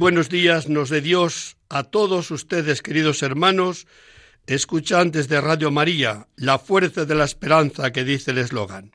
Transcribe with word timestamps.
Buenos 0.00 0.30
días 0.30 0.66
nos 0.66 0.88
de 0.88 1.02
Dios 1.02 1.58
a 1.68 1.84
todos 1.84 2.30
ustedes, 2.30 2.80
queridos 2.80 3.22
hermanos, 3.22 3.86
escuchantes 4.46 5.28
de 5.28 5.42
Radio 5.42 5.70
María, 5.70 6.26
la 6.36 6.58
fuerza 6.58 7.04
de 7.04 7.14
la 7.14 7.24
esperanza 7.24 7.92
que 7.92 8.02
dice 8.02 8.30
el 8.30 8.38
eslogan. 8.38 8.92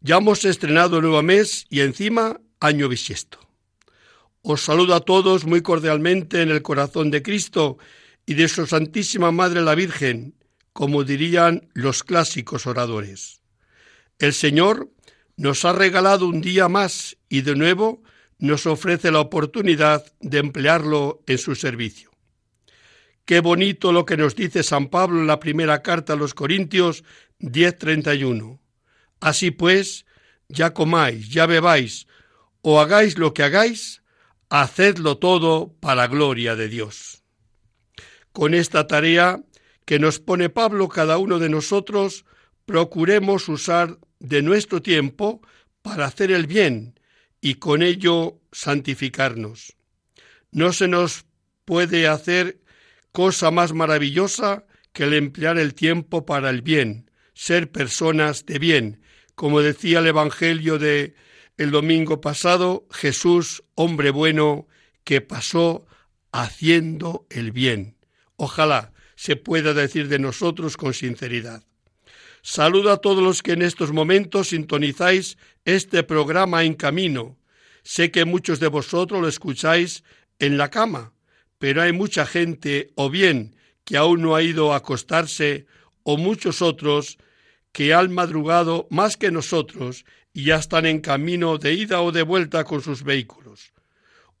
Ya 0.00 0.18
hemos 0.18 0.44
estrenado 0.44 1.00
nuevo 1.00 1.20
mes 1.24 1.66
y 1.70 1.80
encima 1.80 2.40
año 2.60 2.88
bisiesto. 2.88 3.40
Os 4.42 4.60
saludo 4.60 4.94
a 4.94 5.00
todos 5.00 5.44
muy 5.44 5.60
cordialmente 5.60 6.40
en 6.40 6.50
el 6.50 6.62
corazón 6.62 7.10
de 7.10 7.20
Cristo 7.20 7.78
y 8.24 8.34
de 8.34 8.46
su 8.46 8.68
Santísima 8.68 9.32
Madre 9.32 9.60
la 9.60 9.74
Virgen, 9.74 10.36
como 10.72 11.02
dirían 11.02 11.68
los 11.74 12.04
clásicos 12.04 12.68
oradores. 12.68 13.42
El 14.20 14.34
Señor 14.34 14.88
nos 15.36 15.64
ha 15.64 15.72
regalado 15.72 16.28
un 16.28 16.42
día 16.42 16.68
más 16.68 17.16
y 17.28 17.40
de 17.40 17.56
nuevo 17.56 18.04
nos 18.42 18.66
ofrece 18.66 19.12
la 19.12 19.20
oportunidad 19.20 20.04
de 20.20 20.38
emplearlo 20.38 21.22
en 21.28 21.38
su 21.38 21.54
servicio. 21.54 22.10
Qué 23.24 23.38
bonito 23.38 23.92
lo 23.92 24.04
que 24.04 24.16
nos 24.16 24.34
dice 24.34 24.64
San 24.64 24.88
Pablo 24.88 25.20
en 25.20 25.28
la 25.28 25.38
primera 25.38 25.80
carta 25.80 26.14
a 26.14 26.16
los 26.16 26.34
Corintios 26.34 27.04
10:31. 27.38 28.58
Así 29.20 29.52
pues, 29.52 30.06
ya 30.48 30.74
comáis, 30.74 31.28
ya 31.28 31.46
bebáis, 31.46 32.08
o 32.62 32.80
hagáis 32.80 33.16
lo 33.16 33.32
que 33.32 33.44
hagáis, 33.44 34.02
hacedlo 34.50 35.18
todo 35.18 35.76
para 35.78 36.08
gloria 36.08 36.56
de 36.56 36.66
Dios. 36.66 37.22
Con 38.32 38.54
esta 38.54 38.88
tarea 38.88 39.40
que 39.84 40.00
nos 40.00 40.18
pone 40.18 40.50
Pablo 40.50 40.88
cada 40.88 41.16
uno 41.16 41.38
de 41.38 41.48
nosotros, 41.48 42.24
procuremos 42.66 43.48
usar 43.48 43.98
de 44.18 44.42
nuestro 44.42 44.82
tiempo 44.82 45.42
para 45.80 46.06
hacer 46.06 46.32
el 46.32 46.48
bien 46.48 46.94
y 47.42 47.56
con 47.56 47.82
ello 47.82 48.40
santificarnos. 48.52 49.76
No 50.52 50.72
se 50.72 50.88
nos 50.88 51.26
puede 51.66 52.06
hacer 52.06 52.60
cosa 53.10 53.50
más 53.50 53.74
maravillosa 53.74 54.64
que 54.92 55.04
el 55.04 55.14
emplear 55.14 55.58
el 55.58 55.74
tiempo 55.74 56.24
para 56.24 56.48
el 56.50 56.62
bien, 56.62 57.10
ser 57.34 57.70
personas 57.70 58.46
de 58.46 58.58
bien. 58.58 59.02
Como 59.34 59.60
decía 59.60 59.98
el 59.98 60.06
Evangelio 60.06 60.78
de 60.78 61.14
el 61.58 61.72
domingo 61.72 62.20
pasado, 62.20 62.86
Jesús, 62.90 63.64
hombre 63.74 64.10
bueno, 64.10 64.68
que 65.04 65.20
pasó 65.20 65.86
haciendo 66.30 67.26
el 67.28 67.50
bien. 67.50 67.96
Ojalá 68.36 68.92
se 69.16 69.36
pueda 69.36 69.74
decir 69.74 70.08
de 70.08 70.18
nosotros 70.18 70.76
con 70.76 70.94
sinceridad. 70.94 71.64
Saludo 72.42 72.90
a 72.90 72.96
todos 72.96 73.22
los 73.22 73.42
que 73.42 73.52
en 73.52 73.62
estos 73.62 73.92
momentos 73.92 74.48
sintonizáis 74.48 75.38
este 75.64 76.02
programa 76.02 76.64
en 76.64 76.74
camino. 76.74 77.38
Sé 77.82 78.10
que 78.10 78.24
muchos 78.24 78.60
de 78.60 78.68
vosotros 78.68 79.20
lo 79.20 79.28
escucháis 79.28 80.04
en 80.38 80.56
la 80.56 80.70
cama, 80.70 81.12
pero 81.58 81.82
hay 81.82 81.92
mucha 81.92 82.26
gente, 82.26 82.90
o 82.94 83.10
bien 83.10 83.56
que 83.84 83.96
aún 83.96 84.22
no 84.22 84.34
ha 84.34 84.42
ido 84.42 84.72
a 84.72 84.76
acostarse, 84.76 85.66
o 86.02 86.16
muchos 86.16 86.62
otros 86.62 87.18
que 87.72 87.94
han 87.94 88.12
madrugado 88.12 88.86
más 88.90 89.16
que 89.16 89.30
nosotros 89.30 90.04
y 90.32 90.44
ya 90.44 90.56
están 90.56 90.86
en 90.86 91.00
camino 91.00 91.58
de 91.58 91.74
ida 91.74 92.02
o 92.02 92.12
de 92.12 92.22
vuelta 92.22 92.64
con 92.64 92.82
sus 92.82 93.02
vehículos. 93.02 93.72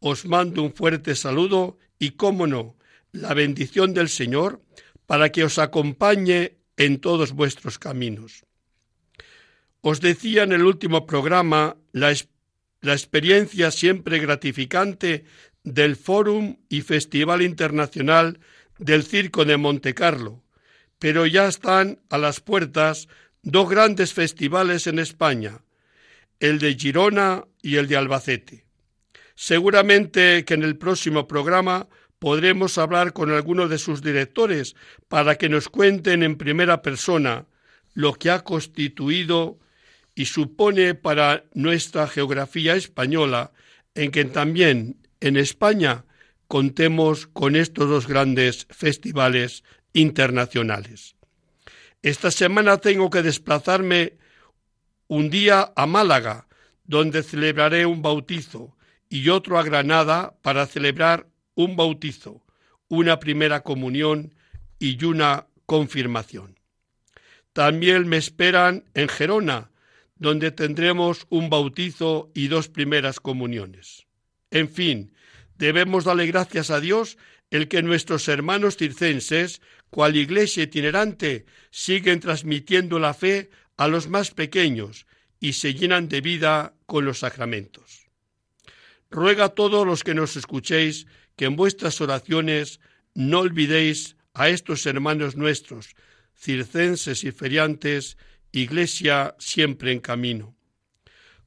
Os 0.00 0.26
mando 0.26 0.62
un 0.62 0.72
fuerte 0.72 1.14
saludo 1.14 1.78
y, 1.98 2.10
cómo 2.10 2.46
no, 2.46 2.76
la 3.12 3.34
bendición 3.34 3.94
del 3.94 4.08
Señor 4.08 4.60
para 5.06 5.30
que 5.30 5.44
os 5.44 5.58
acompañe 5.58 6.56
en 6.76 6.98
todos 7.00 7.32
vuestros 7.32 7.78
caminos. 7.78 8.44
Os 9.80 10.00
decía 10.00 10.44
en 10.44 10.52
el 10.52 10.64
último 10.64 11.06
programa 11.06 11.76
la, 11.92 12.12
la 12.82 12.92
experiencia 12.92 13.70
siempre 13.70 14.18
gratificante 14.18 15.24
del 15.64 15.96
Fórum 15.96 16.56
y 16.68 16.82
Festival 16.82 17.40
Internacional 17.40 18.40
del 18.78 19.04
Circo 19.04 19.44
de 19.44 19.56
Montecarlo, 19.56 20.42
pero 20.98 21.24
ya 21.24 21.46
están 21.46 22.00
a 22.10 22.18
las 22.18 22.40
puertas 22.40 23.08
dos 23.42 23.70
grandes 23.70 24.12
festivales 24.12 24.86
en 24.86 24.98
España, 24.98 25.62
el 26.40 26.58
de 26.58 26.74
Girona 26.74 27.44
y 27.62 27.76
el 27.76 27.86
de 27.86 27.96
Albacete. 27.96 28.66
Seguramente 29.36 30.44
que 30.44 30.54
en 30.54 30.64
el 30.64 30.76
próximo 30.76 31.28
programa 31.28 31.88
podremos 32.18 32.78
hablar 32.78 33.12
con 33.12 33.30
alguno 33.30 33.68
de 33.68 33.78
sus 33.78 34.02
directores 34.02 34.74
para 35.08 35.36
que 35.36 35.48
nos 35.48 35.68
cuenten 35.68 36.22
en 36.22 36.36
primera 36.36 36.82
persona 36.82 37.46
lo 37.94 38.14
que 38.14 38.30
ha 38.30 38.42
constituido 38.42 39.58
y 40.14 40.26
supone 40.26 40.94
para 40.94 41.44
nuestra 41.54 42.06
geografía 42.06 42.74
española 42.74 43.52
en 43.94 44.10
que 44.10 44.24
también 44.24 44.96
en 45.20 45.36
España 45.36 46.04
contemos 46.48 47.26
con 47.26 47.56
estos 47.56 47.88
dos 47.88 48.06
grandes 48.06 48.66
festivales 48.70 49.64
internacionales. 49.92 51.16
Esta 52.02 52.30
semana 52.30 52.78
tengo 52.78 53.10
que 53.10 53.22
desplazarme 53.22 54.14
un 55.08 55.30
día 55.30 55.72
a 55.76 55.86
Málaga, 55.86 56.46
donde 56.84 57.22
celebraré 57.22 57.86
un 57.86 58.02
bautizo, 58.02 58.76
y 59.08 59.28
otro 59.28 59.58
a 59.58 59.62
Granada 59.62 60.34
para 60.42 60.66
celebrar 60.66 61.26
un 61.54 61.76
bautizo, 61.76 62.42
una 62.88 63.20
primera 63.20 63.62
comunión 63.62 64.34
y 64.78 65.04
una 65.04 65.46
confirmación. 65.66 66.58
También 67.52 68.08
me 68.08 68.16
esperan 68.16 68.84
en 68.94 69.08
Gerona, 69.08 69.70
donde 70.22 70.52
tendremos 70.52 71.26
un 71.28 71.50
bautizo 71.50 72.30
y 72.34 72.48
dos 72.48 72.68
primeras 72.68 73.20
comuniones. 73.20 74.06
En 74.50 74.70
fin, 74.70 75.12
debemos 75.58 76.04
darle 76.04 76.26
gracias 76.26 76.70
a 76.70 76.80
Dios 76.80 77.18
el 77.50 77.68
que 77.68 77.82
nuestros 77.82 78.28
hermanos 78.28 78.76
circenses, 78.76 79.60
cual 79.90 80.16
iglesia 80.16 80.62
itinerante, 80.62 81.44
siguen 81.70 82.20
transmitiendo 82.20 82.98
la 82.98 83.12
fe 83.12 83.50
a 83.76 83.88
los 83.88 84.08
más 84.08 84.30
pequeños 84.30 85.06
y 85.40 85.54
se 85.54 85.74
llenan 85.74 86.08
de 86.08 86.20
vida 86.20 86.74
con 86.86 87.04
los 87.04 87.18
sacramentos. 87.18 88.06
Ruega 89.10 89.46
a 89.46 89.48
todos 89.50 89.86
los 89.86 90.04
que 90.04 90.14
nos 90.14 90.36
escuchéis 90.36 91.06
que 91.36 91.44
en 91.46 91.56
vuestras 91.56 92.00
oraciones 92.00 92.80
no 93.14 93.40
olvidéis 93.40 94.16
a 94.34 94.48
estos 94.48 94.86
hermanos 94.86 95.36
nuestros, 95.36 95.94
circenses 96.34 97.24
y 97.24 97.32
feriantes, 97.32 98.16
iglesia 98.52 99.34
siempre 99.38 99.92
en 99.92 100.00
camino. 100.00 100.54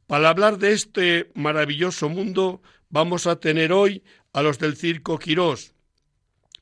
Para 0.08 0.30
hablar 0.30 0.58
de 0.58 0.74
este 0.74 1.32
maravilloso 1.34 2.10
mundo, 2.10 2.62
vamos 2.90 3.28
a 3.28 3.40
tener 3.40 3.72
hoy 3.72 4.04
a 4.34 4.42
los 4.42 4.60
del 4.60 4.76
Circo 4.76 5.18
Quirós. 5.18 5.74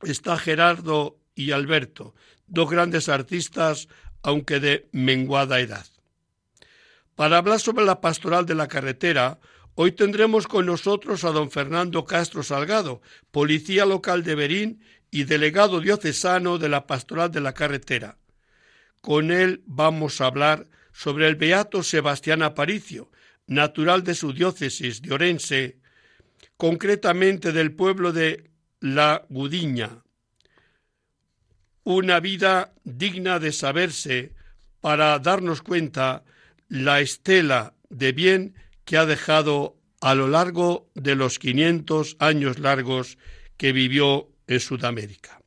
Está 0.02 0.38
Gerardo 0.38 1.20
y 1.36 1.52
Alberto, 1.52 2.14
dos 2.48 2.70
grandes 2.70 3.10
artistas, 3.10 3.88
aunque 4.22 4.60
de 4.60 4.88
menguada 4.92 5.60
edad. 5.60 5.86
Para 7.16 7.38
hablar 7.38 7.60
sobre 7.60 7.86
la 7.86 8.02
pastoral 8.02 8.46
de 8.46 8.56
la 8.56 8.68
carretera, 8.68 9.40
Hoy 9.76 9.92
tendremos 9.94 10.46
con 10.46 10.68
nosotros 10.68 11.24
a 11.24 11.32
don 11.32 11.50
Fernando 11.50 12.06
Castro 12.06 12.44
Salgado, 12.44 13.02
policía 13.32 13.88
local 13.88 14.22
de 14.24 14.36
Berín 14.36 14.84
y 15.10 15.24
delegado 15.24 15.80
diocesano 15.80 16.60
de 16.60 16.70
la 16.70 16.86
Pastoral 16.86 17.32
de 17.32 17.42
la 17.42 17.56
Carretera. 17.56 18.20
Con 19.04 19.32
él 19.32 19.64
vamos 19.66 20.22
a 20.22 20.28
hablar 20.28 20.70
sobre 20.94 21.28
el 21.28 21.36
beato 21.36 21.84
Sebastián 21.84 22.42
Aparicio, 22.42 23.12
natural 23.48 24.06
de 24.06 24.16
su 24.16 24.32
diócesis 24.32 25.02
de 25.02 25.14
Orense, 25.14 25.78
concretamente 26.56 27.52
del 27.52 27.74
pueblo 27.74 28.14
de 28.14 28.50
La 28.80 29.26
Gudiña. 29.28 30.06
Una 31.84 32.22
vida 32.22 32.76
digna 32.86 33.40
de 33.40 33.52
saberse 33.52 34.36
para 34.80 35.20
darnos 35.20 35.62
cuenta 35.62 36.24
la 36.70 37.02
estela 37.02 37.74
de 37.90 38.14
bien 38.14 38.56
que 38.86 38.96
ha 38.96 39.06
dejado 39.06 39.76
a 40.00 40.16
lo 40.16 40.30
largo 40.30 40.90
de 40.96 41.16
los 41.16 41.40
500 41.40 42.16
años 42.20 42.58
largos 42.58 43.18
que 43.58 43.74
vivió 43.74 44.30
en 44.48 44.62
Sudamérica. 44.62 45.42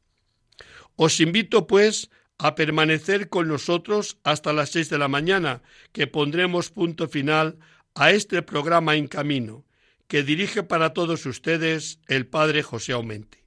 Os 0.97 1.21
invito, 1.21 1.67
pues, 1.67 2.11
a 2.39 2.55
permanecer 2.55 3.29
con 3.29 3.49
nosotros 3.49 4.19
hasta 4.25 4.53
las 4.53 4.71
seis 4.71 4.91
de 4.91 4.99
la 4.99 5.09
mañana, 5.09 5.63
que 5.93 6.07
pondremos 6.07 6.71
punto 6.71 7.09
final 7.09 7.59
a 7.95 8.11
este 8.11 8.43
programa 8.43 8.97
en 8.97 9.09
camino, 9.09 9.65
que 10.07 10.23
dirige 10.23 10.63
para 10.63 10.93
todos 10.93 11.25
ustedes 11.27 11.99
el 12.09 12.27
Padre 12.27 12.63
José 12.63 12.93
Aumente. 12.93 13.45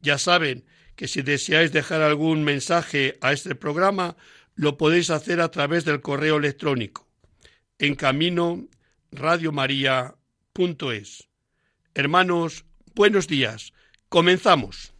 Ya 0.00 0.18
saben 0.18 0.66
que 0.96 1.08
si 1.08 1.22
deseáis 1.22 1.72
dejar 1.72 2.02
algún 2.02 2.44
mensaje 2.44 3.16
a 3.22 3.32
este 3.32 3.54
programa, 3.54 4.16
lo 4.54 4.76
podéis 4.76 5.08
hacer 5.10 5.40
a 5.40 5.50
través 5.50 5.86
del 5.86 6.02
correo 6.02 6.36
electrónico 6.36 7.08
en 7.78 7.94
camino 7.94 8.68
radiomaria.es. 9.10 11.28
Hermanos, 11.94 12.66
buenos 12.94 13.26
días. 13.26 13.72
Comenzamos. 14.10 14.92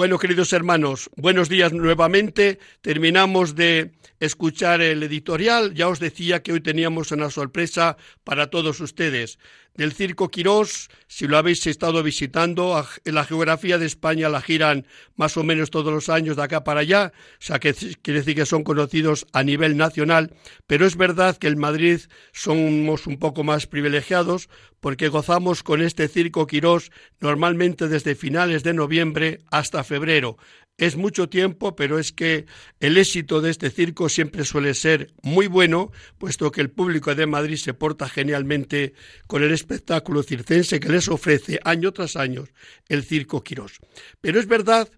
Bueno, 0.00 0.18
queridos 0.18 0.54
hermanos, 0.54 1.10
buenos 1.14 1.50
días 1.50 1.74
nuevamente. 1.74 2.58
Terminamos 2.80 3.54
de 3.54 3.90
escuchar 4.18 4.80
el 4.80 5.02
editorial. 5.02 5.74
Ya 5.74 5.88
os 5.88 6.00
decía 6.00 6.42
que 6.42 6.54
hoy 6.54 6.62
teníamos 6.62 7.12
una 7.12 7.28
sorpresa 7.28 7.98
para 8.24 8.48
todos 8.48 8.80
ustedes 8.80 9.38
del 9.74 9.92
Circo 9.92 10.30
Quirós, 10.30 10.88
si 11.06 11.26
lo 11.26 11.38
habéis 11.38 11.66
estado 11.66 12.02
visitando, 12.02 12.84
en 13.04 13.14
la 13.14 13.24
geografía 13.24 13.78
de 13.78 13.86
España 13.86 14.28
la 14.28 14.42
giran 14.42 14.86
más 15.16 15.36
o 15.36 15.44
menos 15.44 15.70
todos 15.70 15.92
los 15.92 16.08
años 16.08 16.36
de 16.36 16.42
acá 16.42 16.64
para 16.64 16.80
allá, 16.80 17.12
o 17.14 17.42
sea 17.44 17.58
que 17.58 17.74
quiere 18.02 18.20
decir 18.20 18.34
que 18.34 18.46
son 18.46 18.64
conocidos 18.64 19.26
a 19.32 19.42
nivel 19.42 19.76
nacional, 19.76 20.34
pero 20.66 20.86
es 20.86 20.96
verdad 20.96 21.36
que 21.36 21.48
en 21.48 21.58
Madrid 21.58 22.00
somos 22.32 23.06
un 23.06 23.18
poco 23.18 23.44
más 23.44 23.66
privilegiados 23.66 24.48
porque 24.80 25.08
gozamos 25.08 25.62
con 25.62 25.82
este 25.82 26.08
Circo 26.08 26.46
Quirós 26.46 26.90
normalmente 27.20 27.88
desde 27.88 28.14
finales 28.14 28.62
de 28.62 28.74
noviembre 28.74 29.40
hasta 29.50 29.84
febrero. 29.84 30.36
Es 30.80 30.96
mucho 30.96 31.28
tiempo, 31.28 31.76
pero 31.76 31.98
es 31.98 32.10
que 32.10 32.46
el 32.80 32.96
éxito 32.96 33.42
de 33.42 33.50
este 33.50 33.70
circo 33.70 34.08
siempre 34.08 34.46
suele 34.46 34.72
ser 34.72 35.12
muy 35.22 35.46
bueno, 35.46 35.92
puesto 36.16 36.50
que 36.50 36.62
el 36.62 36.70
público 36.70 37.14
de 37.14 37.26
Madrid 37.26 37.56
se 37.56 37.74
porta 37.74 38.08
genialmente 38.08 38.94
con 39.26 39.42
el 39.42 39.52
espectáculo 39.52 40.22
circense 40.22 40.80
que 40.80 40.88
les 40.88 41.08
ofrece 41.08 41.60
año 41.64 41.92
tras 41.92 42.16
año 42.16 42.46
el 42.88 43.04
Circo 43.04 43.44
Quirós. 43.44 43.78
Pero 44.22 44.40
es 44.40 44.46
verdad 44.46 44.88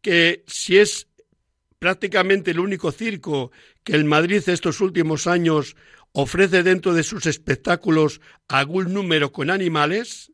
que 0.00 0.42
si 0.46 0.78
es 0.78 1.06
prácticamente 1.78 2.52
el 2.52 2.58
único 2.58 2.90
circo 2.90 3.52
que 3.84 3.92
el 3.92 4.06
Madrid 4.06 4.42
estos 4.46 4.80
últimos 4.80 5.26
años 5.26 5.76
ofrece 6.12 6.62
dentro 6.62 6.94
de 6.94 7.02
sus 7.02 7.26
espectáculos 7.26 8.22
algún 8.48 8.94
número 8.94 9.32
con 9.32 9.50
animales, 9.50 10.32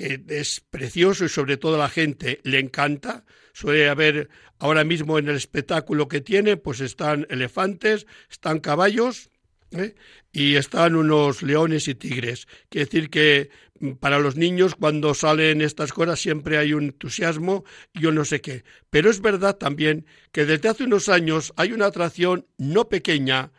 que 0.00 0.24
es 0.28 0.60
precioso 0.60 1.26
y 1.26 1.28
sobre 1.28 1.58
todo 1.58 1.74
a 1.74 1.78
la 1.78 1.90
gente 1.90 2.40
le 2.42 2.58
encanta. 2.58 3.24
Suele 3.52 3.90
haber 3.90 4.30
ahora 4.58 4.82
mismo 4.82 5.18
en 5.18 5.28
el 5.28 5.36
espectáculo 5.36 6.08
que 6.08 6.22
tiene, 6.22 6.56
pues 6.56 6.80
están 6.80 7.26
elefantes, 7.28 8.06
están 8.30 8.60
caballos 8.60 9.28
¿eh? 9.72 9.94
y 10.32 10.54
están 10.54 10.94
unos 10.96 11.42
leones 11.42 11.86
y 11.86 11.94
tigres. 11.94 12.48
Quiere 12.70 12.86
decir 12.86 13.10
que 13.10 13.50
mm, 13.78 13.90
para 13.92 14.18
los 14.20 14.36
niños 14.36 14.74
cuando 14.74 15.12
salen 15.12 15.60
estas 15.60 15.92
cosas 15.92 16.18
siempre 16.18 16.56
hay 16.56 16.72
un 16.72 16.84
entusiasmo 16.84 17.64
y 17.92 18.00
yo 18.00 18.10
no 18.10 18.24
sé 18.24 18.40
qué. 18.40 18.64
Pero 18.88 19.10
es 19.10 19.20
verdad 19.20 19.58
también 19.58 20.06
que 20.32 20.46
desde 20.46 20.70
hace 20.70 20.84
unos 20.84 21.10
años 21.10 21.52
hay 21.56 21.72
una 21.72 21.84
atracción 21.84 22.46
no 22.56 22.88
pequeña 22.88 23.52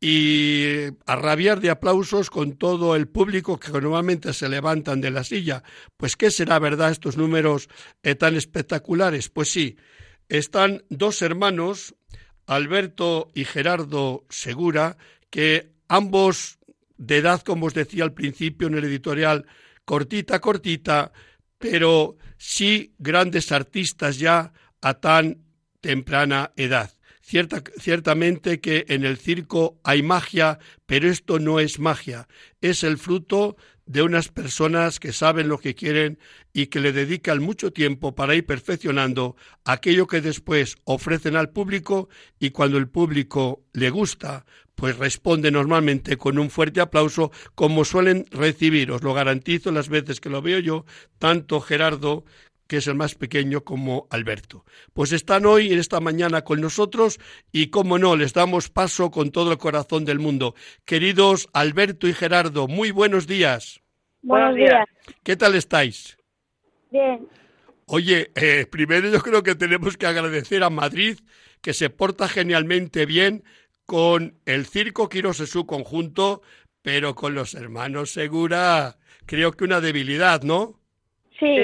y 0.00 0.86
a 1.04 1.16
rabiar 1.16 1.60
de 1.60 1.68
aplausos 1.68 2.30
con 2.30 2.56
todo 2.56 2.96
el 2.96 3.06
público 3.06 3.60
que 3.60 3.70
normalmente 3.70 4.32
se 4.32 4.48
levantan 4.48 5.02
de 5.02 5.10
la 5.10 5.24
silla. 5.24 5.62
Pues 5.98 6.16
¿qué 6.16 6.30
será 6.30 6.58
verdad 6.58 6.90
estos 6.90 7.18
números 7.18 7.68
eh, 8.02 8.14
tan 8.14 8.34
espectaculares? 8.34 9.28
Pues 9.28 9.52
sí, 9.52 9.76
están 10.30 10.84
dos 10.88 11.20
hermanos, 11.20 11.94
Alberto 12.46 13.30
y 13.34 13.44
Gerardo 13.44 14.24
Segura, 14.30 14.96
que 15.28 15.72
ambos 15.86 16.58
de 16.96 17.18
edad, 17.18 17.42
como 17.42 17.66
os 17.66 17.74
decía 17.74 18.04
al 18.04 18.14
principio 18.14 18.68
en 18.68 18.74
el 18.74 18.84
editorial, 18.84 19.46
cortita, 19.84 20.40
cortita, 20.40 21.12
pero 21.58 22.16
sí 22.38 22.94
grandes 22.98 23.52
artistas 23.52 24.18
ya 24.18 24.54
a 24.80 24.94
tan 24.94 25.44
temprana 25.82 26.52
edad 26.56 26.90
ciertamente 27.20 28.60
que 28.60 28.86
en 28.88 29.04
el 29.04 29.18
circo 29.18 29.78
hay 29.84 30.02
magia, 30.02 30.58
pero 30.86 31.08
esto 31.08 31.38
no 31.38 31.60
es 31.60 31.78
magia, 31.78 32.26
es 32.60 32.82
el 32.82 32.98
fruto 32.98 33.56
de 33.86 34.02
unas 34.02 34.28
personas 34.28 35.00
que 35.00 35.12
saben 35.12 35.48
lo 35.48 35.58
que 35.58 35.74
quieren 35.74 36.20
y 36.52 36.66
que 36.66 36.78
le 36.78 36.92
dedican 36.92 37.42
mucho 37.42 37.72
tiempo 37.72 38.14
para 38.14 38.36
ir 38.36 38.46
perfeccionando 38.46 39.34
aquello 39.64 40.06
que 40.06 40.20
después 40.20 40.76
ofrecen 40.84 41.34
al 41.34 41.50
público 41.50 42.08
y 42.38 42.50
cuando 42.50 42.78
el 42.78 42.88
público 42.88 43.64
le 43.72 43.90
gusta, 43.90 44.46
pues 44.76 44.96
responde 44.96 45.50
normalmente 45.50 46.16
con 46.16 46.38
un 46.38 46.50
fuerte 46.50 46.80
aplauso 46.80 47.32
como 47.56 47.84
suelen 47.84 48.26
recibir, 48.30 48.92
os 48.92 49.02
lo 49.02 49.12
garantizo 49.12 49.72
las 49.72 49.88
veces 49.88 50.20
que 50.20 50.30
lo 50.30 50.40
veo 50.40 50.60
yo, 50.60 50.84
tanto 51.18 51.60
Gerardo 51.60 52.24
que 52.70 52.76
es 52.76 52.86
el 52.86 52.94
más 52.94 53.16
pequeño, 53.16 53.64
como 53.64 54.06
Alberto. 54.10 54.64
Pues 54.92 55.10
están 55.10 55.44
hoy, 55.44 55.72
en 55.72 55.80
esta 55.80 55.98
mañana, 55.98 56.42
con 56.42 56.60
nosotros 56.60 57.18
y, 57.50 57.66
como 57.66 57.98
no, 57.98 58.14
les 58.14 58.32
damos 58.32 58.70
paso 58.70 59.10
con 59.10 59.32
todo 59.32 59.50
el 59.50 59.58
corazón 59.58 60.04
del 60.04 60.20
mundo. 60.20 60.54
Queridos 60.84 61.48
Alberto 61.52 62.06
y 62.06 62.12
Gerardo, 62.12 62.68
muy 62.68 62.92
buenos 62.92 63.26
días. 63.26 63.80
Buenos 64.22 64.54
días. 64.54 64.86
¿Qué 65.24 65.34
tal 65.34 65.56
estáis? 65.56 66.16
Bien. 66.92 67.26
Oye, 67.86 68.30
eh, 68.36 68.66
primero 68.70 69.10
yo 69.10 69.18
creo 69.18 69.42
que 69.42 69.56
tenemos 69.56 69.96
que 69.96 70.06
agradecer 70.06 70.62
a 70.62 70.70
Madrid 70.70 71.18
que 71.62 71.72
se 71.74 71.90
porta 71.90 72.28
genialmente 72.28 73.04
bien 73.04 73.42
con 73.84 74.36
el 74.46 74.64
Circo 74.66 75.08
Quirós 75.08 75.40
en 75.40 75.48
su 75.48 75.66
conjunto, 75.66 76.42
pero 76.82 77.16
con 77.16 77.34
los 77.34 77.54
hermanos 77.54 78.12
Segura 78.12 78.96
creo 79.26 79.50
que 79.50 79.64
una 79.64 79.80
debilidad, 79.80 80.42
¿no? 80.42 80.78
Sí. 81.36 81.56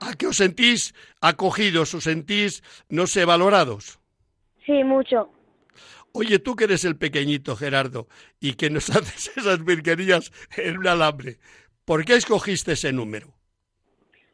¿A 0.00 0.14
qué 0.14 0.26
os 0.26 0.36
sentís 0.36 0.94
acogidos, 1.20 1.94
os 1.94 2.04
sentís, 2.04 2.62
no 2.88 3.06
sé, 3.06 3.24
valorados? 3.24 4.00
Sí, 4.64 4.82
mucho. 4.82 5.28
Oye, 6.12 6.38
tú 6.38 6.56
que 6.56 6.64
eres 6.64 6.84
el 6.84 6.96
pequeñito, 6.96 7.54
Gerardo, 7.54 8.08
y 8.40 8.54
que 8.54 8.70
nos 8.70 8.88
haces 8.96 9.36
esas 9.36 9.64
virguerías 9.64 10.32
en 10.56 10.78
un 10.78 10.88
alambre, 10.88 11.36
¿por 11.84 12.04
qué 12.04 12.14
escogiste 12.14 12.72
ese 12.72 12.92
número? 12.92 13.28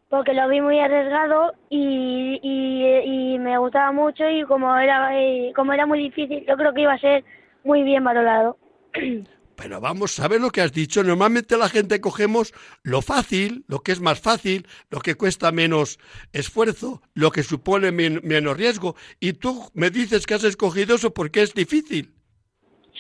Porque 0.08 0.34
lo 0.34 0.48
vi 0.48 0.60
muy 0.60 0.78
arriesgado 0.78 1.52
y, 1.68 2.38
y, 2.40 3.38
me 3.40 3.58
gustaba 3.58 3.90
mucho 3.90 4.28
y 4.30 4.44
como 4.44 4.76
era, 4.76 5.10
como 5.54 5.72
era 5.72 5.84
muy 5.84 5.98
difícil, 5.98 6.44
yo 6.46 6.56
creo 6.56 6.72
que 6.72 6.82
iba 6.82 6.92
a 6.92 6.98
ser 6.98 7.24
muy 7.64 7.82
bien 7.82 8.04
valorado. 8.04 8.56
Pero 9.56 9.80
vamos, 9.80 10.12
¿sabes 10.12 10.40
lo 10.40 10.50
que 10.50 10.60
has 10.60 10.72
dicho? 10.72 11.02
Normalmente 11.02 11.56
la 11.56 11.68
gente 11.68 12.00
cogemos 12.00 12.52
lo 12.82 13.00
fácil, 13.00 13.64
lo 13.68 13.80
que 13.80 13.92
es 13.92 14.00
más 14.00 14.20
fácil, 14.20 14.66
lo 14.90 15.00
que 15.00 15.14
cuesta 15.14 15.50
menos 15.50 15.98
esfuerzo, 16.32 17.02
lo 17.14 17.30
que 17.30 17.42
supone 17.42 17.90
menos 17.90 18.56
riesgo. 18.56 18.96
Y 19.18 19.32
tú 19.34 19.70
me 19.72 19.90
dices 19.90 20.26
que 20.26 20.34
has 20.34 20.44
escogido 20.44 20.96
eso 20.96 21.12
porque 21.14 21.42
es 21.42 21.54
difícil. 21.54 22.12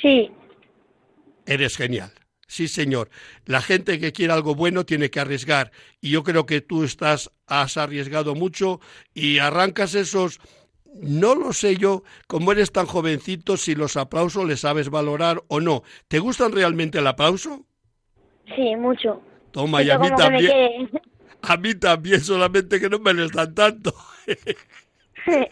Sí. 0.00 0.30
Eres 1.44 1.76
genial. 1.76 2.12
Sí, 2.48 2.68
señor. 2.68 3.10
La 3.44 3.60
gente 3.60 3.98
que 3.98 4.12
quiere 4.12 4.32
algo 4.32 4.54
bueno 4.54 4.86
tiene 4.86 5.10
que 5.10 5.20
arriesgar. 5.20 5.72
Y 6.00 6.10
yo 6.10 6.22
creo 6.22 6.46
que 6.46 6.60
tú 6.60 6.84
estás, 6.84 7.30
has 7.46 7.76
arriesgado 7.76 8.34
mucho 8.34 8.80
y 9.14 9.38
arrancas 9.38 9.94
esos. 9.94 10.40
No 10.94 11.34
lo 11.34 11.52
sé 11.52 11.76
yo, 11.76 12.04
como 12.26 12.52
eres 12.52 12.72
tan 12.72 12.86
jovencito, 12.86 13.56
si 13.56 13.74
los 13.74 13.96
aplausos 13.96 14.46
les 14.46 14.60
sabes 14.60 14.88
valorar 14.88 15.42
o 15.48 15.60
no. 15.60 15.82
¿Te 16.08 16.18
gustan 16.18 16.52
realmente 16.52 16.98
el 16.98 17.06
aplauso? 17.06 17.66
Sí, 18.54 18.74
mucho. 18.76 19.20
Toma, 19.50 19.82
y 19.82 19.90
a 19.90 19.98
mí 19.98 20.08
también. 20.16 20.90
A 21.42 21.56
mí 21.56 21.74
también, 21.74 22.20
solamente 22.20 22.80
que 22.80 22.88
no 22.88 22.98
me 22.98 23.14
les 23.14 23.30
dan 23.32 23.54
tanto. 23.54 23.94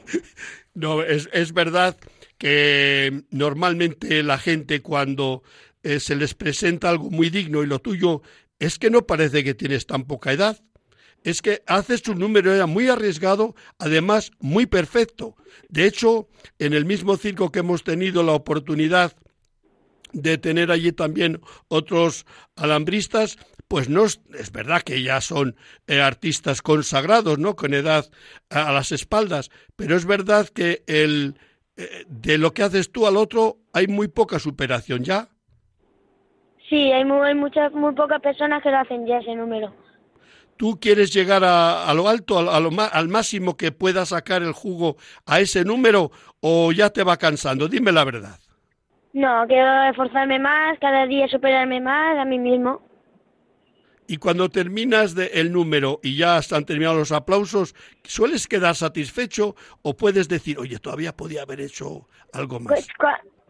no, 0.74 1.02
es, 1.02 1.28
es 1.32 1.52
verdad 1.52 1.96
que 2.38 3.22
normalmente 3.30 4.22
la 4.22 4.38
gente 4.38 4.82
cuando 4.82 5.42
eh, 5.82 6.00
se 6.00 6.16
les 6.16 6.34
presenta 6.34 6.90
algo 6.90 7.10
muy 7.10 7.30
digno 7.30 7.62
y 7.62 7.66
lo 7.66 7.78
tuyo 7.78 8.22
es 8.58 8.78
que 8.78 8.90
no 8.90 9.06
parece 9.06 9.44
que 9.44 9.54
tienes 9.54 9.86
tan 9.86 10.04
poca 10.04 10.32
edad. 10.32 10.60
Es 11.24 11.42
que 11.42 11.62
haces 11.66 12.06
un 12.06 12.20
número 12.20 12.66
muy 12.68 12.88
arriesgado, 12.88 13.54
además 13.78 14.30
muy 14.38 14.66
perfecto. 14.66 15.34
De 15.68 15.86
hecho, 15.86 16.28
en 16.58 16.74
el 16.74 16.84
mismo 16.84 17.16
circo 17.16 17.50
que 17.50 17.60
hemos 17.60 17.82
tenido 17.82 18.22
la 18.22 18.32
oportunidad 18.32 19.16
de 20.12 20.38
tener 20.38 20.70
allí 20.70 20.92
también 20.92 21.40
otros 21.68 22.26
alambristas, 22.54 23.38
pues 23.68 23.88
no 23.88 24.04
es, 24.04 24.20
verdad 24.52 24.82
que 24.82 25.02
ya 25.02 25.20
son 25.20 25.56
eh, 25.86 26.00
artistas 26.00 26.62
consagrados, 26.62 27.38
¿no? 27.38 27.56
Con 27.56 27.74
edad 27.74 28.04
a, 28.50 28.70
las 28.70 28.92
espaldas, 28.92 29.50
pero 29.76 29.96
es 29.96 30.06
verdad 30.06 30.48
que 30.48 30.84
el 30.86 31.36
eh, 31.76 32.04
de 32.06 32.38
lo 32.38 32.52
que 32.52 32.62
haces 32.62 32.92
tú 32.92 33.06
al 33.06 33.16
otro 33.16 33.56
hay 33.72 33.88
muy 33.88 34.08
poca 34.08 34.38
superación 34.38 35.02
ya. 35.02 35.28
Sí, 36.68 36.92
hay 36.92 37.04
muy, 37.04 37.34
muchas, 37.34 37.72
muy 37.72 37.94
pocas 37.94 38.20
personas 38.20 38.62
que 38.62 38.70
lo 38.70 38.78
hacen 38.78 39.06
ya 39.06 39.18
ese 39.18 39.34
número. 39.34 39.83
¿Tú 40.56 40.78
quieres 40.80 41.12
llegar 41.12 41.42
a, 41.44 41.92
lo 41.94 42.08
alto, 42.08 42.38
a 42.38 42.60
lo, 42.60 42.70
al 42.80 43.08
máximo 43.08 43.56
que 43.56 43.72
pueda 43.72 44.06
sacar 44.06 44.42
el 44.42 44.52
jugo 44.52 44.96
a 45.26 45.40
ese 45.40 45.64
número 45.64 46.10
o 46.40 46.70
ya 46.72 46.90
te 46.90 47.02
va 47.02 47.16
cansando? 47.16 47.68
Dime 47.68 47.90
la 47.90 48.04
verdad. 48.04 48.38
No, 49.12 49.44
quiero 49.46 49.84
esforzarme 49.84 50.38
más, 50.38 50.78
cada 50.80 51.06
día 51.06 51.28
superarme 51.28 51.80
más 51.80 52.18
a 52.18 52.24
mí 52.24 52.38
mismo. 52.38 52.82
Y 54.06 54.18
cuando 54.18 54.50
terminas 54.50 55.14
de 55.14 55.26
el 55.34 55.50
número 55.50 55.98
y 56.02 56.16
ya 56.16 56.38
están 56.38 56.64
terminados 56.64 56.98
los 56.98 57.12
aplausos, 57.12 57.74
¿sueles 58.02 58.46
quedar 58.46 58.74
satisfecho 58.74 59.56
o 59.82 59.96
puedes 59.96 60.28
decir, 60.28 60.58
oye, 60.58 60.78
todavía 60.78 61.16
podía 61.16 61.42
haber 61.42 61.60
hecho 61.60 62.06
algo 62.32 62.60
más? 62.60 62.74
Pues, 62.74 62.88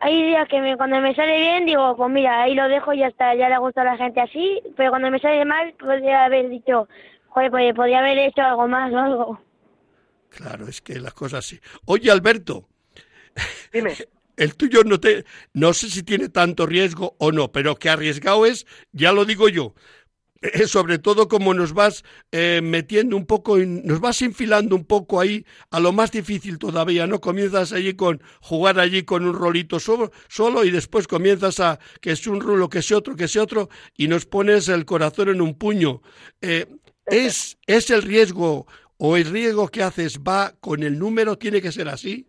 hay 0.04 0.22
días 0.22 0.46
que 0.48 0.60
me, 0.60 0.76
cuando 0.76 1.00
me 1.00 1.14
sale 1.14 1.38
bien 1.38 1.64
digo, 1.64 1.96
pues 1.96 2.10
mira, 2.10 2.42
ahí 2.42 2.54
lo 2.54 2.68
dejo 2.68 2.92
y 2.92 2.98
ya 2.98 3.06
está, 3.06 3.34
ya 3.34 3.48
le 3.48 3.56
gusta 3.56 3.80
a 3.80 3.84
la 3.84 3.96
gente 3.96 4.20
así, 4.20 4.60
pero 4.76 4.90
cuando 4.90 5.10
me 5.10 5.18
sale 5.18 5.46
mal 5.46 5.72
podría 5.78 6.26
haber 6.26 6.50
dicho, 6.50 6.86
joder, 7.28 7.50
pues 7.50 7.74
podría 7.74 8.00
haber 8.00 8.18
hecho 8.18 8.42
algo 8.42 8.68
más 8.68 8.92
o 8.92 8.98
algo. 8.98 9.40
Claro, 10.28 10.68
es 10.68 10.82
que 10.82 11.00
las 11.00 11.14
cosas 11.14 11.46
sí. 11.46 11.58
Oye, 11.86 12.10
Alberto. 12.10 12.68
Dime. 13.72 13.94
El 14.36 14.56
tuyo 14.56 14.82
no 14.82 14.98
te, 14.98 15.24
no 15.52 15.72
sé 15.72 15.88
si 15.88 16.02
tiene 16.02 16.28
tanto 16.28 16.66
riesgo 16.66 17.14
o 17.18 17.30
no, 17.30 17.52
pero 17.52 17.76
que 17.76 17.88
arriesgado 17.88 18.46
es, 18.46 18.66
ya 18.90 19.12
lo 19.12 19.24
digo 19.24 19.48
yo. 19.48 19.74
Eh, 20.44 20.66
sobre 20.66 20.98
todo 20.98 21.26
como 21.26 21.54
nos 21.54 21.72
vas 21.72 22.04
eh, 22.30 22.60
metiendo 22.62 23.16
un 23.16 23.24
poco, 23.24 23.56
nos 23.56 24.00
vas 24.00 24.20
infilando 24.20 24.76
un 24.76 24.84
poco 24.84 25.18
ahí 25.18 25.46
a 25.70 25.80
lo 25.80 25.92
más 25.92 26.12
difícil 26.12 26.58
todavía, 26.58 27.06
¿no? 27.06 27.18
Comienzas 27.18 27.72
allí 27.72 27.94
con 27.94 28.20
jugar 28.42 28.78
allí 28.78 29.04
con 29.04 29.24
un 29.24 29.32
rolito 29.32 29.80
solo, 29.80 30.10
solo 30.28 30.64
y 30.64 30.70
después 30.70 31.08
comienzas 31.08 31.60
a 31.60 31.78
que 32.02 32.10
es 32.10 32.26
un 32.26 32.42
rulo, 32.42 32.68
que 32.68 32.82
sea 32.82 32.98
otro, 32.98 33.16
que 33.16 33.26
sea 33.26 33.42
otro, 33.42 33.70
y 33.96 34.06
nos 34.06 34.26
pones 34.26 34.68
el 34.68 34.84
corazón 34.84 35.30
en 35.30 35.40
un 35.40 35.56
puño. 35.56 36.02
Eh, 36.42 36.66
¿es, 37.06 37.56
¿Es 37.66 37.88
el 37.88 38.02
riesgo 38.02 38.66
o 38.98 39.16
el 39.16 39.24
riesgo 39.24 39.68
que 39.68 39.82
haces 39.82 40.20
va 40.20 40.52
con 40.60 40.82
el 40.82 40.98
número? 40.98 41.38
¿Tiene 41.38 41.62
que 41.62 41.72
ser 41.72 41.88
así? 41.88 42.28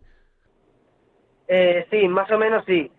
sí, 1.91 2.07
más 2.07 2.31
o 2.31 2.38
menos 2.38 2.63
sí. 2.65 2.89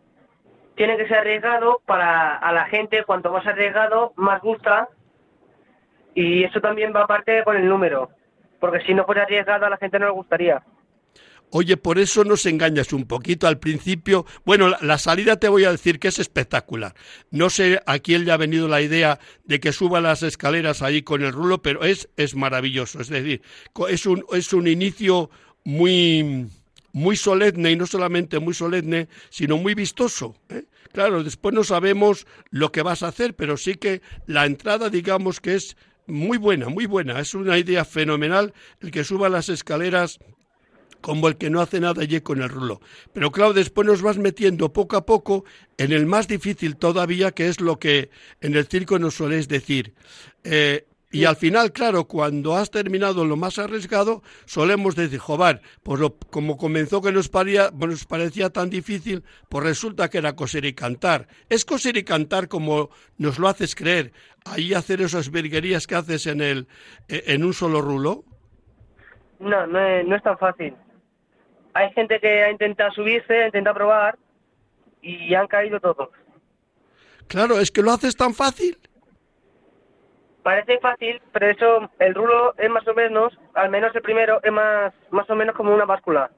Tiene 0.76 0.98
que 0.98 1.08
ser 1.08 1.18
arriesgado 1.18 1.80
para 1.86 2.36
a 2.36 2.52
la 2.52 2.66
gente, 2.66 3.02
cuanto 3.04 3.32
más 3.32 3.46
arriesgado, 3.46 4.12
más 4.16 4.42
gusta 4.42 4.90
y 6.16 6.44
eso 6.44 6.60
también 6.60 6.92
va 6.96 7.02
aparte 7.02 7.44
con 7.44 7.56
el 7.56 7.68
número, 7.68 8.08
porque 8.58 8.80
si 8.86 8.94
no 8.94 9.04
fuera 9.04 9.22
arriesgado 9.22 9.66
a 9.66 9.70
la 9.70 9.76
gente 9.76 9.98
no 9.98 10.06
le 10.06 10.12
gustaría. 10.12 10.62
Oye, 11.50 11.76
por 11.76 11.98
eso 11.98 12.24
nos 12.24 12.44
engañas 12.46 12.92
un 12.92 13.06
poquito 13.06 13.46
al 13.46 13.58
principio. 13.58 14.24
Bueno, 14.44 14.74
la, 14.80 14.98
salida 14.98 15.36
te 15.36 15.48
voy 15.48 15.64
a 15.64 15.70
decir 15.70 16.00
que 16.00 16.08
es 16.08 16.18
espectacular. 16.18 16.94
No 17.30 17.50
sé 17.50 17.80
a 17.86 17.98
quién 18.00 18.24
le 18.24 18.32
ha 18.32 18.36
venido 18.36 18.66
la 18.66 18.80
idea 18.80 19.20
de 19.44 19.60
que 19.60 19.72
suba 19.72 20.00
las 20.00 20.22
escaleras 20.24 20.82
ahí 20.82 21.02
con 21.02 21.22
el 21.22 21.32
rulo, 21.32 21.62
pero 21.62 21.84
es, 21.84 22.08
es 22.16 22.34
maravilloso. 22.34 23.00
Es 23.00 23.08
decir, 23.08 23.42
es 23.88 24.06
un, 24.06 24.24
es 24.32 24.52
un 24.52 24.66
inicio 24.66 25.30
muy, 25.64 26.48
muy 26.92 27.14
solemne 27.16 27.70
y 27.70 27.76
no 27.76 27.86
solamente 27.86 28.40
muy 28.40 28.54
solemne, 28.54 29.08
sino 29.28 29.56
muy 29.56 29.74
vistoso. 29.74 30.34
¿eh? 30.48 30.64
Claro, 30.92 31.22
después 31.22 31.54
no 31.54 31.62
sabemos 31.62 32.26
lo 32.50 32.72
que 32.72 32.82
vas 32.82 33.02
a 33.02 33.08
hacer, 33.08 33.36
pero 33.36 33.56
sí 33.56 33.74
que 33.74 34.00
la 34.26 34.46
entrada, 34.46 34.90
digamos 34.90 35.40
que 35.40 35.54
es 35.54 35.76
muy 36.06 36.38
buena, 36.38 36.68
muy 36.68 36.86
buena. 36.86 37.20
Es 37.20 37.34
una 37.34 37.58
idea 37.58 37.84
fenomenal 37.84 38.54
el 38.80 38.90
que 38.90 39.04
suba 39.04 39.28
las 39.28 39.48
escaleras 39.48 40.18
como 41.00 41.28
el 41.28 41.36
que 41.36 41.50
no 41.50 41.60
hace 41.60 41.78
nada 41.78 42.02
allí 42.02 42.20
con 42.20 42.42
el 42.42 42.48
rulo. 42.48 42.80
Pero 43.12 43.30
claro, 43.30 43.52
después 43.52 43.86
nos 43.86 44.02
vas 44.02 44.18
metiendo 44.18 44.72
poco 44.72 44.96
a 44.96 45.06
poco 45.06 45.44
en 45.78 45.92
el 45.92 46.06
más 46.06 46.26
difícil 46.26 46.76
todavía, 46.76 47.30
que 47.30 47.48
es 47.48 47.60
lo 47.60 47.78
que 47.78 48.10
en 48.40 48.56
el 48.56 48.66
circo 48.66 48.98
nos 48.98 49.14
soléis 49.14 49.46
decir. 49.46 49.94
Eh, 50.42 50.86
y 51.10 51.24
al 51.24 51.36
final, 51.36 51.72
claro, 51.72 52.06
cuando 52.06 52.56
has 52.56 52.70
terminado 52.70 53.24
lo 53.24 53.36
más 53.36 53.58
arriesgado, 53.58 54.22
solemos 54.44 54.96
decir, 54.96 55.20
joder, 55.20 55.62
pues 55.82 56.00
como 56.30 56.56
comenzó 56.56 57.00
que 57.00 57.12
nos, 57.12 57.30
nos 57.32 58.04
parecía 58.06 58.50
tan 58.50 58.70
difícil, 58.70 59.22
pues 59.48 59.64
resulta 59.64 60.10
que 60.10 60.18
era 60.18 60.34
coser 60.34 60.64
y 60.64 60.74
cantar. 60.74 61.28
¿Es 61.48 61.64
coser 61.64 61.96
y 61.96 62.04
cantar 62.04 62.48
como 62.48 62.90
nos 63.18 63.38
lo 63.38 63.48
haces 63.48 63.76
creer? 63.76 64.12
Ahí 64.44 64.74
hacer 64.74 65.00
esas 65.00 65.30
virguerías 65.30 65.86
que 65.86 65.94
haces 65.94 66.26
en, 66.26 66.40
el, 66.40 66.66
e, 67.08 67.22
en 67.26 67.44
un 67.44 67.52
solo 67.54 67.80
rulo. 67.80 68.24
No, 69.38 69.66
no 69.66 69.78
es, 69.78 70.06
no 70.06 70.16
es 70.16 70.22
tan 70.22 70.38
fácil. 70.38 70.74
Hay 71.74 71.92
gente 71.92 72.18
que 72.18 72.42
ha 72.42 72.50
intentado 72.50 72.90
subirse, 72.92 73.44
ha 73.44 73.46
intentado 73.46 73.76
probar 73.76 74.18
y 75.02 75.34
han 75.34 75.46
caído 75.46 75.78
todos. 75.78 76.08
Claro, 77.28 77.60
es 77.60 77.70
que 77.70 77.82
lo 77.82 77.92
haces 77.92 78.16
tan 78.16 78.34
fácil. 78.34 78.76
Parece 80.46 80.78
fácil, 80.78 81.20
pero 81.32 81.50
eso, 81.50 81.90
el 81.98 82.14
rulo 82.14 82.54
es 82.56 82.70
más 82.70 82.86
o 82.86 82.94
menos, 82.94 83.36
al 83.54 83.68
menos 83.68 83.92
el 83.96 84.00
primero, 84.00 84.40
es 84.44 84.52
más, 84.52 84.94
más 85.10 85.28
o 85.28 85.34
menos 85.34 85.56
como 85.56 85.74
una 85.74 85.86
báscula. 85.86 86.30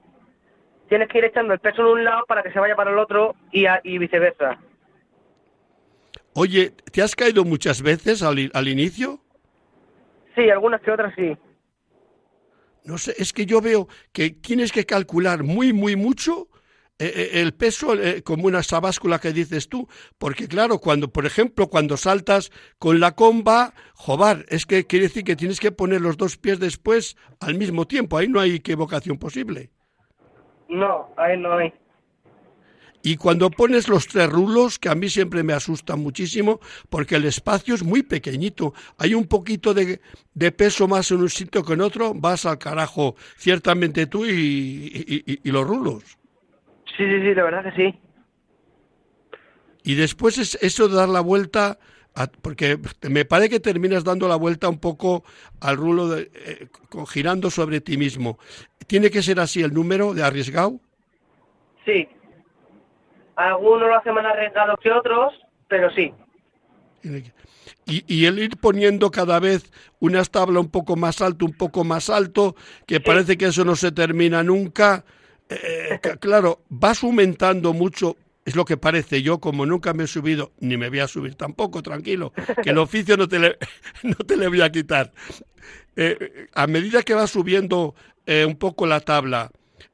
Tienes 0.88 1.10
que 1.10 1.18
ir 1.18 1.26
echando 1.26 1.52
el 1.52 1.58
peso 1.58 1.82
en 1.82 1.88
un 1.88 2.04
lado 2.04 2.24
para 2.26 2.42
que 2.42 2.50
se 2.50 2.58
vaya 2.58 2.74
para 2.74 2.90
el 2.90 2.98
otro 2.98 3.34
y, 3.52 3.66
y 3.84 3.98
viceversa. 3.98 4.58
Oye, 6.32 6.72
¿te 6.90 7.02
has 7.02 7.14
caído 7.14 7.44
muchas 7.44 7.82
veces 7.82 8.22
al, 8.22 8.50
al 8.54 8.68
inicio? 8.68 9.20
Sí, 10.34 10.48
algunas 10.48 10.80
que 10.80 10.90
otras 10.90 11.14
sí. 11.14 11.36
No 12.84 12.96
sé, 12.96 13.14
es 13.18 13.34
que 13.34 13.44
yo 13.44 13.60
veo 13.60 13.88
que 14.14 14.30
tienes 14.30 14.72
que 14.72 14.86
calcular 14.86 15.42
muy, 15.42 15.74
muy 15.74 15.96
mucho 15.96 16.47
el 16.98 17.54
peso 17.54 17.94
eh, 17.94 18.22
como 18.22 18.46
una 18.46 18.62
sabáscula 18.62 19.20
que 19.20 19.32
dices 19.32 19.68
tú, 19.68 19.88
porque 20.18 20.48
claro, 20.48 20.78
cuando, 20.78 21.12
por 21.12 21.26
ejemplo, 21.26 21.68
cuando 21.68 21.96
saltas 21.96 22.50
con 22.78 22.98
la 22.98 23.12
comba, 23.14 23.72
jobar, 23.94 24.44
es 24.48 24.66
que 24.66 24.86
quiere 24.86 25.06
decir 25.06 25.24
que 25.24 25.36
tienes 25.36 25.60
que 25.60 25.70
poner 25.70 26.00
los 26.00 26.16
dos 26.16 26.36
pies 26.36 26.58
después 26.58 27.16
al 27.40 27.54
mismo 27.54 27.86
tiempo, 27.86 28.16
ahí 28.16 28.28
no 28.28 28.40
hay 28.40 28.56
equivocación 28.56 29.18
posible. 29.18 29.70
No, 30.68 31.08
ahí 31.16 31.38
no 31.38 31.56
hay. 31.56 31.72
Y 33.00 33.16
cuando 33.16 33.48
pones 33.48 33.88
los 33.88 34.08
tres 34.08 34.28
rulos, 34.28 34.80
que 34.80 34.88
a 34.88 34.96
mí 34.96 35.08
siempre 35.08 35.44
me 35.44 35.52
asusta 35.52 35.94
muchísimo, 35.94 36.58
porque 36.90 37.14
el 37.14 37.26
espacio 37.26 37.76
es 37.76 37.84
muy 37.84 38.02
pequeñito, 38.02 38.74
hay 38.98 39.14
un 39.14 39.26
poquito 39.26 39.72
de, 39.72 40.00
de 40.34 40.52
peso 40.52 40.88
más 40.88 41.12
en 41.12 41.18
un 41.18 41.30
sitio 41.30 41.64
que 41.64 41.74
en 41.74 41.80
otro, 41.80 42.12
vas 42.12 42.44
al 42.44 42.58
carajo, 42.58 43.14
ciertamente 43.36 44.06
tú 44.08 44.26
y, 44.26 45.40
y 45.44 45.50
los 45.52 45.64
rulos. 45.64 46.17
Sí, 46.98 47.04
sí, 47.04 47.20
sí, 47.22 47.34
la 47.34 47.44
verdad 47.44 47.62
que 47.62 47.72
sí. 47.72 47.98
Y 49.84 49.94
después 49.94 50.36
es 50.36 50.58
eso 50.60 50.88
de 50.88 50.96
dar 50.96 51.08
la 51.08 51.20
vuelta, 51.20 51.78
porque 52.42 52.76
me 53.08 53.24
parece 53.24 53.50
que 53.50 53.60
terminas 53.60 54.02
dando 54.02 54.26
la 54.26 54.34
vuelta 54.34 54.68
un 54.68 54.80
poco 54.80 55.22
al 55.60 55.76
rulo, 55.76 56.08
de, 56.08 56.30
eh, 56.34 56.68
girando 57.06 57.50
sobre 57.50 57.80
ti 57.80 57.96
mismo. 57.96 58.40
¿Tiene 58.88 59.10
que 59.10 59.22
ser 59.22 59.38
así 59.38 59.62
el 59.62 59.72
número 59.72 60.12
de 60.12 60.24
arriesgado? 60.24 60.80
Sí. 61.86 62.08
Algunos 63.36 63.88
lo 63.88 63.96
hacen 63.96 64.14
más 64.14 64.24
arriesgado 64.26 64.76
que 64.78 64.90
otros, 64.90 65.34
pero 65.68 65.90
sí. 65.92 66.12
Y, 67.86 68.02
y, 68.12 68.26
el 68.26 68.40
ir 68.40 68.56
poniendo 68.56 69.12
cada 69.12 69.38
vez 69.38 69.72
una 70.00 70.24
tabla 70.24 70.58
un 70.58 70.68
poco 70.68 70.96
más 70.96 71.22
alto, 71.22 71.46
un 71.46 71.52
poco 71.52 71.84
más 71.84 72.10
alto, 72.10 72.56
que 72.86 72.98
parece 72.98 73.38
que 73.38 73.46
eso 73.46 73.64
no 73.64 73.76
se 73.76 73.92
termina 73.92 74.42
nunca, 74.42 75.04
eh, 75.48 75.98
claro, 76.20 76.60
vas 76.68 77.02
aumentando 77.02 77.72
mucho 77.72 78.16
es 78.48 78.56
lo 78.56 78.64
que 78.64 78.78
parece. 78.78 79.22
Yo, 79.22 79.40
como 79.40 79.66
nunca 79.66 79.92
me 79.92 80.04
he 80.04 80.06
subido, 80.06 80.52
ni 80.60 80.78
me 80.78 80.88
voy 80.88 81.00
a 81.00 81.06
subir 81.06 81.34
tampoco, 81.34 81.82
tranquilo, 81.82 82.32
que 82.62 82.70
el 82.70 82.78
oficio 82.78 83.16
no 83.18 83.28
te 83.28 83.38
le, 83.38 83.58
no 84.02 84.14
te 84.14 84.38
le 84.38 84.48
voy 84.48 84.62
a 84.62 84.70
quitar. 84.70 85.12
Eh, 85.96 86.46
a 86.54 86.66
medida 86.66 87.02
que 87.02 87.12
va 87.12 87.26
subiendo 87.26 87.94
eh, 88.24 88.46
un 88.46 88.56
poco 88.56 88.86
la 88.86 89.00
tabla, 89.00 89.50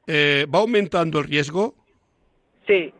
eh, 0.07 0.47
¿va 0.53 0.59
aumentando 0.59 1.19
el 1.19 1.25
riesgo? 1.25 1.75
Sí, 2.65 2.93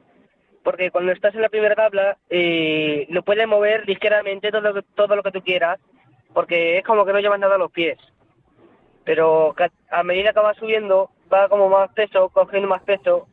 porque 0.62 0.92
cuando 0.92 1.14
estás 1.14 1.34
en 1.36 1.42
la 1.42 1.50
primera 1.50 1.76
tabla 1.76 2.18
eh, 2.30 3.06
lo 3.10 3.24
puedes 3.24 3.48
mover 3.48 3.88
ligeramente 3.88 4.52
todo 4.52 4.74
lo, 4.74 4.82
todo 4.82 5.16
lo 5.16 5.24
que 5.24 5.32
tú 5.32 5.42
quieras, 5.42 5.80
porque 6.34 6.80
es 6.80 6.84
como 6.84 7.06
que 7.06 7.14
no 7.14 7.20
llevas 7.20 7.40
nada 7.40 7.56
a 7.56 7.60
los 7.60 7.72
pies. 7.72 7.98
Pero 9.06 9.56
a 9.90 10.04
medida 10.04 10.34
que 10.34 10.40
vas 10.40 10.58
subiendo, 10.58 11.12
va 11.32 11.50
como 11.50 11.70
más 11.70 11.91
peso, 11.91 12.29
cogiendo 12.29 12.67
más 12.67 12.82
peso, 12.84 13.27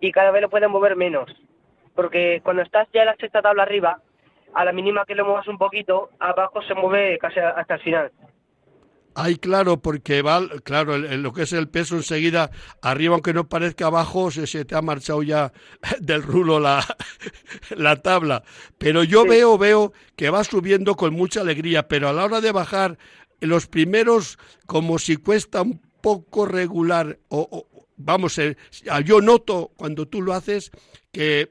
y 0.00 0.12
cada 0.12 0.30
vez 0.30 0.42
lo 0.42 0.50
puedes 0.50 0.68
mover 0.68 0.96
menos. 0.96 1.30
Porque 1.94 2.40
cuando 2.44 2.62
estás 2.62 2.88
ya 2.92 3.00
en 3.00 3.06
la 3.06 3.16
sexta 3.16 3.42
tabla 3.42 3.64
arriba, 3.64 4.00
a 4.54 4.64
la 4.64 4.72
mínima 4.72 5.04
que 5.04 5.14
lo 5.14 5.24
muevas 5.24 5.48
un 5.48 5.58
poquito, 5.58 6.10
abajo 6.18 6.62
se 6.62 6.74
mueve 6.74 7.18
casi 7.18 7.40
hasta 7.40 7.74
el 7.74 7.80
final. 7.80 8.12
Ay, 9.14 9.34
claro, 9.36 9.78
porque 9.82 10.22
va, 10.22 10.42
claro, 10.62 10.96
lo 10.96 11.32
que 11.32 11.42
es 11.42 11.52
el 11.52 11.68
peso 11.68 11.96
enseguida, 11.96 12.52
arriba 12.82 13.14
aunque 13.14 13.34
no 13.34 13.48
parezca 13.48 13.86
abajo, 13.86 14.30
se, 14.30 14.46
se 14.46 14.64
te 14.64 14.76
ha 14.76 14.82
marchado 14.82 15.24
ya 15.24 15.52
del 16.00 16.22
rulo 16.22 16.60
la, 16.60 16.84
la 17.76 17.96
tabla. 17.96 18.44
Pero 18.78 19.02
yo 19.02 19.24
veo, 19.24 19.58
veo 19.58 19.92
que 20.14 20.30
va 20.30 20.44
subiendo 20.44 20.94
con 20.94 21.14
mucha 21.14 21.40
alegría, 21.40 21.88
pero 21.88 22.08
a 22.08 22.12
la 22.12 22.24
hora 22.24 22.40
de 22.40 22.52
bajar, 22.52 22.96
los 23.40 23.66
primeros, 23.66 24.38
como 24.66 24.98
si 24.98 25.16
cuesta 25.16 25.62
un 25.62 25.80
poco 26.00 26.46
regular, 26.46 27.18
o, 27.28 27.66
vamos, 27.96 28.38
eh, 28.38 28.56
yo 29.04 29.20
noto 29.20 29.70
cuando 29.76 30.06
tú 30.06 30.22
lo 30.22 30.32
haces 30.32 30.70
que 31.12 31.50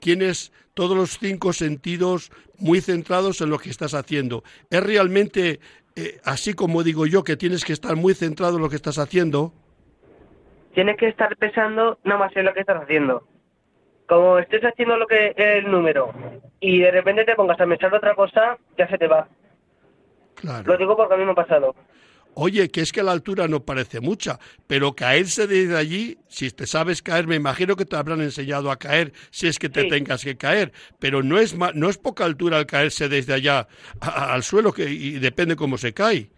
tienes 0.00 0.52
todos 0.74 0.96
los 0.96 1.18
cinco 1.18 1.52
sentidos 1.52 2.30
muy 2.58 2.80
centrados 2.80 3.40
en 3.40 3.50
lo 3.50 3.58
que 3.58 3.70
estás 3.70 3.94
haciendo. 3.94 4.42
Es 4.70 4.82
realmente 4.82 5.60
eh, 5.96 6.20
así 6.24 6.54
como 6.54 6.82
digo 6.82 7.06
yo, 7.06 7.22
que 7.22 7.36
tienes 7.36 7.64
que 7.64 7.72
estar 7.72 7.96
muy 7.96 8.14
centrado 8.14 8.56
en 8.56 8.62
lo 8.62 8.68
que 8.68 8.76
estás 8.76 8.98
haciendo. 8.98 9.52
Tienes 10.74 10.96
que 10.96 11.08
estar 11.08 11.36
pensando 11.36 11.98
no 12.04 12.18
más 12.18 12.34
en 12.34 12.46
lo 12.46 12.54
que 12.54 12.60
estás 12.60 12.82
haciendo. 12.82 13.26
Como 14.08 14.38
estés 14.38 14.62
haciendo 14.62 14.96
lo 14.96 15.06
que 15.06 15.28
es 15.28 15.34
el 15.36 15.70
número 15.70 16.12
y 16.60 16.80
de 16.80 16.90
repente 16.90 17.24
te 17.24 17.34
pongas 17.34 17.60
a 17.60 17.66
pensar 17.66 17.94
otra 17.94 18.14
cosa, 18.14 18.58
ya 18.78 18.88
se 18.88 18.98
te 18.98 19.06
va. 19.06 19.28
Claro. 20.34 20.64
Lo 20.66 20.76
digo 20.76 20.96
porque 20.96 21.14
a 21.14 21.16
mí 21.16 21.24
me 21.24 21.32
ha 21.32 21.34
pasado. 21.34 21.74
Oye, 22.34 22.70
que 22.70 22.80
es 22.80 22.92
que 22.92 23.02
la 23.02 23.12
altura 23.12 23.46
no 23.46 23.64
parece 23.64 24.00
mucha, 24.00 24.38
pero 24.66 24.94
caerse 24.94 25.46
desde 25.46 25.76
allí, 25.76 26.18
si 26.28 26.50
te 26.50 26.66
sabes 26.66 27.02
caer, 27.02 27.26
me 27.26 27.36
imagino 27.36 27.76
que 27.76 27.84
te 27.84 27.96
habrán 27.96 28.22
enseñado 28.22 28.70
a 28.70 28.78
caer, 28.78 29.12
si 29.30 29.48
es 29.48 29.58
que 29.58 29.68
te 29.68 29.84
tengas 29.84 30.24
que 30.24 30.36
caer, 30.36 30.72
pero 30.98 31.22
no 31.22 31.38
es 31.38 31.54
no 31.54 31.90
es 31.90 31.98
poca 31.98 32.24
altura 32.24 32.56
al 32.58 32.66
caerse 32.66 33.08
desde 33.08 33.34
allá 33.34 33.68
al 34.00 34.42
suelo 34.42 34.72
que 34.72 34.88
y 34.88 35.18
depende 35.18 35.56
cómo 35.56 35.76
se 35.76 35.92
cae. 35.92 36.30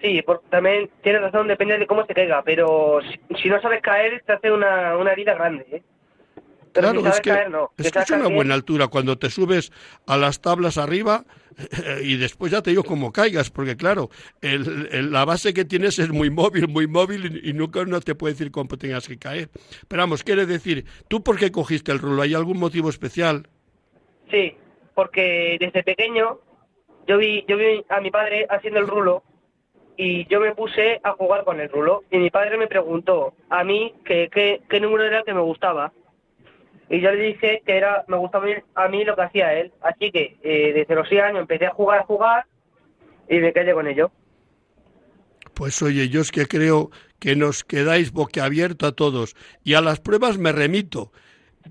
Sí, 0.00 0.20
porque 0.22 0.46
también 0.50 0.90
tienes 1.02 1.22
razón, 1.22 1.46
depende 1.46 1.78
de 1.78 1.86
cómo 1.86 2.04
se 2.04 2.12
caiga, 2.12 2.42
pero 2.42 3.00
si, 3.40 3.48
no 3.48 3.62
sabes 3.62 3.80
caer 3.82 4.20
te 4.26 4.32
hace 4.32 4.50
una, 4.50 4.96
una 4.96 5.12
herida 5.12 5.34
grande. 5.34 5.64
¿eh? 5.70 5.82
Claro, 6.72 7.06
es 7.06 7.20
que, 7.20 7.30
es, 7.78 7.92
que 7.92 7.98
es 7.98 8.10
una 8.10 8.28
buena 8.28 8.54
altura. 8.54 8.88
Cuando 8.88 9.18
te 9.18 9.30
subes 9.30 9.72
a 10.06 10.16
las 10.16 10.40
tablas 10.40 10.78
arriba 10.78 11.24
y 12.02 12.16
después 12.16 12.52
ya 12.52 12.62
te 12.62 12.70
digo 12.70 12.82
cómo 12.82 13.12
caigas, 13.12 13.50
porque 13.50 13.76
claro, 13.76 14.10
el, 14.40 15.12
la 15.12 15.24
base 15.24 15.54
que 15.54 15.64
tienes 15.64 15.98
es 15.98 16.10
muy 16.10 16.30
móvil, 16.30 16.68
muy 16.68 16.86
móvil 16.86 17.40
y, 17.44 17.52
nunca 17.52 17.84
no 17.84 18.00
te 18.00 18.14
puede 18.14 18.34
decir 18.34 18.50
cómo 18.50 18.76
tengas 18.76 19.08
que 19.08 19.18
caer. 19.18 19.48
Pero 19.88 20.02
vamos, 20.02 20.24
quiere 20.24 20.46
decir, 20.46 20.84
¿tú 21.08 21.22
por 21.22 21.38
qué 21.38 21.52
cogiste 21.52 21.92
el 21.92 21.98
rulo? 21.98 22.22
¿Hay 22.22 22.34
algún 22.34 22.58
motivo 22.58 22.88
especial? 22.88 23.48
Sí, 24.30 24.56
porque 24.94 25.56
desde 25.60 25.82
pequeño 25.82 26.38
yo 27.06 27.18
vi, 27.18 27.44
yo 27.48 27.56
vi 27.56 27.84
a 27.88 28.00
mi 28.00 28.10
padre 28.10 28.46
haciendo 28.48 28.80
el 28.80 28.88
rulo 28.88 29.22
y 29.96 30.26
yo 30.26 30.40
me 30.40 30.54
puse 30.54 31.00
a 31.02 31.12
jugar 31.12 31.44
con 31.44 31.60
el 31.60 31.68
rulo 31.68 32.04
y 32.10 32.18
mi 32.18 32.30
padre 32.30 32.56
me 32.56 32.66
preguntó 32.66 33.34
a 33.50 33.62
mí 33.62 33.94
qué 34.04 34.30
qué 34.68 34.80
número 34.80 35.04
era 35.04 35.18
el 35.18 35.24
que 35.24 35.34
me 35.34 35.42
gustaba 35.42 35.92
y 36.92 37.00
yo 37.00 37.10
le 37.10 37.22
dije 37.22 37.62
que 37.64 37.74
era 37.74 38.04
me 38.06 38.18
gustaba 38.18 38.44
a 38.74 38.88
mí 38.88 39.02
lo 39.02 39.16
que 39.16 39.22
hacía 39.22 39.54
él. 39.54 39.72
Así 39.80 40.12
que 40.12 40.36
eh, 40.42 40.74
desde 40.74 40.94
los 40.94 41.08
6 41.08 41.22
años 41.22 41.40
empecé 41.40 41.64
a 41.64 41.70
jugar, 41.70 42.00
a 42.00 42.04
jugar 42.04 42.44
y 43.30 43.38
me 43.38 43.50
quedé 43.54 43.72
con 43.72 43.88
ello. 43.88 44.12
Pues 45.54 45.80
oye, 45.80 46.10
yo 46.10 46.20
es 46.20 46.30
que 46.30 46.46
creo 46.46 46.90
que 47.18 47.34
nos 47.34 47.64
quedáis 47.64 48.12
boquiabierto 48.12 48.86
a 48.86 48.92
todos 48.92 49.34
y 49.64 49.72
a 49.72 49.80
las 49.80 50.00
pruebas 50.00 50.36
me 50.36 50.52
remito. 50.52 51.12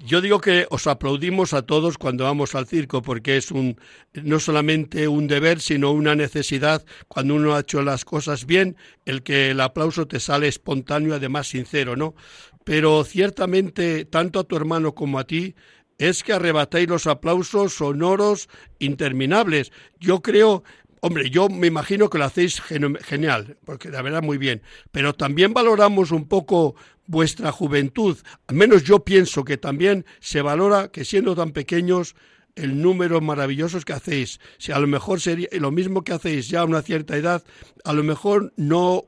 Yo 0.03 0.21
digo 0.21 0.39
que 0.39 0.65
os 0.71 0.88
aplaudimos 0.88 1.53
a 1.53 1.63
todos 1.63 1.99
cuando 1.99 2.23
vamos 2.23 2.55
al 2.55 2.65
circo 2.65 3.03
porque 3.03 3.38
es 3.38 3.51
un 3.51 3.77
no 4.13 4.39
solamente 4.39 5.07
un 5.07 5.27
deber, 5.27 5.60
sino 5.60 5.91
una 5.91 6.15
necesidad 6.15 6.84
cuando 7.07 7.36
uno 7.36 7.53
ha 7.53 7.60
hecho 7.60 7.84
las 7.84 8.05
cosas 8.05 8.47
bien, 8.47 8.75
el 9.05 9.21
que 9.21 9.51
el 9.51 9.60
aplauso 9.60 10.07
te 10.07 10.19
sale 10.19 10.47
espontáneo, 10.47 11.13
además 11.13 11.47
sincero, 11.47 11.95
¿no? 11.95 12.15
Pero 12.63 13.04
ciertamente 13.04 14.06
tanto 14.06 14.39
a 14.39 14.43
tu 14.43 14.56
hermano 14.56 14.93
como 14.93 15.19
a 15.19 15.26
ti 15.26 15.56
es 15.97 16.24
que 16.24 16.34
arrebatáis 16.34 16.88
los 16.88 17.06
aplausos 17.06 17.76
sonoros 17.76 18.50
interminables. 18.80 19.71
Yo 20.00 20.21
creo, 20.21 20.63
hombre, 21.00 21.30
yo 21.30 21.47
me 21.47 21.67
imagino 21.67 22.10
que 22.10 22.17
lo 22.17 22.26
hacéis 22.26 22.60
genial, 22.60 23.58
porque 23.65 23.89
la 23.89 24.02
verdad 24.02 24.24
muy 24.24 24.38
bien, 24.38 24.63
pero 24.91 25.13
también 25.13 25.54
valoramos 25.54 26.12
un 26.12 26.28
poco 26.28 26.76
vuestra 27.06 27.52
juventud. 27.52 28.17
Al 28.47 28.56
menos 28.56 28.84
yo 28.84 29.04
pienso 29.04 29.43
que 29.43 29.58
también 29.58 30.06
se 30.19 30.41
valora 30.41 30.88
que 30.88 31.06
siendo 31.06 31.36
tan 31.36 31.52
pequeños 31.52 32.15
el 32.56 32.82
número 32.82 33.21
maravillosos 33.21 33.86
que 33.86 33.93
hacéis. 33.93 34.39
Si 34.58 34.71
a 34.71 34.80
lo 34.80 34.88
mejor 34.88 35.21
sería 35.21 35.47
lo 35.52 35.71
mismo 35.71 36.04
que 36.04 36.13
hacéis 36.13 36.50
ya 36.50 36.62
a 36.62 36.65
una 36.65 36.82
cierta 36.82 37.15
edad, 37.15 37.43
a 37.84 37.93
lo 37.93 38.04
mejor 38.04 38.54
no 38.58 39.06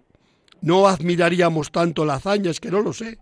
no 0.62 0.88
admiraríamos 0.88 1.72
tanto 1.72 2.06
la 2.06 2.16
hazaña, 2.16 2.50
es 2.50 2.62
que 2.62 2.72
no 2.72 2.82
lo 2.82 2.94
sé. 2.94 3.20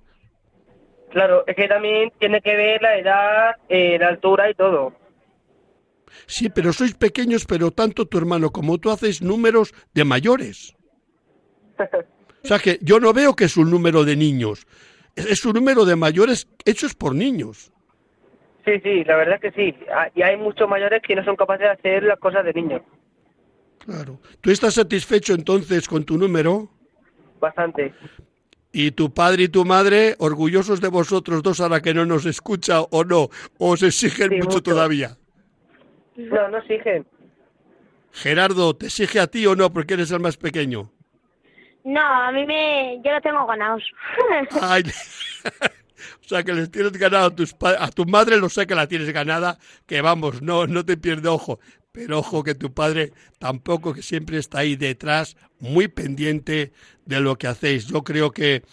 Claro, 1.12 1.44
es 1.46 1.56
que 1.56 1.68
también 1.68 2.12
tiene 2.20 2.42
que 2.42 2.56
ver 2.56 2.82
la 2.82 2.98
edad, 2.98 3.56
eh, 3.68 3.98
la 4.00 4.08
altura 4.08 4.50
y 4.50 4.54
todo. 4.54 4.94
Sí, 6.26 6.50
pero 6.50 6.74
sois 6.74 6.94
pequeños, 6.94 7.46
pero 7.46 7.72
tanto 7.72 8.06
tu 8.06 8.18
hermano 8.18 8.52
como 8.52 8.78
tú 8.78 8.90
hacéis 8.90 9.22
números 9.22 9.74
de 9.94 10.06
mayores. 10.06 10.76
O 12.44 12.48
sea 12.48 12.60
que 12.60 12.80
yo 12.82 13.00
no 13.00 13.14
veo 13.14 13.36
que 13.36 13.46
es 13.46 13.58
un 13.58 13.70
número 13.70 14.04
de 14.04 14.16
niños, 14.16 14.68
es 15.16 15.46
un 15.46 15.54
número 15.54 15.86
de 15.86 15.96
mayores 15.96 16.48
hechos 16.66 16.94
por 16.94 17.14
niños. 17.14 17.72
Sí, 18.66 18.80
sí, 18.82 19.04
la 19.04 19.16
verdad 19.16 19.40
es 19.42 19.42
que 19.42 19.52
sí. 19.52 19.76
Ah, 19.94 20.10
y 20.14 20.22
hay 20.22 20.38
muchos 20.38 20.70
mayores 20.70 21.02
que 21.02 21.16
no 21.16 21.24
son 21.24 21.36
capaces 21.36 21.62
de 21.62 21.70
hacer 21.70 22.04
las 22.04 22.20
cosas 22.20 22.46
de 22.46 22.54
niños. 22.54 22.82
Claro. 23.80 24.20
¿Tú 24.40 24.52
estás 24.52 24.76
satisfecho 24.76 25.34
entonces 25.34 25.88
con 25.88 26.04
tu 26.04 26.18
número? 26.18 26.70
Bastante. 27.40 27.94
Y 28.72 28.92
tu 28.92 29.14
padre 29.14 29.44
y 29.44 29.48
tu 29.50 29.66
madre 29.66 30.16
orgullosos 30.20 30.82
de 30.82 30.88
vosotros 30.88 31.44
dos 31.44 31.60
ahora 31.60 31.82
que 31.82 31.94
no 31.94 32.06
nos 32.06 32.26
escucha 32.26 32.82
o 32.82 33.04
no, 33.04 33.30
o 33.58 33.72
os 33.72 33.84
exigen 33.84 34.40
mucho, 34.40 34.62
todavía. 34.64 35.18
No, 36.16 36.48
no 36.50 36.58
exigen. 36.58 37.06
Gerardo, 38.12 38.76
¿te 38.76 38.88
exige 38.88 39.20
a 39.20 39.28
ti 39.28 39.46
o 39.46 39.56
no 39.56 39.72
porque 39.72 39.94
eres 39.94 40.12
el 40.12 40.20
más 40.20 40.38
pequeño? 40.38 40.92
No, 41.84 42.02
a 42.02 42.32
mí 42.32 42.46
me... 42.46 43.02
yo 43.04 43.12
lo 43.12 43.22
tengo 43.22 43.46
ganados. 43.48 43.84
Ay, 44.62 44.84
o 46.24 46.28
sea 46.28 46.44
que 46.44 46.54
les 46.54 46.70
tienes 46.70 46.92
ganado 46.94 47.28
a, 47.28 47.36
tus 47.36 47.56
a 47.60 47.90
tu 47.90 48.06
madre, 48.06 48.38
lo 48.38 48.50
sé 48.50 48.68
que 48.68 48.76
la 48.76 48.88
tienes 48.88 49.12
ganada, 49.12 49.58
que 49.88 50.02
vamos, 50.02 50.42
no, 50.42 50.68
no 50.68 50.86
te 50.86 50.98
pierdes 50.98 51.28
ojo. 51.28 51.60
Pero 51.92 52.20
ojo 52.20 52.44
que 52.44 52.56
tu 52.56 52.74
padre 52.74 53.12
tampoco 53.38 53.94
que 53.94 54.02
siempre 54.02 54.38
está 54.38 54.60
ahí 54.60 54.78
detrás, 54.78 55.36
muy 55.60 55.90
pendiente 55.90 56.72
de 57.16 57.22
lo 57.22 57.38
que 57.38 57.48
hacéis. 57.48 57.86
Yo 57.88 58.04
creo 58.04 58.32
que 58.32 58.64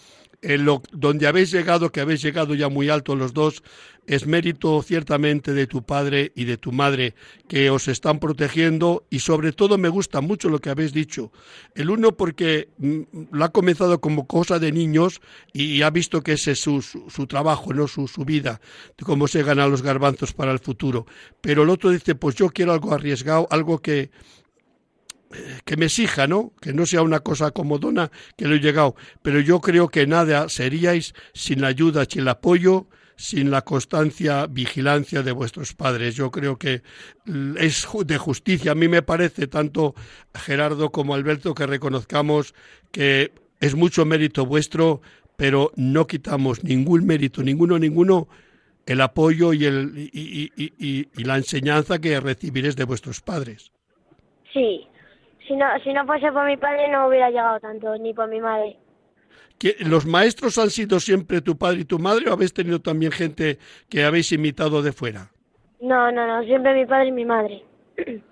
en 0.43 0.65
lo, 0.65 0.83
donde 0.93 1.27
habéis 1.27 1.51
llegado, 1.51 1.91
que 1.91 2.01
habéis 2.01 2.23
llegado 2.23 2.55
ya 2.55 2.69
muy 2.69 2.89
alto 2.89 3.17
los 3.17 3.35
dos, 3.35 3.63
es 4.07 4.27
mérito 4.27 4.81
ciertamente 4.83 5.53
de 5.53 5.67
tu 5.67 5.83
padre 5.83 6.33
y 6.35 6.45
de 6.45 6.57
tu 6.57 6.73
madre 6.73 7.15
que 7.47 7.69
os 7.69 7.89
están 7.89 8.21
protegiendo 8.21 9.05
y 9.11 9.19
sobre 9.19 9.53
todo 9.53 9.77
me 9.77 9.91
gusta 9.91 10.23
mucho 10.23 10.49
lo 10.49 10.61
que 10.61 10.71
habéis 10.71 10.95
dicho. 10.95 11.31
El 11.75 11.91
uno 11.91 12.17
porque 12.17 12.71
mm, 12.79 13.01
lo 13.33 13.45
ha 13.45 13.51
comenzado 13.51 14.01
como 14.01 14.27
cosa 14.27 14.59
de 14.59 14.73
niños 14.73 15.21
y 15.53 15.83
ha 15.83 15.91
visto 15.91 16.23
que 16.23 16.33
ese 16.33 16.53
es 16.53 16.61
su, 16.61 16.81
su, 16.81 17.27
trabajo, 17.27 17.75
no 17.75 17.87
su, 17.87 18.09
su 18.09 18.25
vida, 18.25 18.63
cómo 19.05 19.29
se 19.29 19.43
ganan 19.43 19.71
los 19.71 19.83
garbanzos 19.83 20.33
para 20.33 20.53
el 20.53 20.59
futuro. 20.59 21.05
Pero 21.43 21.65
el 21.65 21.69
otro 21.69 21.91
dice, 21.91 22.15
pues 22.15 22.35
yo 22.37 22.49
quiero 22.49 22.73
algo 22.73 22.95
arriesgado, 22.95 23.47
algo 23.51 23.83
que, 23.83 24.11
que 25.65 25.77
me 25.77 25.87
exija, 25.87 26.27
¿no? 26.27 26.53
Que 26.61 26.73
no 26.73 26.87
sea 26.87 27.03
una 27.03 27.21
cosa 27.21 27.51
comodona 27.51 28.11
que 28.37 28.47
lo 28.47 28.55
he 28.55 28.61
llegado. 28.61 28.97
Pero 29.23 29.41
yo 29.41 29.61
creo 29.61 29.89
que 29.89 30.07
nada 30.07 30.49
seríais 30.49 31.15
sin 31.35 31.61
la 31.61 31.69
ayuda, 31.69 32.05
sin 32.09 32.23
el 32.23 32.29
apoyo, 32.29 32.87
sin 33.17 33.51
la 33.51 33.63
constancia, 33.63 34.47
vigilancia 34.47 35.23
de 35.23 35.33
vuestros 35.33 35.75
padres. 35.75 36.15
Yo 36.15 36.31
creo 36.31 36.57
que 36.57 36.83
es 37.59 37.87
de 38.07 38.19
justicia. 38.19 38.73
A 38.73 38.75
mí 38.75 38.89
me 38.89 39.03
parece, 39.03 39.49
tanto 39.49 39.95
Gerardo 40.35 40.91
como 40.91 41.15
Alberto, 41.15 41.55
que 41.55 41.67
reconozcamos 41.67 42.55
que 42.93 43.33
es 43.61 43.75
mucho 43.75 44.05
mérito 44.05 44.47
vuestro, 44.47 45.03
pero 45.37 45.73
no 45.77 46.07
quitamos 46.07 46.65
ningún 46.65 47.07
mérito, 47.07 47.43
ninguno, 47.43 47.79
ninguno 47.79 48.29
el 48.87 49.01
apoyo 49.03 49.53
y, 49.53 49.67
el, 49.67 50.11
y, 50.13 50.51
y, 50.57 51.25
la 51.25 51.37
enseñanza 51.37 51.99
que 51.99 52.19
recibiréis 52.21 52.75
de 52.75 52.85
vuestros 52.85 53.21
padres. 53.21 53.71
Sí, 54.53 54.87
si 55.49 55.57
no, 55.57 55.67
si 55.83 55.93
no 55.93 56.07
fuese 56.07 56.31
por 56.31 56.47
mi 56.47 56.57
padre 56.57 56.89
no 56.89 57.09
hubiera 57.09 57.31
llegado 57.31 57.59
tanto, 57.59 57.97
ni 57.97 58.15
por 58.15 58.29
mi 58.29 58.41
madre. 58.41 58.77
¿Los 59.81 60.07
maestros 60.07 60.57
han 60.59 60.71
sido 60.71 61.01
siempre 61.01 61.41
tu 61.41 61.59
padre 61.59 61.81
y 61.81 61.85
tu 61.85 61.99
madre 61.99 62.31
o 62.31 62.33
habéis 62.33 62.53
tenido 62.53 62.81
también 62.81 63.11
gente 63.11 63.59
que 63.89 64.05
habéis 64.05 64.31
imitado 64.31 64.83
de 64.83 64.93
fuera? 64.93 65.33
No, 65.81 66.13
no, 66.13 66.27
no, 66.27 66.45
siempre 66.45 66.75
mi 66.75 66.87
padre 66.87 67.09
y 67.09 67.13
mi 67.13 67.25
madre. 67.25 67.65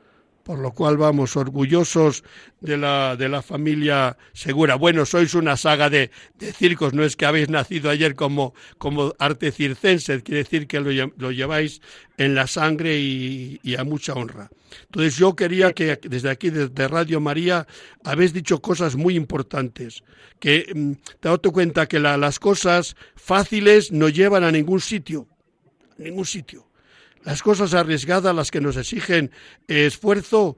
por 0.46 0.60
lo 0.60 0.70
cual 0.70 0.96
vamos 0.96 1.36
orgullosos 1.36 2.22
de 2.60 2.76
la, 2.76 3.16
de 3.16 3.28
la 3.28 3.42
familia 3.42 4.16
Segura. 4.32 4.76
Bueno, 4.76 5.04
sois 5.04 5.34
una 5.34 5.56
saga 5.56 5.90
de, 5.90 6.12
de 6.38 6.52
circos, 6.52 6.94
no 6.94 7.02
es 7.02 7.16
que 7.16 7.26
habéis 7.26 7.48
nacido 7.48 7.90
ayer 7.90 8.14
como, 8.14 8.54
como 8.78 9.12
arte 9.18 9.50
circense, 9.50 10.22
quiere 10.22 10.44
decir 10.44 10.68
que 10.68 10.78
lo, 10.78 11.32
lleváis 11.32 11.82
en 12.16 12.36
la 12.36 12.46
sangre 12.46 12.96
y, 12.96 13.74
a 13.76 13.82
mucha 13.82 14.12
honra. 14.12 14.48
Entonces 14.84 15.16
yo 15.16 15.34
quería 15.34 15.72
que 15.72 15.98
desde 16.00 16.30
aquí, 16.30 16.50
desde 16.50 16.86
Radio 16.86 17.20
María, 17.20 17.66
habéis 18.04 18.32
dicho 18.32 18.62
cosas 18.62 18.94
muy 18.94 19.16
importantes, 19.16 20.04
que 20.38 20.70
mm, 20.72 20.92
te 21.18 21.28
has 21.28 21.38
dado 21.42 21.50
cuenta 21.50 21.86
que 21.86 21.98
las 21.98 22.38
cosas 22.38 22.94
fáciles 23.16 23.90
no 23.90 24.08
llevan 24.08 24.44
a 24.44 24.52
ningún 24.52 24.80
sitio, 24.80 25.26
ningún 25.98 26.24
sitio. 26.24 26.68
Las 27.26 27.42
cosas 27.42 27.74
arriesgadas, 27.74 28.32
las 28.36 28.52
que 28.52 28.60
nos 28.60 28.76
exigen 28.76 29.32
esfuerzo, 29.66 30.56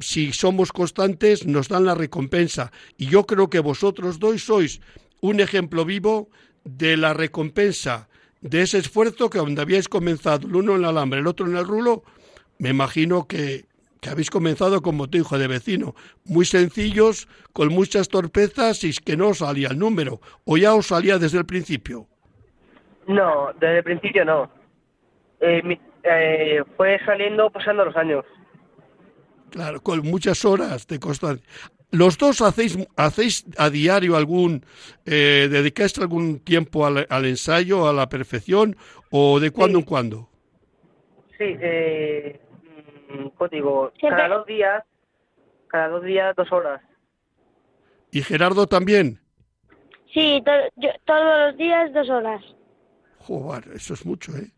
si 0.00 0.32
somos 0.32 0.72
constantes, 0.72 1.46
nos 1.46 1.68
dan 1.68 1.84
la 1.84 1.94
recompensa. 1.94 2.72
Y 2.96 3.08
yo 3.08 3.26
creo 3.26 3.50
que 3.50 3.60
vosotros 3.60 4.18
dos 4.18 4.42
sois 4.42 4.80
un 5.20 5.40
ejemplo 5.40 5.84
vivo 5.84 6.30
de 6.64 6.96
la 6.96 7.12
recompensa 7.12 8.08
de 8.40 8.62
ese 8.62 8.78
esfuerzo 8.78 9.28
que 9.28 9.36
donde 9.36 9.60
habíais 9.60 9.88
comenzado, 9.88 10.48
el 10.48 10.56
uno 10.56 10.76
en 10.76 10.78
el 10.78 10.84
alambre, 10.86 11.20
el 11.20 11.26
otro 11.26 11.46
en 11.46 11.54
el 11.54 11.66
rulo, 11.66 12.02
me 12.58 12.70
imagino 12.70 13.26
que, 13.28 13.66
habéis 14.10 14.30
comenzado 14.30 14.80
como 14.80 15.10
tu 15.10 15.18
hijo 15.18 15.36
de 15.36 15.48
vecino, 15.48 15.94
muy 16.24 16.46
sencillos, 16.46 17.28
con 17.52 17.68
muchas 17.68 18.08
torpezas 18.08 18.84
y 18.84 18.92
que 18.92 19.18
no 19.18 19.28
os 19.28 19.38
salía 19.38 19.68
el 19.68 19.78
número, 19.78 20.20
o 20.46 20.56
ya 20.56 20.74
os 20.74 20.86
salía 20.86 21.18
desde 21.18 21.36
el 21.36 21.44
principio. 21.44 22.06
No, 23.06 23.52
desde 23.60 23.78
el 23.78 23.84
principio 23.84 24.24
no. 24.24 24.50
Eh, 25.40 25.78
eh, 26.08 26.62
fue 26.76 26.98
saliendo 27.04 27.50
pasando 27.50 27.84
los 27.84 27.96
años. 27.96 28.24
Claro, 29.50 29.80
con 29.80 30.00
muchas 30.02 30.44
horas 30.44 30.86
de 30.86 30.98
constancia. 30.98 31.46
¿Los 31.90 32.18
dos 32.18 32.42
hacéis, 32.42 32.76
hacéis 32.96 33.46
a 33.56 33.70
diario 33.70 34.16
algún, 34.16 34.64
eh, 35.04 35.48
dedicáis 35.50 35.96
algún 35.98 36.40
tiempo 36.40 36.84
al, 36.84 37.24
ensayo, 37.24 37.88
a 37.88 37.92
la 37.92 38.08
perfección, 38.08 38.76
o 39.10 39.38
de 39.38 39.50
cuando 39.50 39.78
en 39.78 39.84
cuando? 39.84 40.28
Sí, 41.38 41.56
eh, 41.60 42.40
pues 43.38 43.50
digo, 43.50 43.92
cada 44.00 44.28
dos 44.28 44.46
días, 44.46 44.82
cada 45.68 45.88
dos 45.88 46.04
días, 46.04 46.34
dos 46.36 46.50
horas. 46.50 46.82
¿Y 48.10 48.22
Gerardo 48.22 48.66
también? 48.66 49.20
Sí, 50.12 50.42
todos 51.04 51.48
los 51.48 51.56
días, 51.56 51.92
dos 51.92 52.08
horas. 52.10 52.42
Joder, 53.18 53.64
eso 53.74 53.94
es 53.94 54.06
mucho, 54.06 54.36
¿eh? 54.36 54.50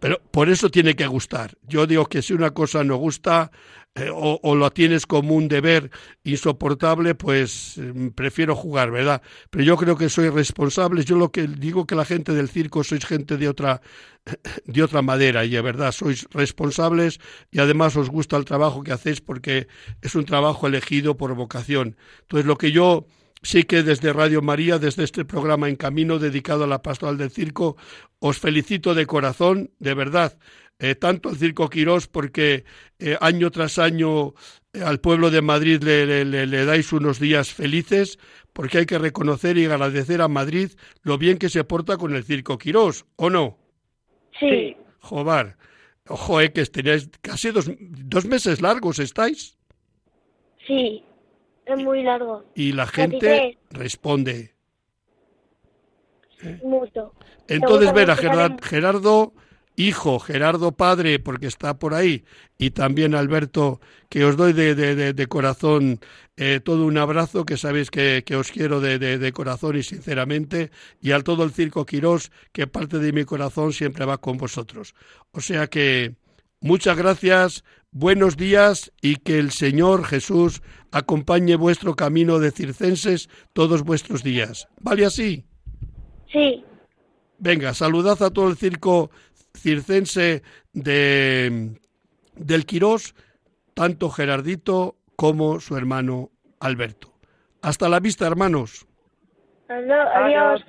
Pero 0.00 0.20
por 0.30 0.48
eso 0.48 0.70
tiene 0.70 0.96
que 0.96 1.06
gustar. 1.06 1.56
Yo 1.68 1.86
digo 1.86 2.06
que 2.06 2.22
si 2.22 2.32
una 2.32 2.50
cosa 2.50 2.82
no 2.82 2.96
gusta 2.96 3.50
eh, 3.94 4.08
o, 4.08 4.38
o, 4.42 4.54
lo 4.54 4.70
tienes 4.70 5.04
como 5.04 5.34
un 5.34 5.48
deber 5.48 5.90
insoportable, 6.22 7.16
pues 7.16 7.74
mm, 7.76 8.08
prefiero 8.10 8.54
jugar, 8.54 8.90
¿verdad? 8.92 9.20
Pero 9.50 9.64
yo 9.64 9.76
creo 9.76 9.96
que 9.96 10.08
soy 10.08 10.30
responsable. 10.30 11.04
Yo 11.04 11.16
lo 11.16 11.32
que 11.32 11.48
digo 11.48 11.86
que 11.86 11.96
la 11.96 12.04
gente 12.04 12.32
del 12.32 12.48
circo 12.48 12.84
sois 12.84 13.04
gente 13.04 13.36
de 13.36 13.48
otra 13.48 13.82
de 14.64 14.82
otra 14.82 15.02
madera 15.02 15.44
y 15.44 15.50
de 15.50 15.60
verdad 15.60 15.92
sois 15.92 16.26
responsables 16.30 17.20
y 17.50 17.58
además 17.58 17.96
os 17.96 18.10
gusta 18.10 18.36
el 18.36 18.44
trabajo 18.44 18.82
que 18.82 18.92
hacéis 18.92 19.20
porque 19.20 19.66
es 20.02 20.14
un 20.14 20.24
trabajo 20.24 20.66
elegido 20.66 21.16
por 21.16 21.34
vocación. 21.34 21.96
Entonces 22.22 22.46
lo 22.46 22.56
que 22.56 22.72
yo 22.72 23.06
Sí 23.42 23.64
que 23.64 23.82
desde 23.82 24.12
Radio 24.12 24.42
María, 24.42 24.78
desde 24.78 25.04
este 25.04 25.24
programa 25.24 25.68
En 25.68 25.76
Camino 25.76 26.18
dedicado 26.18 26.64
a 26.64 26.66
la 26.66 26.82
pastoral 26.82 27.16
del 27.16 27.30
circo, 27.30 27.76
os 28.18 28.38
felicito 28.38 28.94
de 28.94 29.06
corazón, 29.06 29.70
de 29.78 29.94
verdad, 29.94 30.38
eh, 30.78 30.94
tanto 30.94 31.28
al 31.28 31.36
Circo 31.36 31.68
Quirós 31.68 32.06
porque 32.06 32.64
eh, 32.98 33.16
año 33.20 33.50
tras 33.50 33.78
año 33.78 34.34
eh, 34.72 34.82
al 34.82 35.00
pueblo 35.00 35.30
de 35.30 35.42
Madrid 35.42 35.82
le, 35.82 36.24
le, 36.24 36.64
dais 36.64 36.92
unos 36.92 37.18
días 37.18 37.52
felices, 37.52 38.18
porque 38.52 38.78
hay 38.78 38.86
que 38.86 38.98
reconocer 38.98 39.58
y 39.58 39.64
agradecer 39.66 40.20
a 40.22 40.28
Madrid 40.28 40.72
lo 41.02 41.18
bien 41.18 41.38
que 41.38 41.48
se 41.48 41.64
porta 41.64 41.96
con 41.96 42.14
el 42.14 42.24
Circo 42.24 42.58
Quirós, 42.58 43.04
¿o 43.16 43.30
no? 43.30 43.58
Sí. 44.38 44.76
Jobar, 45.00 45.56
ojo, 46.08 46.40
eh, 46.40 46.52
que 46.52 46.64
tenéis 46.66 47.10
casi 47.20 47.50
dos, 47.50 47.70
dos 47.78 48.26
meses 48.26 48.60
largos, 48.60 48.98
¿estáis? 48.98 49.58
Sí. 50.66 51.04
Es 51.70 51.84
muy 51.84 52.02
largo. 52.02 52.44
Y 52.54 52.72
la 52.72 52.86
gente 52.86 53.58
responde. 53.70 54.54
Mucho. 56.62 57.12
Entonces, 57.48 57.92
ver 57.92 58.10
a 58.10 58.16
Gerardo, 58.16 59.34
hijo, 59.76 60.18
Gerardo 60.18 60.72
padre, 60.72 61.18
porque 61.18 61.46
está 61.46 61.78
por 61.78 61.94
ahí, 61.94 62.24
y 62.56 62.70
también 62.70 63.14
Alberto, 63.14 63.80
que 64.08 64.24
os 64.24 64.36
doy 64.36 64.52
de, 64.52 64.74
de, 64.74 65.12
de 65.12 65.26
corazón 65.26 66.00
eh, 66.42 66.58
todo 66.58 66.86
un 66.86 66.96
abrazo, 66.96 67.44
que 67.44 67.58
sabéis 67.58 67.90
que, 67.90 68.22
que 68.24 68.34
os 68.34 68.50
quiero 68.50 68.80
de, 68.80 69.32
corazón 69.34 69.76
y 69.76 69.82
sinceramente, 69.82 70.70
y 71.02 71.10
al 71.10 71.22
todo 71.22 71.44
el 71.44 71.50
Circo 71.50 71.84
Quirós, 71.84 72.32
que 72.50 72.66
parte 72.66 72.98
de 72.98 73.12
mi 73.12 73.26
corazón 73.26 73.74
siempre 73.74 74.06
va 74.06 74.16
con 74.16 74.38
vosotros. 74.38 74.94
O 75.32 75.42
sea 75.42 75.66
que 75.66 76.14
muchas 76.62 76.96
gracias, 76.96 77.62
buenos 77.92 78.36
días 78.36 78.92
y 79.00 79.16
que 79.16 79.38
el 79.38 79.50
Señor 79.50 80.04
Jesús 80.04 80.62
acompañe 80.92 81.56
vuestro 81.56 81.94
camino 81.94 82.38
de 82.38 82.50
circenses 82.50 83.28
todos 83.52 83.82
vuestros 83.82 84.22
días. 84.22 84.68
¿Vale 84.80 85.06
así? 85.06 85.44
Sí. 86.32 86.64
Venga, 87.38 87.74
saludad 87.74 88.22
a 88.22 88.30
todo 88.30 88.48
el 88.48 88.56
circo 88.56 89.10
circense 89.56 90.42
de, 90.72 91.78
del 92.34 92.66
Quirós, 92.66 93.14
tanto 93.74 94.10
Gerardito 94.10 94.96
como 95.16 95.60
su 95.60 95.76
hermano 95.76 96.30
Alberto. 96.60 97.12
Hasta 97.62 97.88
la 97.88 98.00
vista, 98.00 98.26
hermanos. 98.26 98.86
Adiós. 99.68 100.64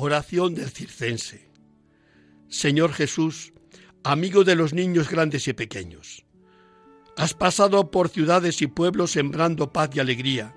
Oración 0.00 0.54
del 0.54 0.70
circense. 0.70 1.50
Señor 2.48 2.92
Jesús, 2.92 3.52
amigo 4.04 4.44
de 4.44 4.54
los 4.54 4.72
niños 4.72 5.10
grandes 5.10 5.48
y 5.48 5.54
pequeños, 5.54 6.24
has 7.16 7.34
pasado 7.34 7.90
por 7.90 8.08
ciudades 8.08 8.62
y 8.62 8.68
pueblos 8.68 9.10
sembrando 9.10 9.72
paz 9.72 9.90
y 9.94 9.98
alegría. 9.98 10.54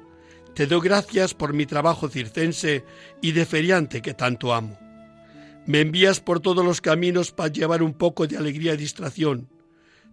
Te 0.53 0.67
doy 0.67 0.81
gracias 0.81 1.33
por 1.33 1.53
mi 1.53 1.65
trabajo 1.65 2.07
circense 2.07 2.85
y 3.19 3.31
de 3.31 3.47
feriante 3.47 4.03
que 4.03 4.13
tanto 4.13 4.53
amo. 4.53 4.77
Me 5.65 5.81
envías 5.81 6.19
por 6.19 6.39
todos 6.39 6.63
los 6.63 6.79
caminos 6.79 7.31
para 7.31 7.51
llevar 7.51 7.81
un 7.81 7.95
poco 7.95 8.27
de 8.27 8.37
alegría 8.37 8.75
y 8.75 8.77
distracción. 8.77 9.49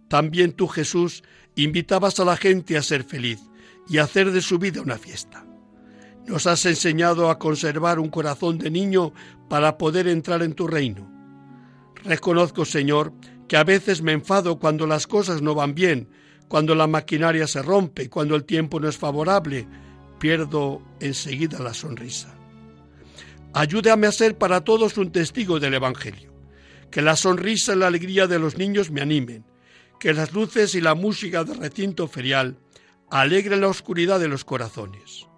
También 0.07 0.53
tú, 0.53 0.67
Jesús, 0.67 1.21
invitabas 1.55 2.19
a 2.19 2.25
la 2.25 2.35
gente 2.35 2.77
a 2.77 2.81
ser 2.81 3.03
feliz 3.03 3.41
y 3.87 3.99
a 3.99 4.05
hacer 4.05 4.31
de 4.31 4.41
su 4.41 4.57
vida 4.57 4.81
una 4.81 4.97
fiesta. 4.97 5.45
Nos 6.27 6.45
has 6.47 6.65
enseñado 6.65 7.29
a 7.29 7.39
conservar 7.39 7.99
un 7.99 8.09
corazón 8.09 8.57
de 8.57 8.69
niño 8.69 9.13
para 9.49 9.77
poder 9.77 10.07
entrar 10.07 10.43
en 10.43 10.53
tu 10.53 10.67
reino. 10.67 11.09
Reconozco, 12.03 12.65
Señor, 12.65 13.13
que 13.47 13.57
a 13.57 13.63
veces 13.63 14.01
me 14.01 14.13
enfado 14.13 14.59
cuando 14.59 14.85
las 14.85 15.07
cosas 15.07 15.41
no 15.41 15.55
van 15.55 15.73
bien, 15.73 16.09
cuando 16.47 16.75
la 16.75 16.87
maquinaria 16.87 17.47
se 17.47 17.61
rompe, 17.61 18.09
cuando 18.09 18.35
el 18.35 18.45
tiempo 18.45 18.79
no 18.79 18.87
es 18.87 18.97
favorable, 18.97 19.67
pierdo 20.19 20.81
enseguida 20.99 21.59
la 21.59 21.73
sonrisa. 21.73 22.35
Ayúdame 23.53 24.07
a 24.07 24.11
ser 24.11 24.37
para 24.37 24.63
todos 24.63 24.97
un 24.97 25.11
testigo 25.11 25.59
del 25.59 25.73
Evangelio. 25.73 26.31
Que 26.91 27.01
la 27.01 27.15
sonrisa 27.15 27.73
y 27.73 27.77
la 27.77 27.87
alegría 27.87 28.27
de 28.27 28.39
los 28.39 28.57
niños 28.57 28.91
me 28.91 29.01
animen. 29.01 29.45
Que 29.99 30.13
las 30.13 30.33
luces 30.33 30.75
y 30.75 30.81
la 30.81 30.95
música 30.95 31.43
del 31.43 31.57
recinto 31.57 32.07
ferial 32.07 32.57
alegren 33.09 33.61
la 33.61 33.67
oscuridad 33.67 34.19
de 34.19 34.27
los 34.27 34.45
corazones 34.45 35.28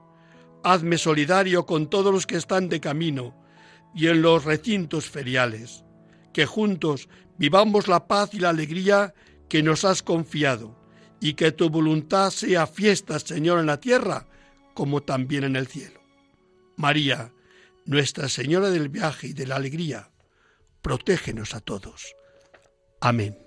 hazme 0.64 0.98
solidario 0.98 1.66
con 1.66 1.90
todos 1.90 2.14
los 2.14 2.28
que 2.28 2.38
están 2.38 2.70
de 2.70 2.80
camino 2.80 3.36
y 3.94 4.08
en 4.08 4.22
los 4.22 4.46
recintos 4.46 5.10
feriales, 5.10 5.84
que 6.34 6.46
juntos 6.46 7.10
vivamos 7.38 7.88
la 7.88 8.08
paz 8.08 8.34
y 8.34 8.40
la 8.40 8.50
alegría 8.50 9.14
que 9.50 9.64
nos 9.64 9.84
has 9.84 10.02
confiado, 10.02 10.80
y 11.20 11.34
que 11.34 11.52
tu 11.52 11.70
voluntad 11.70 12.32
sea 12.32 12.68
fiesta, 12.68 13.20
Señor, 13.20 13.60
en 13.60 13.66
la 13.68 13.80
tierra, 13.80 14.28
como 14.74 15.02
también 15.02 15.44
en 15.44 15.56
el 15.56 15.68
cielo. 15.68 16.02
María, 16.78 17.34
Nuestra 17.86 18.30
Señora 18.30 18.70
del 18.70 18.90
viaje 18.90 19.28
y 19.28 19.34
de 19.34 19.48
la 19.48 19.56
alegría, 19.56 20.12
protégenos 20.82 21.56
a 21.56 21.60
todos. 21.60 22.16
Amén. 23.02 23.41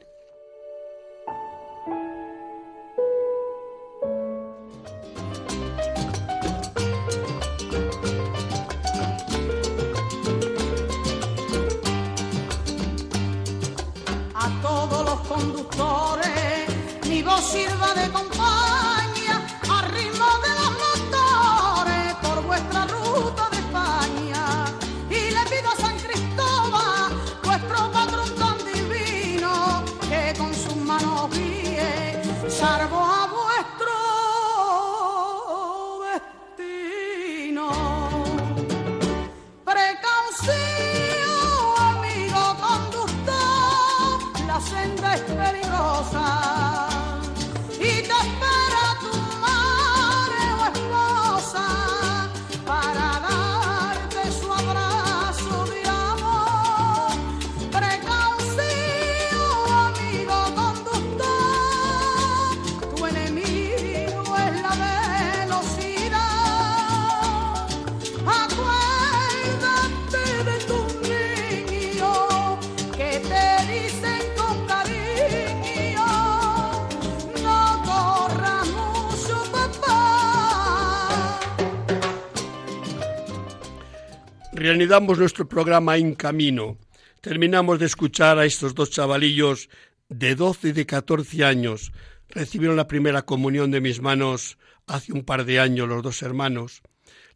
Reanudamos 84.64 85.18
nuestro 85.18 85.46
programa 85.46 85.98
En 85.98 86.14
Camino. 86.14 86.78
Terminamos 87.20 87.78
de 87.78 87.84
escuchar 87.84 88.38
a 88.38 88.46
estos 88.46 88.74
dos 88.74 88.90
chavalillos 88.90 89.68
de 90.08 90.34
12 90.34 90.68
y 90.68 90.72
de 90.72 90.86
14 90.86 91.44
años. 91.44 91.92
Recibieron 92.30 92.74
la 92.74 92.88
primera 92.88 93.26
comunión 93.26 93.70
de 93.70 93.82
mis 93.82 94.00
manos 94.00 94.56
hace 94.86 95.12
un 95.12 95.22
par 95.22 95.44
de 95.44 95.60
años 95.60 95.86
los 95.86 96.02
dos 96.02 96.22
hermanos. 96.22 96.80